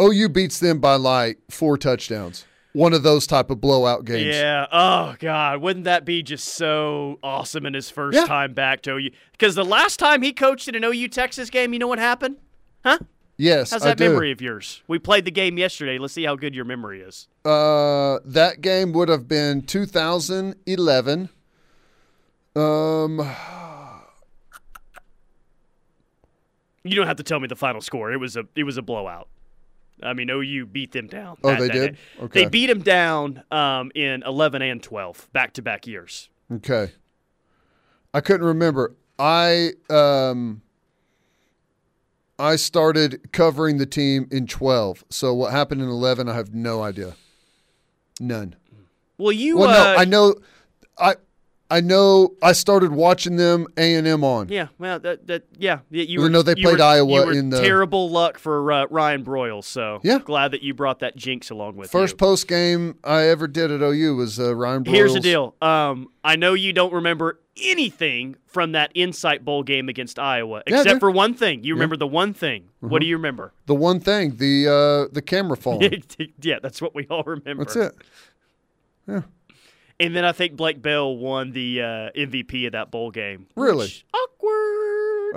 OU 0.00 0.28
beats 0.30 0.60
them 0.60 0.78
by 0.78 0.94
like 0.96 1.38
four 1.50 1.76
touchdowns. 1.76 2.44
One 2.74 2.94
of 2.94 3.02
those 3.02 3.26
type 3.26 3.50
of 3.50 3.60
blowout 3.60 4.06
games. 4.06 4.34
Yeah. 4.34 4.66
Oh 4.72 5.14
God, 5.18 5.60
wouldn't 5.60 5.84
that 5.84 6.06
be 6.06 6.22
just 6.22 6.48
so 6.54 7.18
awesome 7.22 7.66
in 7.66 7.74
his 7.74 7.90
first 7.90 8.16
Yeah. 8.16 8.24
time 8.24 8.54
back 8.54 8.80
to 8.82 8.92
OU? 8.92 9.10
Because 9.32 9.54
the 9.54 9.64
last 9.64 9.98
time 9.98 10.22
he 10.22 10.32
coached 10.32 10.68
in 10.68 10.74
an 10.74 10.82
OU 10.84 11.08
Texas 11.08 11.50
game, 11.50 11.74
you 11.74 11.78
know 11.78 11.86
what 11.86 11.98
happened? 11.98 12.36
Huh? 12.82 12.98
Yes, 13.36 13.72
How's 13.72 13.82
that 13.82 13.98
do. 13.98 14.04
mememory 14.04 14.30
of 14.32 14.40
yours? 14.40 14.82
We 14.88 14.98
played 14.98 15.24
the 15.26 15.30
game 15.30 15.58
yesterday. 15.58 15.98
Let's 15.98 16.14
see 16.14 16.24
how 16.24 16.36
good 16.36 16.54
your 16.54 16.64
memory 16.64 17.00
is. 17.02 17.28
Uh, 17.44 18.18
that 18.24 18.60
game 18.60 18.92
would 18.92 19.08
have 19.10 19.26
been 19.28 19.62
2011. 19.62 21.28
Um, 22.54 23.18
You 26.84 26.96
don't 26.96 27.06
have 27.06 27.16
to 27.16 27.22
tell 27.22 27.38
me 27.40 27.46
the 27.46 27.56
final 27.56 27.80
score. 27.80 28.12
It 28.12 28.16
was 28.18 28.36
a 28.36 28.44
it 28.56 28.64
was 28.64 28.76
a 28.76 28.82
blowout. 28.82 29.28
I 30.02 30.14
mean, 30.14 30.28
OU 30.30 30.66
beat 30.66 30.92
them 30.92 31.06
down. 31.06 31.36
Oh, 31.44 31.50
that- 31.50 31.60
they 31.60 31.68
that 31.68 31.72
did? 31.72 31.96
Okay. 32.20 32.42
They 32.44 32.48
beat 32.50 32.66
them 32.66 32.82
down 32.82 33.44
um, 33.52 33.92
in 33.94 34.24
11 34.24 34.60
and 34.62 34.82
12, 34.82 35.28
back 35.32 35.52
to 35.54 35.62
back 35.62 35.86
years. 35.86 36.28
Okay. 36.52 36.90
I 38.12 38.20
couldn't 38.20 38.46
remember. 38.46 38.94
I 39.18 39.72
um 39.88 40.62
I 42.38 42.56
started 42.56 43.32
covering 43.32 43.78
the 43.78 43.86
team 43.86 44.26
in 44.32 44.46
12. 44.48 45.04
So 45.08 45.32
what 45.32 45.52
happened 45.52 45.80
in 45.82 45.88
11 45.88 46.28
I 46.28 46.34
have 46.34 46.52
no 46.52 46.82
idea. 46.82 47.14
None. 48.18 48.56
Well, 49.18 49.32
you 49.32 49.58
Well, 49.58 49.68
uh, 49.70 49.94
no, 49.94 50.00
I 50.00 50.04
know 50.04 50.34
I 50.98 51.14
I 51.72 51.80
know 51.80 52.34
I 52.42 52.52
started 52.52 52.92
watching 52.92 53.36
them 53.36 53.66
A&M 53.78 54.22
on. 54.22 54.48
Yeah, 54.48 54.68
well, 54.78 54.98
that 55.00 55.26
that 55.28 55.44
yeah, 55.58 55.78
yeah, 55.90 56.02
you 56.04 56.20
were, 56.20 56.28
though 56.28 56.42
they 56.42 56.54
played 56.54 56.78
were- 56.78 56.84
Iowa 56.84 57.30
in 57.32 57.48
the- 57.48 57.62
terrible 57.62 58.10
luck 58.10 58.38
for 58.38 58.70
uh, 58.70 58.86
Ryan 58.90 59.24
Broyles. 59.24 59.64
So 59.64 60.00
Yeah. 60.04 60.18
glad 60.18 60.50
that 60.50 60.62
you 60.62 60.74
brought 60.74 60.98
that 60.98 61.16
jinx 61.16 61.48
along 61.50 61.76
with 61.76 61.90
First 61.90 62.12
you. 62.12 62.16
post 62.18 62.46
game 62.46 62.98
I 63.02 63.22
ever 63.28 63.48
did 63.48 63.70
at 63.70 63.80
OU 63.80 64.16
was 64.16 64.38
uh, 64.38 64.54
Ryan 64.54 64.84
Broyles. 64.84 64.94
Here's 64.94 65.14
the 65.14 65.20
deal. 65.20 65.54
Um, 65.62 66.08
I 66.22 66.36
know 66.36 66.52
you 66.54 66.72
don't 66.74 66.92
remember 66.92 67.40
anything 67.56 68.36
from 68.46 68.72
that 68.72 68.90
Insight 68.94 69.44
Bowl 69.44 69.62
game 69.62 69.88
against 69.88 70.18
Iowa, 70.18 70.62
except. 70.66 70.88
Mm-hmm. 70.88 70.98
for 70.98 71.10
one 71.10 71.32
thing. 71.34 71.64
You 71.64 71.72
remember 71.74 71.96
the 71.96 72.06
one 72.06 72.34
thing. 72.34 72.68
What 72.80 73.00
do 73.00 73.06
you 73.06 73.16
remember? 73.16 73.52
The 73.66 73.74
one 73.74 73.98
thing, 74.00 74.36
the 74.36 75.08
uh, 75.08 75.12
the 75.12 75.22
camera 75.22 75.56
falling. 75.64 76.02
yeah, 76.42 76.58
that's 76.62 76.82
what 76.82 76.94
we 76.94 77.06
all 77.08 77.22
remember. 77.24 77.64
That's 77.64 77.76
it. 77.76 79.24
And 80.02 80.16
then 80.16 80.24
I 80.24 80.32
think 80.32 80.56
Blake 80.56 80.82
Bell 80.82 81.16
won 81.16 81.52
the 81.52 81.80
uh, 81.80 82.10
MVP 82.16 82.66
of 82.66 82.72
that 82.72 82.90
bowl 82.90 83.12
game. 83.12 83.46
Really? 83.54 84.02
awkward. 84.12 85.32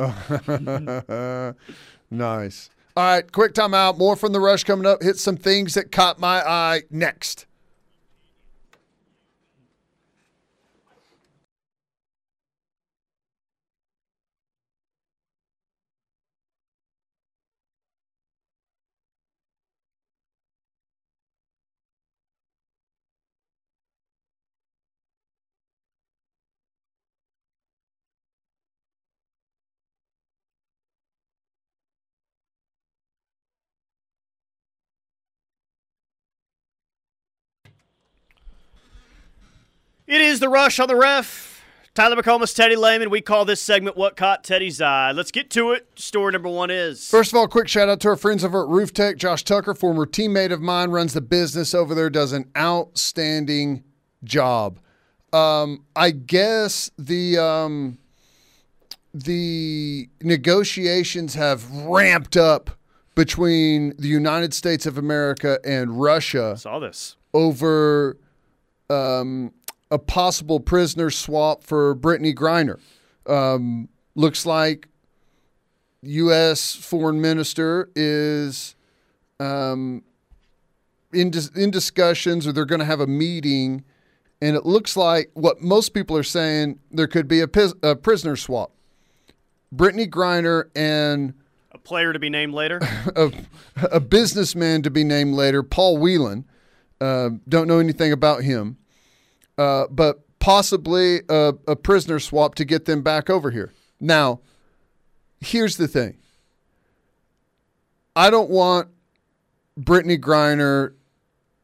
nice. 2.09 2.71
All 2.97 3.03
right, 3.03 3.31
quick 3.31 3.53
timeout. 3.53 3.99
More 3.99 4.15
from 4.15 4.33
the 4.33 4.39
rush 4.39 4.63
coming 4.63 4.87
up. 4.87 5.03
Hit 5.03 5.17
some 5.17 5.37
things 5.37 5.75
that 5.75 5.91
caught 5.91 6.17
my 6.17 6.41
eye 6.41 6.81
next. 6.89 7.44
It 40.07 40.21
is 40.21 40.39
the 40.39 40.49
rush 40.49 40.79
on 40.79 40.87
the 40.87 40.95
ref. 40.95 41.63
Tyler 41.95 42.21
McComas, 42.21 42.53
Teddy 42.53 42.75
Lehman. 42.75 43.09
We 43.09 43.21
call 43.21 43.45
this 43.45 43.61
segment 43.61 43.95
"What 43.95 44.15
Caught 44.17 44.43
Teddy's 44.43 44.81
Eye." 44.81 45.11
Let's 45.13 45.31
get 45.31 45.49
to 45.51 45.71
it. 45.71 45.87
Story 45.95 46.33
number 46.33 46.49
one 46.49 46.69
is 46.69 47.09
First 47.09 47.31
of 47.31 47.37
all, 47.37 47.47
quick 47.47 47.67
shout 47.67 47.87
out 47.87 48.01
to 48.01 48.09
our 48.09 48.15
friends 48.17 48.43
over 48.43 48.63
at 48.63 48.67
Roof 48.69 48.93
Tech. 48.93 49.17
Josh 49.17 49.43
Tucker, 49.43 49.73
former 49.73 50.05
teammate 50.05 50.51
of 50.51 50.61
mine, 50.61 50.91
runs 50.91 51.13
the 51.13 51.21
business 51.21 51.73
over 51.73 51.95
there, 51.95 52.09
does 52.09 52.33
an 52.33 52.51
outstanding 52.57 53.83
job. 54.23 54.79
Um, 55.31 55.85
I 55.95 56.11
guess 56.11 56.91
the 56.99 57.37
um, 57.37 57.97
the 59.13 60.09
negotiations 60.21 61.33
have 61.35 61.71
ramped 61.71 62.35
up 62.37 62.71
between 63.15 63.93
the 63.97 64.09
United 64.09 64.53
States 64.53 64.85
of 64.85 64.97
America 64.97 65.59
and 65.63 66.01
Russia 66.01 66.57
saw 66.57 66.79
this. 66.79 67.15
over 67.33 68.17
um, 68.89 69.53
a 69.91 69.99
possible 69.99 70.59
prisoner 70.59 71.09
swap 71.09 71.63
for 71.63 71.95
Brittney 71.95 72.33
Griner. 72.33 72.79
Um, 73.27 73.89
looks 74.15 74.45
like 74.45 74.87
U.S. 76.01 76.75
foreign 76.75 77.21
minister 77.21 77.89
is 77.95 78.75
um, 79.39 80.03
in 81.13 81.31
dis- 81.31 81.49
in 81.49 81.71
discussions, 81.71 82.45
or 82.45 82.51
they're 82.51 82.65
going 82.65 82.79
to 82.79 82.85
have 82.85 82.99
a 82.99 83.07
meeting, 83.07 83.83
and 84.41 84.55
it 84.55 84.65
looks 84.65 84.95
like 84.95 85.31
what 85.33 85.61
most 85.61 85.93
people 85.93 86.15
are 86.17 86.23
saying 86.23 86.79
there 86.91 87.07
could 87.07 87.27
be 87.27 87.41
a, 87.41 87.47
pis- 87.47 87.73
a 87.81 87.95
prisoner 87.95 88.35
swap. 88.35 88.71
Brittney 89.73 90.09
Griner 90.09 90.65
and 90.75 91.33
A 91.73 91.77
player 91.77 92.13
to 92.13 92.19
be 92.19 92.29
named 92.29 92.53
later. 92.53 92.79
a, 93.15 93.31
a 93.91 93.99
businessman 93.99 94.81
to 94.83 94.89
be 94.91 95.03
named 95.03 95.33
later, 95.33 95.63
Paul 95.63 95.97
Whelan. 95.97 96.45
Uh, 97.01 97.31
don't 97.49 97.67
know 97.67 97.79
anything 97.79 98.11
about 98.13 98.43
him, 98.43 98.77
uh, 99.57 99.85
but 99.89 100.21
possibly 100.39 101.21
a, 101.29 101.53
a 101.67 101.75
prisoner 101.75 102.19
swap 102.19 102.55
to 102.55 102.65
get 102.65 102.85
them 102.85 103.01
back 103.01 103.29
over 103.29 103.51
here. 103.51 103.73
Now, 103.99 104.41
here's 105.39 105.77
the 105.77 105.87
thing 105.87 106.17
I 108.15 108.29
don't 108.29 108.49
want 108.49 108.89
Brittney 109.79 110.19
Griner 110.19 110.93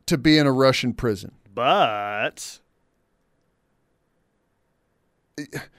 to 0.08 0.18
be 0.18 0.38
in 0.38 0.48
a 0.48 0.52
Russian 0.52 0.94
prison. 0.94 1.34
but 1.54 2.60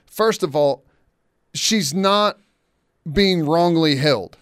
First 0.06 0.42
of 0.42 0.56
all, 0.56 0.84
she's 1.54 1.94
not 1.94 2.38
being 3.10 3.44
wrongly 3.44 3.96
held. 3.96 4.36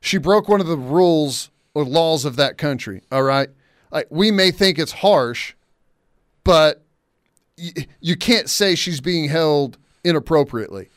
She 0.00 0.18
broke 0.18 0.48
one 0.48 0.60
of 0.60 0.66
the 0.66 0.76
rules 0.76 1.50
or 1.74 1.84
laws 1.84 2.24
of 2.24 2.36
that 2.36 2.58
country. 2.58 3.02
All 3.10 3.22
right. 3.22 3.48
Like 3.90 4.06
we 4.10 4.30
may 4.30 4.50
think 4.50 4.78
it's 4.78 4.92
harsh, 4.92 5.54
but 6.42 6.83
y- 7.58 7.86
you 8.00 8.16
can't 8.16 8.48
say 8.48 8.74
she's 8.74 9.00
being 9.00 9.28
held 9.28 9.78
inappropriately. 10.04 10.88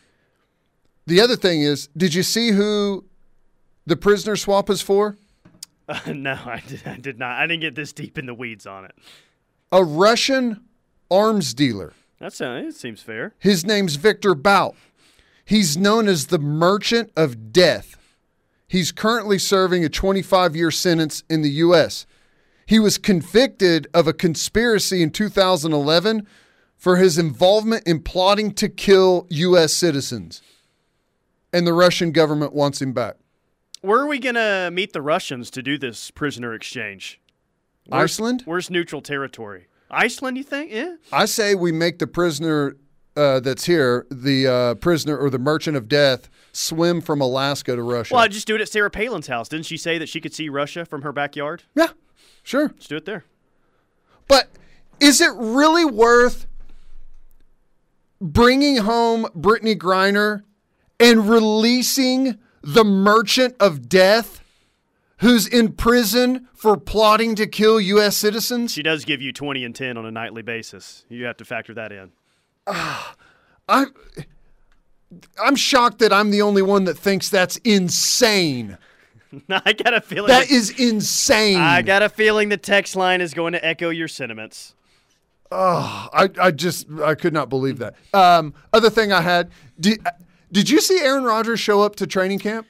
The 1.06 1.22
other 1.22 1.36
thing 1.36 1.62
is, 1.62 1.88
did 1.96 2.14
you 2.14 2.24
see 2.24 2.52
who 2.52 3.06
the 3.86 3.96
prisoner 3.96 4.36
swap 4.36 4.70
is 4.70 4.82
for? 4.82 5.16
uh, 5.88 6.00
no, 6.14 6.34
I 6.34 6.62
did, 6.68 6.82
I 6.86 6.98
did 6.98 7.18
not. 7.20 7.38
I 7.40 7.48
didn't 7.48 7.62
get 7.62 7.76
this 7.76 7.94
deep 7.94 8.18
in 8.18 8.26
the 8.26 8.34
weeds 8.34 8.68
on 8.68 8.86
it. 8.86 8.92
A 9.72 9.84
Russian 9.84 10.62
arms 11.10 11.54
dealer. 11.54 11.94
That 12.20 12.34
sounds. 12.34 12.76
It 12.76 12.78
seems 12.80 13.02
fair. 13.02 13.34
His 13.40 13.66
name's 13.66 13.96
Victor 13.96 14.34
Bout. 14.36 14.76
He's 15.46 15.78
known 15.78 16.08
as 16.10 16.28
the 16.28 16.40
Merchant 16.40 17.12
of 17.16 17.54
Death. 17.54 17.96
He's 18.68 18.92
currently 18.92 19.40
serving 19.40 19.86
a 19.86 19.90
25 19.90 20.56
year 20.56 20.72
sentence 20.72 21.24
in 21.30 21.42
the 21.42 21.50
U.S. 21.52 22.06
He 22.66 22.80
was 22.80 22.98
convicted 22.98 23.88
of 23.94 24.08
a 24.08 24.14
conspiracy 24.14 25.02
in 25.02 25.12
2011 25.12 26.28
for 26.78 26.98
his 26.98 27.18
involvement 27.18 27.86
in 27.88 28.02
plotting 28.02 28.54
to 28.54 28.70
kill 28.70 29.28
U.S. 29.30 29.74
citizens. 29.74 30.42
And 31.52 31.66
the 31.66 31.74
Russian 31.74 32.12
government 32.12 32.54
wants 32.54 32.82
him 32.82 32.94
back. 32.94 33.16
Where 33.82 34.00
are 34.00 34.08
we 34.08 34.20
gonna 34.20 34.70
meet 34.72 34.94
the 34.94 35.02
Russians 35.02 35.50
to 35.52 35.62
do 35.64 35.78
this 35.78 36.12
prisoner 36.12 36.54
exchange? 36.54 37.20
Where's- 37.88 38.12
Iceland? 38.12 38.44
Where's 38.46 38.70
neutral 38.70 39.02
territory? 39.02 39.68
Iceland, 39.90 40.38
you 40.38 40.44
think? 40.44 40.72
Yeah. 40.72 40.96
I 41.14 41.26
say 41.26 41.56
we 41.56 41.72
make 41.72 42.00
the 42.00 42.08
prisoner 42.08 42.76
uh, 43.16 43.40
that's 43.40 43.66
here, 43.66 44.06
the 44.12 44.46
uh, 44.48 44.76
prisoner 44.76 45.18
or 45.18 45.30
the 45.30 45.40
Merchant 45.40 45.78
of 45.78 45.88
Death, 45.88 46.30
swim 46.52 47.02
from 47.02 47.22
Alaska 47.22 47.76
to 47.76 47.82
Russia. 47.82 48.14
Well, 48.14 48.24
I'd 48.24 48.32
just 48.32 48.46
do 48.48 48.56
it 48.56 48.62
at 48.62 48.70
Sarah 48.70 48.92
Palin's 48.92 49.28
house. 49.28 49.48
Didn't 49.48 49.66
she 49.66 49.78
say 49.78 49.98
that 49.98 50.10
she 50.10 50.20
could 50.20 50.34
see 50.34 50.50
Russia 50.50 50.86
from 50.86 51.02
her 51.04 51.12
backyard? 51.14 51.64
yeah, 51.74 51.88
sure. 52.44 52.68
Let's 52.68 52.88
do 52.88 52.98
it 52.98 53.06
there. 53.06 53.24
But 54.28 54.50
is 55.00 55.22
it 55.22 55.32
really 55.36 55.86
worth 55.86 56.46
bringing 58.20 58.78
home 58.78 59.26
Brittney 59.36 59.76
Griner 59.76 60.44
and 61.00 61.30
releasing 61.30 62.38
the 62.62 62.84
merchant 62.84 63.56
of 63.60 63.88
death 63.88 64.44
who's 65.20 65.48
in 65.48 65.74
prison 65.74 66.48
for 66.54 66.78
plotting 66.78 67.36
to 67.36 67.48
kill 67.48 67.80
U.S. 67.80 68.16
citizens? 68.18 68.74
She 68.74 68.84
does 68.84 69.06
give 69.06 69.22
you 69.22 69.32
20 69.32 69.64
and 69.64 69.76
10 69.76 69.98
on 69.98 70.06
a 70.06 70.12
nightly 70.12 70.42
basis. 70.42 71.06
You 71.10 71.26
have 71.26 71.38
to 71.38 71.46
factor 71.46 71.74
that 71.76 71.92
in. 71.92 72.12
Ah, 72.68 73.16
I'm, 73.70 73.94
I'm 75.42 75.56
shocked 75.56 76.00
that 76.00 76.12
I'm 76.12 76.32
the 76.32 76.42
only 76.42 76.62
one 76.62 76.84
that 76.86 76.98
thinks 76.98 77.30
that's 77.30 77.58
insane. 77.58 78.78
I 79.50 79.74
got 79.74 79.94
a 79.94 80.02
feeling. 80.02 80.28
That 80.28 80.48
the- 80.48 80.54
is 80.54 80.70
insane. 80.80 81.58
I 81.58 81.82
got 81.82 82.04
a 82.04 82.10
feeling 82.10 82.50
the 82.50 82.58
text 82.58 82.96
line 82.96 83.22
is 83.22 83.34
going 83.34 83.54
to 83.54 83.66
echo 83.66 83.90
your 83.90 84.08
sentiments. 84.08 84.76
I, 85.52 86.30
I 86.40 86.52
just 86.52 86.88
I 87.04 87.16
could 87.16 87.34
not 87.34 87.50
believe 87.50 87.80
that. 87.80 87.96
Um, 88.14 88.54
other 88.74 88.90
thing 88.90 89.12
I 89.12 89.22
had 89.22 89.50
did 89.80 90.06
did 90.52 90.70
you 90.70 90.82
see 90.82 91.00
Aaron 91.00 91.24
Rodgers 91.24 91.60
show 91.60 91.82
up 91.82 91.96
to 91.98 92.08
training 92.08 92.40
camp? 92.40 92.68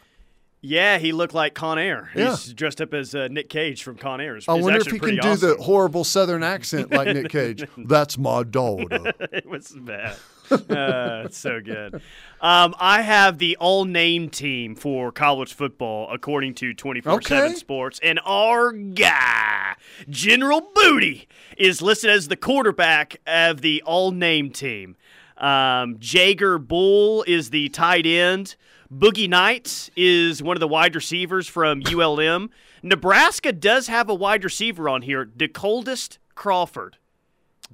Yeah, 0.61 0.97
he 0.97 1.11
looked 1.11 1.36
like 1.36 1.53
Con 1.53 1.78
Air. 1.78 2.09
Yeah. 2.15 2.32
He's 2.32 2.51
dressed 2.53 2.82
up 2.82 2.93
as 2.93 3.13
uh, 3.13 3.28
Nick 3.30 3.47
Cage 3.47 3.84
from 3.84 3.95
Con 3.95 4.19
Air. 4.19 4.39
I 4.47 4.55
wonder 4.55 4.80
if 4.80 4.86
he 4.86 4.91
can 4.91 4.99
pretty 4.99 5.19
do 5.19 5.30
awesome. 5.30 5.49
the 5.49 5.63
horrible 5.63 6.03
Southern 6.03 6.43
accent 6.43 6.91
like 6.91 7.07
Nick 7.07 7.30
Cage. 7.30 7.63
That's 7.78 8.17
my 8.17 8.43
daughter. 8.43 9.13
it 9.32 9.45
was 9.45 9.71
bad. 9.71 10.17
uh, 10.51 11.23
it's 11.25 11.37
so 11.37 11.59
good. 11.61 11.95
Um, 12.39 12.75
I 12.79 13.01
have 13.01 13.37
the 13.37 13.57
all 13.57 13.85
name 13.85 14.29
team 14.29 14.75
for 14.75 15.11
college 15.11 15.53
football, 15.53 16.09
according 16.11 16.53
to 16.55 16.73
24 16.73 17.21
7 17.21 17.55
Sports. 17.55 17.99
And 18.03 18.19
our 18.25 18.71
guy, 18.71 19.75
General 20.09 20.69
Booty, 20.73 21.27
is 21.57 21.81
listed 21.81 22.09
as 22.09 22.27
the 22.27 22.37
quarterback 22.37 23.19
of 23.25 23.61
the 23.61 23.81
all 23.83 24.11
name 24.11 24.51
team. 24.51 24.95
Um, 25.37 25.97
Jager 25.99 26.57
Bull 26.57 27.23
is 27.27 27.49
the 27.49 27.69
tight 27.69 28.05
end. 28.05 28.55
Boogie 28.93 29.29
Knight 29.29 29.89
is 29.95 30.41
one 30.41 30.55
of 30.55 30.61
the 30.61 30.67
wide 30.67 30.95
receivers 30.95 31.47
from 31.47 31.81
ULM. 31.85 32.49
Nebraska 32.81 33.51
does 33.51 33.87
have 33.87 34.09
a 34.09 34.15
wide 34.15 34.43
receiver 34.43 34.87
on 34.87 35.01
here, 35.01 35.25
DeColdest 35.25 36.19
Crawford. 36.35 36.97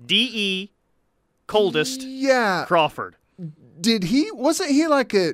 D 0.04 0.30
E 0.34 0.72
coldest 1.48 2.02
Yeah. 2.04 2.66
Crawford. 2.68 3.16
Did 3.82 4.06
he? 4.06 4.32
Wasn't 4.32 4.70
he 4.70 4.88
like 4.88 5.14
a 5.14 5.34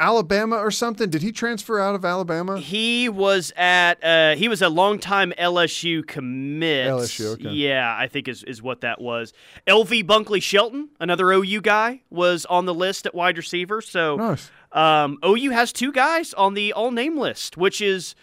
Alabama 0.00 0.56
or 0.56 0.70
something? 0.70 1.10
Did 1.10 1.22
he 1.22 1.32
transfer 1.32 1.80
out 1.80 1.96
of 1.96 2.04
Alabama? 2.04 2.58
He 2.60 3.08
was 3.08 3.52
at 3.56 4.02
uh, 4.04 4.36
he 4.36 4.48
was 4.48 4.62
a 4.62 4.68
longtime 4.68 5.32
LSU 5.36 6.06
commit. 6.06 6.86
LSU, 6.88 7.32
okay. 7.34 7.50
Yeah, 7.50 7.96
I 7.98 8.06
think 8.06 8.28
is 8.28 8.44
is 8.44 8.62
what 8.62 8.82
that 8.82 9.00
was. 9.00 9.32
LV 9.66 10.04
Bunkley 10.04 10.40
Shelton, 10.40 10.90
another 11.00 11.32
OU 11.32 11.60
guy, 11.62 12.02
was 12.10 12.46
on 12.46 12.64
the 12.66 12.74
list 12.74 13.06
at 13.06 13.14
wide 13.14 13.36
receiver. 13.36 13.80
So 13.80 14.14
Nice. 14.16 14.50
um, 14.70 15.18
OU 15.26 15.50
has 15.50 15.72
two 15.72 15.90
guys 15.90 16.32
on 16.34 16.54
the 16.54 16.72
all 16.72 16.92
name 16.92 17.18
list, 17.18 17.56
which 17.56 17.80
is 17.80 18.14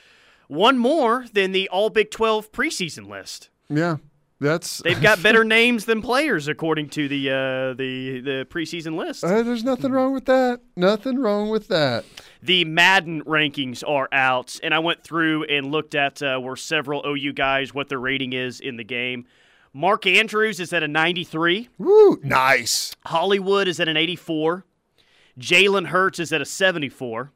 one 0.47 0.77
more 0.77 1.25
than 1.33 1.51
the 1.51 1.67
all 1.67 1.89
Big 1.89 2.09
Twelve 2.09 2.53
preseason 2.53 3.09
list. 3.09 3.49
Yeah. 3.69 3.97
That's 4.39 4.79
They've 4.79 5.01
got 5.01 5.23
better 5.23 5.43
names 5.57 5.85
than 5.85 6.01
players 6.01 6.47
according 6.47 6.89
to 6.89 7.07
the 7.07 7.29
uh, 7.29 7.73
the 7.73 8.19
the 8.19 8.47
preseason 8.49 8.97
list. 8.97 9.23
Uh, 9.23 9.43
there's 9.43 9.63
nothing 9.63 9.91
wrong 9.91 10.13
with 10.13 10.25
that. 10.25 10.59
Nothing 10.75 11.19
wrong 11.19 11.49
with 11.49 11.69
that. 11.69 12.03
the 12.43 12.65
Madden 12.65 13.23
rankings 13.23 13.81
are 13.87 14.09
out, 14.11 14.59
and 14.61 14.73
I 14.73 14.79
went 14.79 15.03
through 15.03 15.45
and 15.45 15.71
looked 15.71 15.95
at 15.95 16.21
uh, 16.21 16.37
where 16.39 16.55
several 16.57 17.01
OU 17.07 17.33
guys 17.33 17.73
what 17.73 17.87
their 17.87 17.99
rating 17.99 18.33
is 18.33 18.59
in 18.59 18.75
the 18.75 18.83
game. 18.83 19.25
Mark 19.73 20.05
Andrews 20.05 20.59
is 20.59 20.71
at 20.73 20.83
a 20.83 20.87
93. 20.87 21.67
Woo, 21.77 22.19
nice. 22.23 22.93
Hollywood 23.05 23.67
is 23.67 23.79
at 23.79 23.89
an 23.89 23.97
84. 23.97 24.63
Jalen 25.37 25.87
Hurts 25.87 26.17
is 26.19 26.31
at 26.31 26.39
a 26.39 26.45
74. 26.45 27.31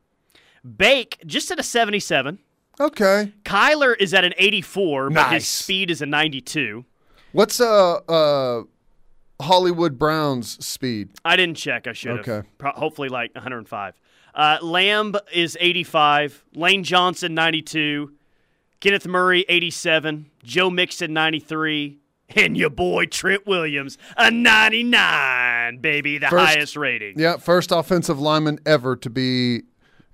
Bake 0.77 1.21
just 1.25 1.51
at 1.51 1.59
a 1.59 1.63
77. 1.63 2.39
Okay. 2.79 3.33
Kyler 3.43 3.95
is 3.99 4.13
at 4.13 4.23
an 4.23 4.33
84, 4.37 5.09
but 5.09 5.33
his 5.33 5.47
speed 5.47 5.91
is 5.91 6.01
a 6.01 6.05
92. 6.05 6.85
What's 7.31 7.59
uh 7.59 7.95
uh 8.07 8.63
Hollywood 9.41 9.97
Brown's 9.99 10.63
speed? 10.65 11.09
I 11.23 11.35
didn't 11.35 11.57
check. 11.57 11.87
I 11.87 11.93
should 11.93 12.17
have. 12.17 12.27
Okay. 12.27 12.47
Pro- 12.57 12.71
hopefully, 12.71 13.09
like 13.09 13.33
105. 13.35 13.99
Uh, 14.35 14.57
Lamb 14.61 15.15
is 15.33 15.57
85. 15.59 16.43
Lane 16.55 16.83
Johnson 16.83 17.33
92. 17.35 18.11
Kenneth 18.79 19.07
Murray 19.07 19.45
87. 19.49 20.29
Joe 20.43 20.69
Mixon 20.69 21.13
93. 21.13 21.97
And 22.35 22.55
your 22.55 22.69
boy 22.69 23.05
Trent 23.07 23.47
Williams 23.47 23.97
a 24.15 24.29
99, 24.29 25.77
baby, 25.79 26.19
the 26.19 26.27
First- 26.27 26.45
highest 26.45 26.75
rating. 26.75 27.17
Yeah, 27.19 27.37
first 27.37 27.71
offensive 27.71 28.19
lineman 28.19 28.59
ever 28.67 28.95
to 28.97 29.09
be 29.09 29.63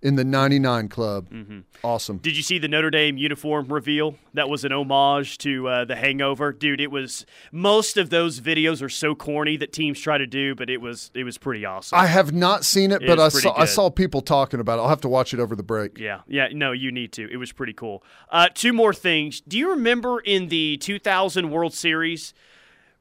in 0.05 0.15
the 0.15 0.23
99 0.23 0.87
club. 0.87 1.29
Mm-hmm. 1.31 1.59
Awesome. 1.83 2.19
Did 2.19 2.37
you 2.37 2.43
see 2.43 2.59
the 2.59 2.67
Notre 2.67 2.91
Dame 2.91 3.17
uniform 3.17 3.73
reveal? 3.73 4.15
That 4.35 4.49
was 4.49 4.63
an 4.63 4.71
homage 4.71 5.39
to 5.39 5.67
uh, 5.67 5.85
the 5.85 5.95
Hangover, 5.95 6.53
dude. 6.53 6.79
It 6.79 6.91
was 6.91 7.25
most 7.51 7.97
of 7.97 8.11
those 8.11 8.39
videos 8.39 8.83
are 8.83 8.89
so 8.89 9.15
corny 9.15 9.57
that 9.57 9.73
teams 9.73 9.99
try 9.99 10.19
to 10.19 10.27
do, 10.27 10.53
but 10.53 10.69
it 10.69 10.79
was 10.79 11.09
it 11.15 11.23
was 11.23 11.39
pretty 11.39 11.65
awesome. 11.65 11.97
I 11.97 12.05
have 12.05 12.31
not 12.31 12.63
seen 12.63 12.91
it, 12.91 13.01
but 13.05 13.19
I 13.19 13.29
saw 13.29 13.57
I 13.57 13.65
saw 13.65 13.89
people 13.89 14.21
talking 14.21 14.59
about 14.59 14.77
it. 14.77 14.83
I'll 14.83 14.89
have 14.89 15.01
to 15.01 15.09
watch 15.09 15.33
it 15.33 15.39
over 15.39 15.55
the 15.55 15.63
break. 15.63 15.97
Yeah, 15.97 16.21
yeah, 16.27 16.49
no, 16.51 16.71
you 16.71 16.91
need 16.91 17.11
to. 17.13 17.27
It 17.31 17.37
was 17.37 17.51
pretty 17.51 17.73
cool. 17.73 18.03
Uh, 18.29 18.49
two 18.53 18.73
more 18.73 18.93
things. 18.93 19.41
Do 19.41 19.57
you 19.57 19.71
remember 19.71 20.19
in 20.19 20.49
the 20.49 20.77
2000 20.77 21.49
World 21.49 21.73
Series, 21.73 22.35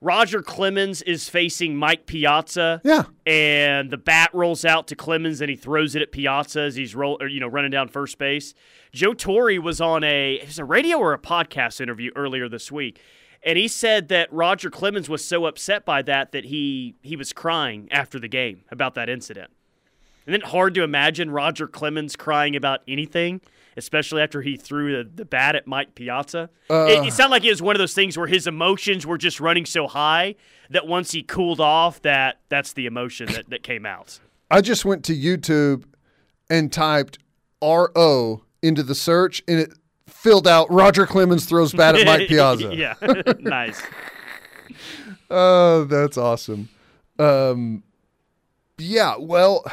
Roger 0.04 0.42
Clemens 0.42 1.00
is 1.02 1.30
facing 1.30 1.76
Mike 1.76 2.04
Piazza? 2.04 2.82
Yeah. 2.84 3.04
And 3.26 3.90
the 3.90 3.96
bat 3.96 4.28
rolls 4.34 4.64
out 4.64 4.86
to 4.88 4.96
Clemens 4.96 5.40
and 5.40 5.48
he 5.48 5.56
throws 5.56 5.94
it 5.94 6.02
at 6.02 6.12
Piazza 6.12 6.60
as 6.60 6.76
he's 6.76 6.94
roll, 6.94 7.16
or, 7.20 7.26
you 7.26 7.40
know, 7.40 7.48
running 7.48 7.70
down 7.70 7.88
first 7.88 8.18
base. 8.18 8.52
Joe 8.92 9.14
Torre 9.14 9.60
was 9.62 9.80
on 9.80 10.04
a 10.04 10.34
it 10.34 10.46
was 10.46 10.58
a 10.58 10.64
radio 10.64 10.98
or 10.98 11.14
a 11.14 11.18
podcast 11.18 11.80
interview 11.80 12.10
earlier 12.14 12.50
this 12.50 12.70
week. 12.70 13.00
And 13.42 13.56
he 13.56 13.66
said 13.66 14.08
that 14.08 14.30
Roger 14.30 14.70
Clemens 14.70 15.08
was 15.08 15.24
so 15.24 15.46
upset 15.46 15.86
by 15.86 16.02
that 16.02 16.32
that 16.32 16.44
he 16.44 16.96
he 17.02 17.16
was 17.16 17.32
crying 17.32 17.88
after 17.90 18.18
the 18.18 18.28
game 18.28 18.64
about 18.70 18.94
that 18.94 19.08
incident. 19.08 19.50
Isn't 20.26 20.42
it 20.42 20.48
hard 20.48 20.74
to 20.74 20.82
imagine 20.82 21.30
Roger 21.30 21.66
Clemens 21.66 22.14
crying 22.14 22.56
about 22.56 22.80
anything, 22.86 23.40
especially 23.76 24.22
after 24.22 24.42
he 24.42 24.56
threw 24.56 25.02
the, 25.04 25.10
the 25.14 25.24
bat 25.24 25.56
at 25.56 25.66
Mike 25.66 25.94
Piazza? 25.94 26.50
it, 26.70 27.06
it 27.06 27.12
sounded 27.12 27.32
like 27.32 27.44
it 27.44 27.50
was 27.50 27.62
one 27.62 27.76
of 27.76 27.80
those 27.80 27.94
things 27.94 28.16
where 28.16 28.26
his 28.26 28.46
emotions 28.46 29.06
were 29.06 29.18
just 29.18 29.40
running 29.40 29.66
so 29.66 29.86
high 29.86 30.34
that 30.70 30.86
once 30.86 31.12
he 31.12 31.22
cooled 31.22 31.60
off, 31.60 32.00
that 32.02 32.40
that's 32.48 32.72
the 32.72 32.86
emotion 32.86 33.26
that, 33.32 33.50
that 33.50 33.62
came 33.62 33.84
out. 33.86 34.18
I 34.50 34.60
just 34.60 34.84
went 34.84 35.04
to 35.04 35.14
YouTube 35.16 35.84
and 36.50 36.72
typed 36.72 37.18
RO 37.62 38.42
into 38.62 38.82
the 38.82 38.94
search 38.94 39.42
and 39.48 39.58
it 39.58 39.72
filled 40.06 40.46
out 40.46 40.70
Roger 40.70 41.06
Clemens 41.06 41.44
throws 41.44 41.72
bat 41.72 41.96
at 41.96 42.06
Mike 42.06 42.28
Piazza. 42.28 42.74
yeah, 42.74 42.94
nice. 43.40 43.82
Oh, 45.30 45.84
that's 45.84 46.16
awesome. 46.16 46.68
Um, 47.18 47.82
yeah, 48.78 49.16
well, 49.18 49.64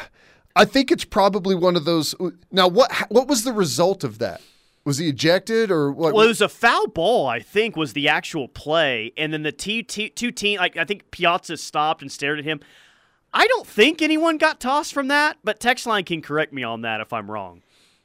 I 0.54 0.64
think 0.64 0.90
it's 0.90 1.04
probably 1.04 1.54
one 1.54 1.76
of 1.76 1.84
those. 1.84 2.14
Now, 2.50 2.68
what 2.68 2.92
what 3.08 3.28
was 3.28 3.44
the 3.44 3.52
result 3.52 4.04
of 4.04 4.18
that? 4.18 4.40
Was 4.84 4.98
he 4.98 5.08
ejected 5.08 5.70
or 5.70 5.92
what? 5.92 6.12
Well, 6.12 6.24
it 6.24 6.28
was 6.28 6.40
a 6.40 6.48
foul 6.48 6.88
ball, 6.88 7.26
I 7.26 7.38
think, 7.38 7.76
was 7.76 7.92
the 7.92 8.08
actual 8.08 8.48
play, 8.48 9.12
and 9.16 9.32
then 9.32 9.44
the 9.44 9.52
t- 9.52 9.82
t- 9.84 10.10
two 10.10 10.30
team, 10.32 10.58
like 10.58 10.76
I 10.76 10.84
think 10.84 11.10
Piazza 11.10 11.56
stopped 11.56 12.02
and 12.02 12.10
stared 12.10 12.38
at 12.40 12.44
him. 12.44 12.60
I 13.32 13.46
don't 13.46 13.66
think 13.66 14.02
anyone 14.02 14.36
got 14.38 14.60
tossed 14.60 14.92
from 14.92 15.08
that, 15.08 15.38
but 15.42 15.58
Textline 15.60 16.04
can 16.04 16.20
correct 16.20 16.52
me 16.52 16.64
on 16.64 16.82
that 16.82 17.00
if 17.00 17.12
I'm 17.12 17.30
wrong. 17.30 17.62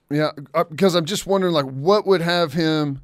yeah, 0.10 0.32
uh, 0.54 0.64
because 0.66 0.95
I'm 0.95 1.04
just 1.06 1.28
wondering, 1.28 1.54
like, 1.54 1.66
what 1.66 2.06
would 2.08 2.22
have 2.22 2.54
him 2.54 3.02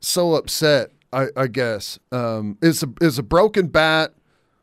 so 0.00 0.34
upset? 0.34 0.90
I, 1.12 1.26
I 1.36 1.46
guess 1.48 1.98
um, 2.12 2.58
it's 2.62 2.82
a 2.82 2.88
it's 3.00 3.18
a 3.18 3.22
broken 3.22 3.66
bat, 3.68 4.14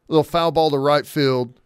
little 0.08 0.24
foul 0.24 0.52
ball 0.52 0.70
to 0.70 0.78
right 0.78 1.06
field, 1.06 1.60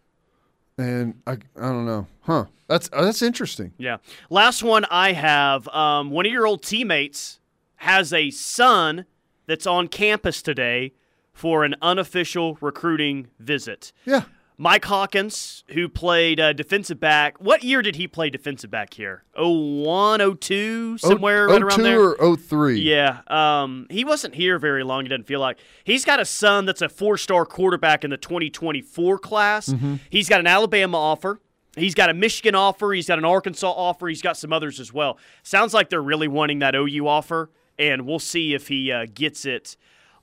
and 0.80 1.14
I 1.26 1.32
I 1.32 1.68
don't 1.68 1.86
know, 1.86 2.06
huh? 2.22 2.46
That's 2.68 2.88
uh, 2.92 3.02
that's 3.02 3.22
interesting. 3.22 3.72
Yeah. 3.78 3.98
Last 4.28 4.62
one 4.62 4.84
I 4.90 5.12
have. 5.12 5.68
Um, 5.68 6.10
one 6.10 6.26
of 6.26 6.32
your 6.32 6.46
old 6.46 6.62
teammates 6.62 7.40
has 7.76 8.12
a 8.12 8.30
son 8.30 9.06
that's 9.46 9.66
on 9.66 9.88
campus 9.88 10.42
today 10.42 10.92
for 11.32 11.64
an 11.64 11.74
unofficial 11.82 12.58
recruiting 12.60 13.28
visit. 13.38 13.92
Yeah, 14.04 14.24
Mike 14.60 14.84
Hawkins, 14.84 15.64
who 15.68 15.88
played 15.88 16.38
uh, 16.38 16.52
defensive 16.52 17.00
back. 17.00 17.40
What 17.40 17.64
year 17.64 17.80
did 17.80 17.96
he 17.96 18.06
play 18.06 18.28
defensive 18.28 18.70
back 18.70 18.92
here? 18.92 19.24
01, 19.34 20.36
02, 20.36 20.98
somewhere 20.98 21.48
right 21.48 21.62
around 21.62 21.78
02 21.78 21.82
there. 21.82 21.98
or 21.98 22.36
03. 22.36 22.78
Yeah, 22.78 23.20
um, 23.28 23.86
he 23.88 24.04
wasn't 24.04 24.34
here 24.34 24.58
very 24.58 24.84
long. 24.84 25.06
It 25.06 25.08
doesn't 25.08 25.26
feel 25.26 25.40
like 25.40 25.56
he's 25.84 26.04
got 26.04 26.20
a 26.20 26.26
son 26.26 26.66
that's 26.66 26.82
a 26.82 26.90
four-star 26.90 27.46
quarterback 27.46 28.04
in 28.04 28.10
the 28.10 28.18
2024 28.18 29.18
class. 29.20 29.74
He's 30.10 30.28
got 30.28 30.40
an 30.40 30.46
Alabama 30.46 30.98
offer. 30.98 31.40
He's 31.74 31.94
got 31.94 32.10
a 32.10 32.14
Michigan 32.14 32.54
offer. 32.54 32.92
He's 32.92 33.08
got 33.08 33.16
an 33.16 33.24
Arkansas 33.24 33.70
offer. 33.70 34.08
He's 34.08 34.20
got 34.20 34.36
some 34.36 34.52
others 34.52 34.78
as 34.78 34.92
well. 34.92 35.16
Sounds 35.42 35.72
like 35.72 35.88
they're 35.88 36.02
really 36.02 36.28
wanting 36.28 36.58
that 36.58 36.74
OU 36.74 37.08
offer, 37.08 37.50
and 37.78 38.04
we'll 38.06 38.18
see 38.18 38.52
if 38.52 38.68
he 38.68 38.92
uh, 38.92 39.06
gets 39.14 39.46
it 39.46 39.78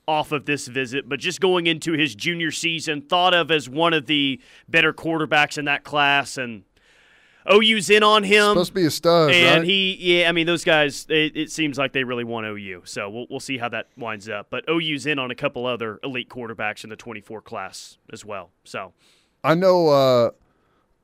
off 0.07 0.31
of 0.31 0.45
this 0.45 0.67
visit. 0.67 1.07
But 1.09 1.19
just 1.19 1.39
going 1.41 1.67
into 1.67 1.93
his 1.93 2.15
junior 2.15 2.51
season, 2.51 3.01
thought 3.01 3.33
of 3.33 3.51
as 3.51 3.69
one 3.69 3.93
of 3.93 4.05
the 4.05 4.39
better 4.67 4.93
quarterbacks 4.93 5.57
in 5.57 5.65
that 5.65 5.83
class, 5.83 6.37
and 6.37 6.63
OU's 7.51 7.89
in 7.89 8.03
on 8.03 8.23
him. 8.23 8.49
supposed 8.49 8.69
to 8.71 8.73
be 8.75 8.85
a 8.85 8.91
stud, 8.91 9.31
And 9.31 9.59
right? 9.59 9.67
he, 9.67 9.95
yeah, 9.99 10.29
I 10.29 10.31
mean, 10.31 10.47
those 10.47 10.63
guys, 10.63 11.05
it, 11.09 11.35
it 11.35 11.51
seems 11.51 11.77
like 11.77 11.93
they 11.93 12.03
really 12.03 12.23
want 12.23 12.45
OU. 12.45 12.81
So 12.85 13.09
we'll, 13.09 13.27
we'll 13.29 13.39
see 13.39 13.57
how 13.57 13.69
that 13.69 13.87
winds 13.97 14.27
up. 14.27 14.47
But 14.49 14.65
OU's 14.69 15.05
in 15.05 15.19
on 15.19 15.31
a 15.31 15.35
couple 15.35 15.65
other 15.65 15.99
elite 16.03 16.29
quarterbacks 16.29 16.83
in 16.83 16.89
the 16.89 16.95
24 16.97 17.41
class 17.41 17.97
as 18.11 18.25
well. 18.25 18.51
So, 18.63 18.93
I 19.43 19.55
know. 19.55 19.87
Uh, 19.89 20.31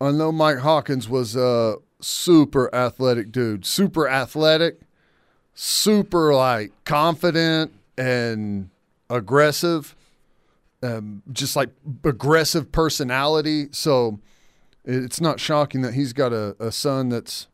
I 0.02 0.12
know 0.12 0.34
Mike 0.34 0.58
Hawkins 0.58 1.08
was 1.08 1.36
a 1.38 1.76
super 2.02 2.74
athletic 2.76 3.32
dude. 3.32 3.66
Super 3.66 4.10
athletic, 4.10 4.82
super 5.54 6.34
like 6.34 6.72
confident 6.84 7.72
and 7.98 8.70
aggressive. 9.16 9.96
Um, 10.82 11.24
just 11.32 11.56
like 11.56 11.70
aggressive 12.04 12.72
personality. 12.72 13.68
So 13.72 14.20
it's 14.84 15.22
not 15.22 15.40
shocking 15.40 15.82
that 15.84 15.94
he's 15.94 16.12
got 16.12 16.34
a, 16.34 16.58
a 16.60 16.72
son 16.72 17.10
that's 17.10 17.48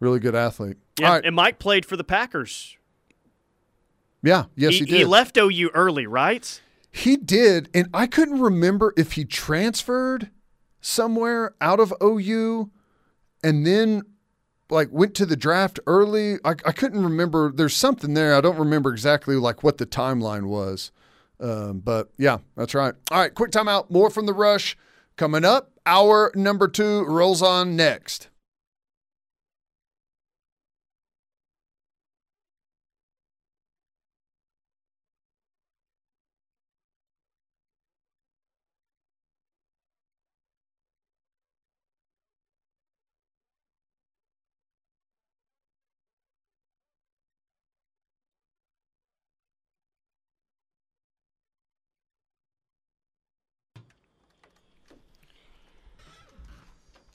really 0.00 0.18
good 0.18 0.34
athlete. 0.34 0.78
yeah. 0.98 1.10
Right. 1.10 1.24
And 1.24 1.36
Mike 1.36 1.58
played 1.58 1.84
for 1.84 1.96
the 1.96 2.04
Packers. 2.04 2.78
Yeah. 4.22 4.44
Yes, 4.56 4.72
he, 4.72 4.78
he, 4.80 4.84
did. 4.86 4.96
he 4.96 5.04
left 5.04 5.36
OU 5.36 5.70
early, 5.74 6.06
right? 6.06 6.60
He 6.90 7.16
did, 7.16 7.68
and 7.74 7.88
I 7.92 8.06
couldn't 8.06 8.40
remember 8.40 8.94
if 8.96 9.12
he 9.12 9.24
transferred 9.24 10.30
somewhere 10.80 11.54
out 11.60 11.80
of 11.80 11.92
OU 12.02 12.70
and 13.42 13.66
then 13.66 14.02
like 14.70 14.88
went 14.90 15.14
to 15.16 15.26
the 15.26 15.36
draft 15.36 15.78
early. 15.86 16.38
I, 16.44 16.50
I 16.64 16.72
couldn't 16.72 17.02
remember. 17.02 17.52
There's 17.52 17.76
something 17.76 18.14
there. 18.14 18.34
I 18.34 18.40
don't 18.40 18.58
remember 18.58 18.92
exactly 18.92 19.36
like 19.36 19.62
what 19.62 19.78
the 19.78 19.86
timeline 19.86 20.44
was. 20.44 20.90
Um, 21.40 21.80
but 21.80 22.10
yeah, 22.16 22.38
that's 22.56 22.74
right. 22.74 22.94
All 23.10 23.18
right, 23.18 23.34
quick 23.34 23.50
timeout. 23.50 23.90
More 23.90 24.10
from 24.10 24.26
the 24.26 24.32
rush 24.32 24.76
coming 25.16 25.44
up. 25.44 25.70
Hour 25.86 26.32
number 26.34 26.68
two 26.68 27.04
rolls 27.04 27.42
on 27.42 27.76
next. 27.76 28.28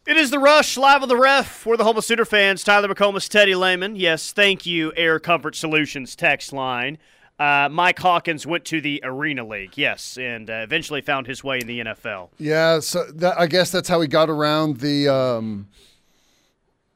It 0.10 0.18
is 0.18 0.32
the 0.32 0.40
rush 0.40 0.76
live 0.76 1.04
on 1.04 1.08
the 1.08 1.16
ref 1.16 1.48
for 1.48 1.78
the 1.78 1.84
home 1.84 1.96
of 1.96 2.04
Sooner 2.04 2.26
fans. 2.26 2.64
Tyler 2.64 2.88
McComas, 2.88 3.30
Teddy 3.30 3.54
Lehman. 3.54 3.96
Yes, 3.96 4.32
thank 4.32 4.66
you, 4.66 4.92
Air 4.98 5.20
Comfort 5.20 5.56
Solutions 5.56 6.16
text 6.16 6.52
line. 6.52 6.98
Uh, 7.38 7.70
Mike 7.72 8.00
Hawkins 8.00 8.48
went 8.48 8.66
to 8.66 8.82
the 8.82 9.02
Arena 9.04 9.46
League, 9.46 9.78
yes, 9.78 10.18
and 10.18 10.50
uh, 10.50 10.54
eventually 10.64 11.02
found 11.02 11.28
his 11.28 11.44
way 11.44 11.60
in 11.60 11.68
the 11.68 11.82
NFL. 11.82 12.30
Yeah, 12.40 12.80
so 12.80 13.04
that, 13.12 13.40
I 13.40 13.46
guess 13.46 13.70
that's 13.70 13.88
how 13.88 14.02
he 14.02 14.08
got 14.08 14.32
around 14.32 14.80
the, 14.80 15.08
um, 15.08 15.68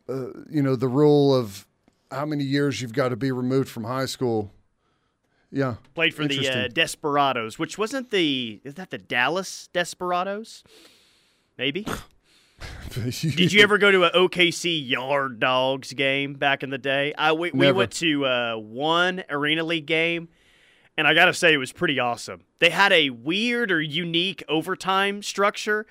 uh, 0.10 0.30
you 0.50 0.64
know, 0.64 0.76
the 0.76 0.88
rule 0.88 1.36
of 1.36 1.68
how 2.10 2.26
many 2.26 2.44
years 2.44 2.82
you've 2.82 2.94
got 2.94 3.10
to 3.10 3.16
be 3.16 3.32
removed 3.32 3.70
from 3.70 3.84
high 3.84 4.08
school. 4.08 4.52
Yeah, 5.52 5.76
Played 5.94 6.16
for 6.16 6.28
the 6.28 6.50
uh, 6.50 6.68
Desperados, 6.68 7.60
which 7.60 7.78
wasn't 7.78 8.10
the 8.10 8.60
is 8.64 8.74
that 8.74 8.90
the 8.90 8.98
Dallas 8.98 9.70
Desperados? 9.72 10.64
Maybe. 11.60 11.86
Did 12.94 13.52
you 13.52 13.64
ever 13.64 13.78
go 13.78 13.92
to 13.92 14.04
an 14.04 14.12
OKC 14.14 14.88
Yard 14.88 15.40
Dawgz 15.40 15.96
game 15.96 16.36
back 16.36 16.62
in 16.62 16.70
the 16.70 16.78
day? 16.78 17.14
I 17.18 17.34
we, 17.34 17.52
we 17.52 17.72
went 17.72 17.92
to 17.94 18.26
uh, 18.26 18.56
one 18.56 19.24
Arena 19.30 19.64
League 19.64 19.88
game, 19.88 20.30
and 20.96 21.08
I 21.08 21.14
got 21.14 21.26
to 21.26 21.34
say 21.34 21.54
it 21.54 21.58
was 21.58 21.72
pretty 21.72 22.00
awesome. 22.00 22.42
They 22.60 22.70
had 22.70 22.94
a 22.94 23.10
weird 23.10 23.72
or 23.72 23.82
unique 23.82 24.44
overtime 24.48 25.24
structure, 25.24 25.88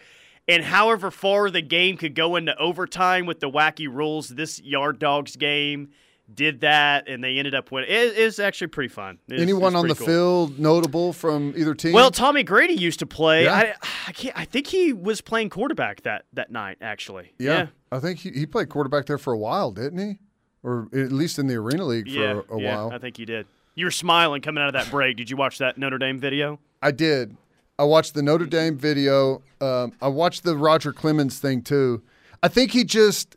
and 0.46 0.64
however 0.64 1.10
far 1.10 1.50
the 1.50 1.62
game 1.62 1.96
could 1.96 2.14
go 2.14 2.36
into 2.36 2.56
overtime 2.56 3.26
with 3.26 3.40
the 3.40 3.50
wacky 3.50 3.92
rules, 3.92 4.28
this 4.28 4.60
Yard 4.62 5.00
Dawgz 5.00 5.36
game 5.36 5.90
did 6.32 6.60
that, 6.60 7.08
and 7.08 7.22
they 7.22 7.38
ended 7.38 7.54
up 7.54 7.70
winning. 7.70 7.90
It, 7.90 8.16
it 8.18 8.24
was 8.24 8.38
actually 8.38 8.68
pretty 8.68 8.88
fun. 8.88 9.18
It 9.28 9.34
was- 9.34 9.42
Anyone 9.42 9.76
on 9.76 9.88
the 9.88 9.94
cool. 9.94 10.06
field 10.06 10.58
notable 10.58 11.12
from 11.12 11.52
either 11.56 11.74
team? 11.74 11.92
Well, 11.92 12.10
Tommy 12.10 12.42
Grady 12.42 12.74
used 12.74 12.98
to 13.00 13.06
play. 13.06 13.44
Yeah. 13.44 13.54
I, 13.54 13.74
I, 14.08 14.12
can't, 14.12 14.38
I 14.38 14.44
think 14.44 14.66
he 14.66 14.92
was 14.92 15.20
playing 15.20 15.50
quarterback 15.50 16.02
that, 16.02 16.24
that 16.32 16.50
night, 16.50 16.78
actually. 16.80 17.32
yeah, 17.38 17.66
I 17.90 17.98
think 17.98 18.20
he, 18.20 18.30
he 18.30 18.46
played 18.46 18.68
quarterback 18.68 19.06
there 19.06 19.18
for 19.18 19.32
a 19.32 19.38
while, 19.38 19.70
didn't 19.70 19.98
he? 19.98 20.18
Or 20.62 20.88
at 20.94 21.10
least 21.10 21.38
in 21.38 21.48
the 21.48 21.56
Arena 21.56 21.84
League 21.84 22.06
for 22.06 22.12
yeah, 22.12 22.40
a, 22.48 22.54
a 22.54 22.60
yeah, 22.60 22.76
while. 22.76 22.92
I 22.92 22.98
think 22.98 23.18
you 23.18 23.26
did. 23.26 23.46
You 23.74 23.86
were 23.86 23.90
smiling 23.90 24.42
coming 24.42 24.62
out 24.62 24.68
of 24.68 24.74
that 24.74 24.90
break. 24.90 25.16
Did 25.16 25.28
you 25.28 25.36
watch 25.36 25.58
that 25.58 25.76
Notre 25.76 25.98
Dame 25.98 26.20
video? 26.20 26.60
I 26.80 26.92
did. 26.92 27.36
I 27.78 27.84
watched 27.84 28.14
the 28.14 28.22
Notre 28.22 28.46
Dame 28.46 28.76
video. 28.76 29.42
Um, 29.60 29.92
I 30.00 30.08
watched 30.08 30.44
the 30.44 30.56
Roger 30.56 30.92
Clemens 30.92 31.38
thing 31.38 31.62
too. 31.62 32.02
I 32.42 32.48
think 32.48 32.70
he 32.72 32.84
just, 32.84 33.36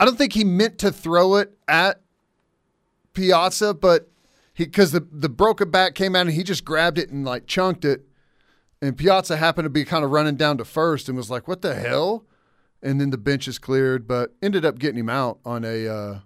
I 0.00 0.04
don't 0.04 0.16
think 0.16 0.32
he 0.32 0.44
meant 0.44 0.78
to 0.78 0.90
throw 0.92 1.36
it 1.36 1.52
at 1.68 2.00
Piazza, 3.14 3.72
but 3.74 4.10
he 4.52 4.64
because 4.64 4.92
the 4.92 5.06
the 5.10 5.28
broken 5.28 5.70
back 5.70 5.94
came 5.94 6.14
out 6.14 6.26
and 6.26 6.34
he 6.34 6.42
just 6.42 6.64
grabbed 6.64 6.98
it 6.98 7.10
and 7.10 7.24
like 7.24 7.46
chunked 7.46 7.84
it, 7.84 8.06
and 8.82 8.96
Piazza 8.96 9.36
happened 9.36 9.66
to 9.66 9.70
be 9.70 9.84
kind 9.84 10.04
of 10.04 10.10
running 10.10 10.36
down 10.36 10.58
to 10.58 10.64
first 10.64 11.08
and 11.08 11.16
was 11.16 11.30
like, 11.30 11.48
"What 11.48 11.62
the 11.62 11.74
hell?" 11.74 12.24
And 12.82 13.00
then 13.00 13.10
the 13.10 13.18
bench 13.18 13.48
is 13.48 13.58
cleared, 13.58 14.06
but 14.06 14.34
ended 14.42 14.64
up 14.64 14.78
getting 14.78 14.98
him 14.98 15.08
out 15.08 15.38
on 15.44 15.64
a 15.64 15.88
uh, 15.88 16.18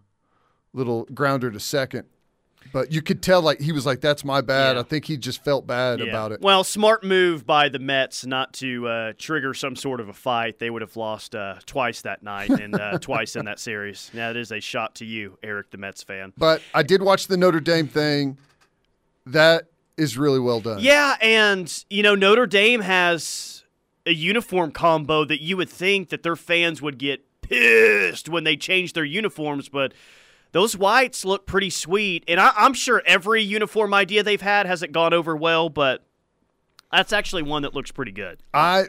little 0.72 1.04
grounder 1.14 1.52
to 1.52 1.60
second. 1.60 2.06
But 2.72 2.92
you 2.92 3.02
could 3.02 3.22
tell 3.22 3.40
like 3.42 3.60
he 3.60 3.72
was 3.72 3.86
like, 3.86 4.00
"That's 4.00 4.24
my 4.24 4.40
bad." 4.40 4.74
Yeah. 4.76 4.80
I 4.80 4.82
think 4.84 5.04
he 5.06 5.16
just 5.16 5.42
felt 5.44 5.66
bad 5.66 6.00
Yeah. 6.00 6.06
about 6.06 6.32
it. 6.32 6.40
Well, 6.40 6.64
smart 6.64 7.02
move 7.04 7.46
by 7.46 7.68
the 7.68 7.78
Mets 7.78 8.26
not 8.26 8.52
to 8.54 8.86
uh, 8.88 9.12
trigger 9.18 9.54
some 9.54 9.76
sort 9.76 10.00
of 10.00 10.08
a 10.08 10.12
fight. 10.12 10.58
They 10.58 10.70
would 10.70 10.82
have 10.82 10.96
lost 10.96 11.34
uh, 11.34 11.56
twice 11.66 12.02
that 12.02 12.22
night 12.22 12.50
and 12.50 12.74
uh, 12.74 12.98
twice 13.00 13.36
in 13.36 13.44
that 13.46 13.58
series. 13.58 14.10
Now, 14.14 14.30
it 14.30 14.36
is 14.36 14.52
a 14.52 14.60
shot 14.60 14.94
to 14.96 15.04
you, 15.04 15.38
Eric, 15.42 15.70
the 15.70 15.78
Mets 15.78 16.02
fan. 16.02 16.32
But 16.36 16.62
I 16.74 16.82
did 16.82 17.02
watch 17.02 17.26
the 17.26 17.36
Notre 17.36 17.60
Dame 17.60 17.88
thing. 17.88 18.38
That 19.26 19.64
is 19.96 20.16
really 20.16 20.40
well 20.40 20.60
done. 20.60 20.78
Yeah, 20.80 21.16
and 21.20 21.84
you 21.90 22.02
know 22.02 22.14
Notre 22.14 22.46
Dame 22.46 22.80
has 22.80 23.64
a 24.06 24.12
uniform 24.14 24.70
combo 24.72 25.24
that 25.24 25.42
you 25.42 25.56
would 25.56 25.68
think 25.68 26.08
that 26.10 26.22
their 26.22 26.36
fans 26.36 26.80
would 26.80 26.98
get 26.98 27.24
pissed 27.42 28.28
when 28.28 28.44
they 28.44 28.56
change 28.56 28.92
their 28.94 29.04
uniforms, 29.04 29.68
but 29.68 29.92
those 30.52 30.76
whites 30.76 31.24
look 31.24 31.46
pretty 31.46 31.70
sweet. 31.70 32.24
And 32.28 32.40
I, 32.40 32.52
I'm 32.56 32.74
sure 32.74 33.02
every 33.06 33.42
uniform 33.42 33.92
idea 33.94 34.22
they've 34.22 34.40
had 34.40 34.66
hasn't 34.66 34.92
gone 34.92 35.12
over 35.12 35.36
well, 35.36 35.68
but 35.68 36.02
that's 36.92 37.12
actually 37.12 37.42
one 37.42 37.62
that 37.62 37.74
looks 37.74 37.90
pretty 37.92 38.12
good. 38.12 38.42
I 38.54 38.84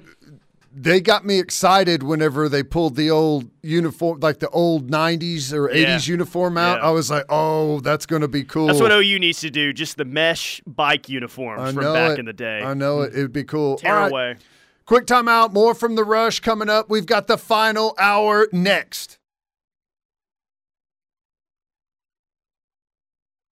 they 0.72 1.02
got 1.02 1.26
me 1.26 1.40
excited 1.40 2.04
whenever 2.04 2.48
they 2.48 2.62
pulled 2.62 2.96
the 2.96 3.10
old 3.10 3.50
uniform, 3.64 4.20
like 4.20 4.38
the 4.40 4.50
old 4.50 4.90
'90s 4.92 5.52
or 5.52 5.70
Yeah. 5.72 5.98
'80s 5.98 6.08
uniform 6.08 6.58
out. 6.58 6.78
Yeah. 6.80 6.88
I 6.88 6.92
was 6.92 7.10
like, 7.10 7.26
"Oh, 7.28 7.80
that's 7.80 8.06
going 8.06 8.22
to 8.22 8.28
be 8.28 8.44
cool." 8.44 8.68
That's 8.68 8.80
what 8.80 8.92
OU 8.92 9.20
needs 9.20 9.40
to 9.42 9.50
do, 9.50 9.74
just 9.74 9.98
the 9.98 10.06
mesh 10.06 10.62
bike 10.68 11.10
uniforms 11.10 11.62
I 11.62 11.72
from 11.74 11.84
back 11.94 12.12
it. 12.14 12.20
in 12.20 12.26
the 12.26 12.34
day. 12.34 12.62
I 12.62 12.74
know 12.76 13.02
it. 13.02 13.14
It'd 13.14 13.34
be 13.34 13.44
cool. 13.44 13.78
Tear 13.78 13.96
All 13.96 14.02
right, 14.04 14.12
away. 14.12 14.36
quick 14.86 15.06
timeout. 15.08 15.52
More 15.54 15.74
from 15.74 15.96
the 15.96 16.04
rush 16.04 16.40
coming 16.40 16.70
up. 16.70 16.90
We've 16.90 17.06
got 17.08 17.28
the 17.28 17.38
final 17.38 17.96
hour 17.98 18.48
next. 18.54 19.18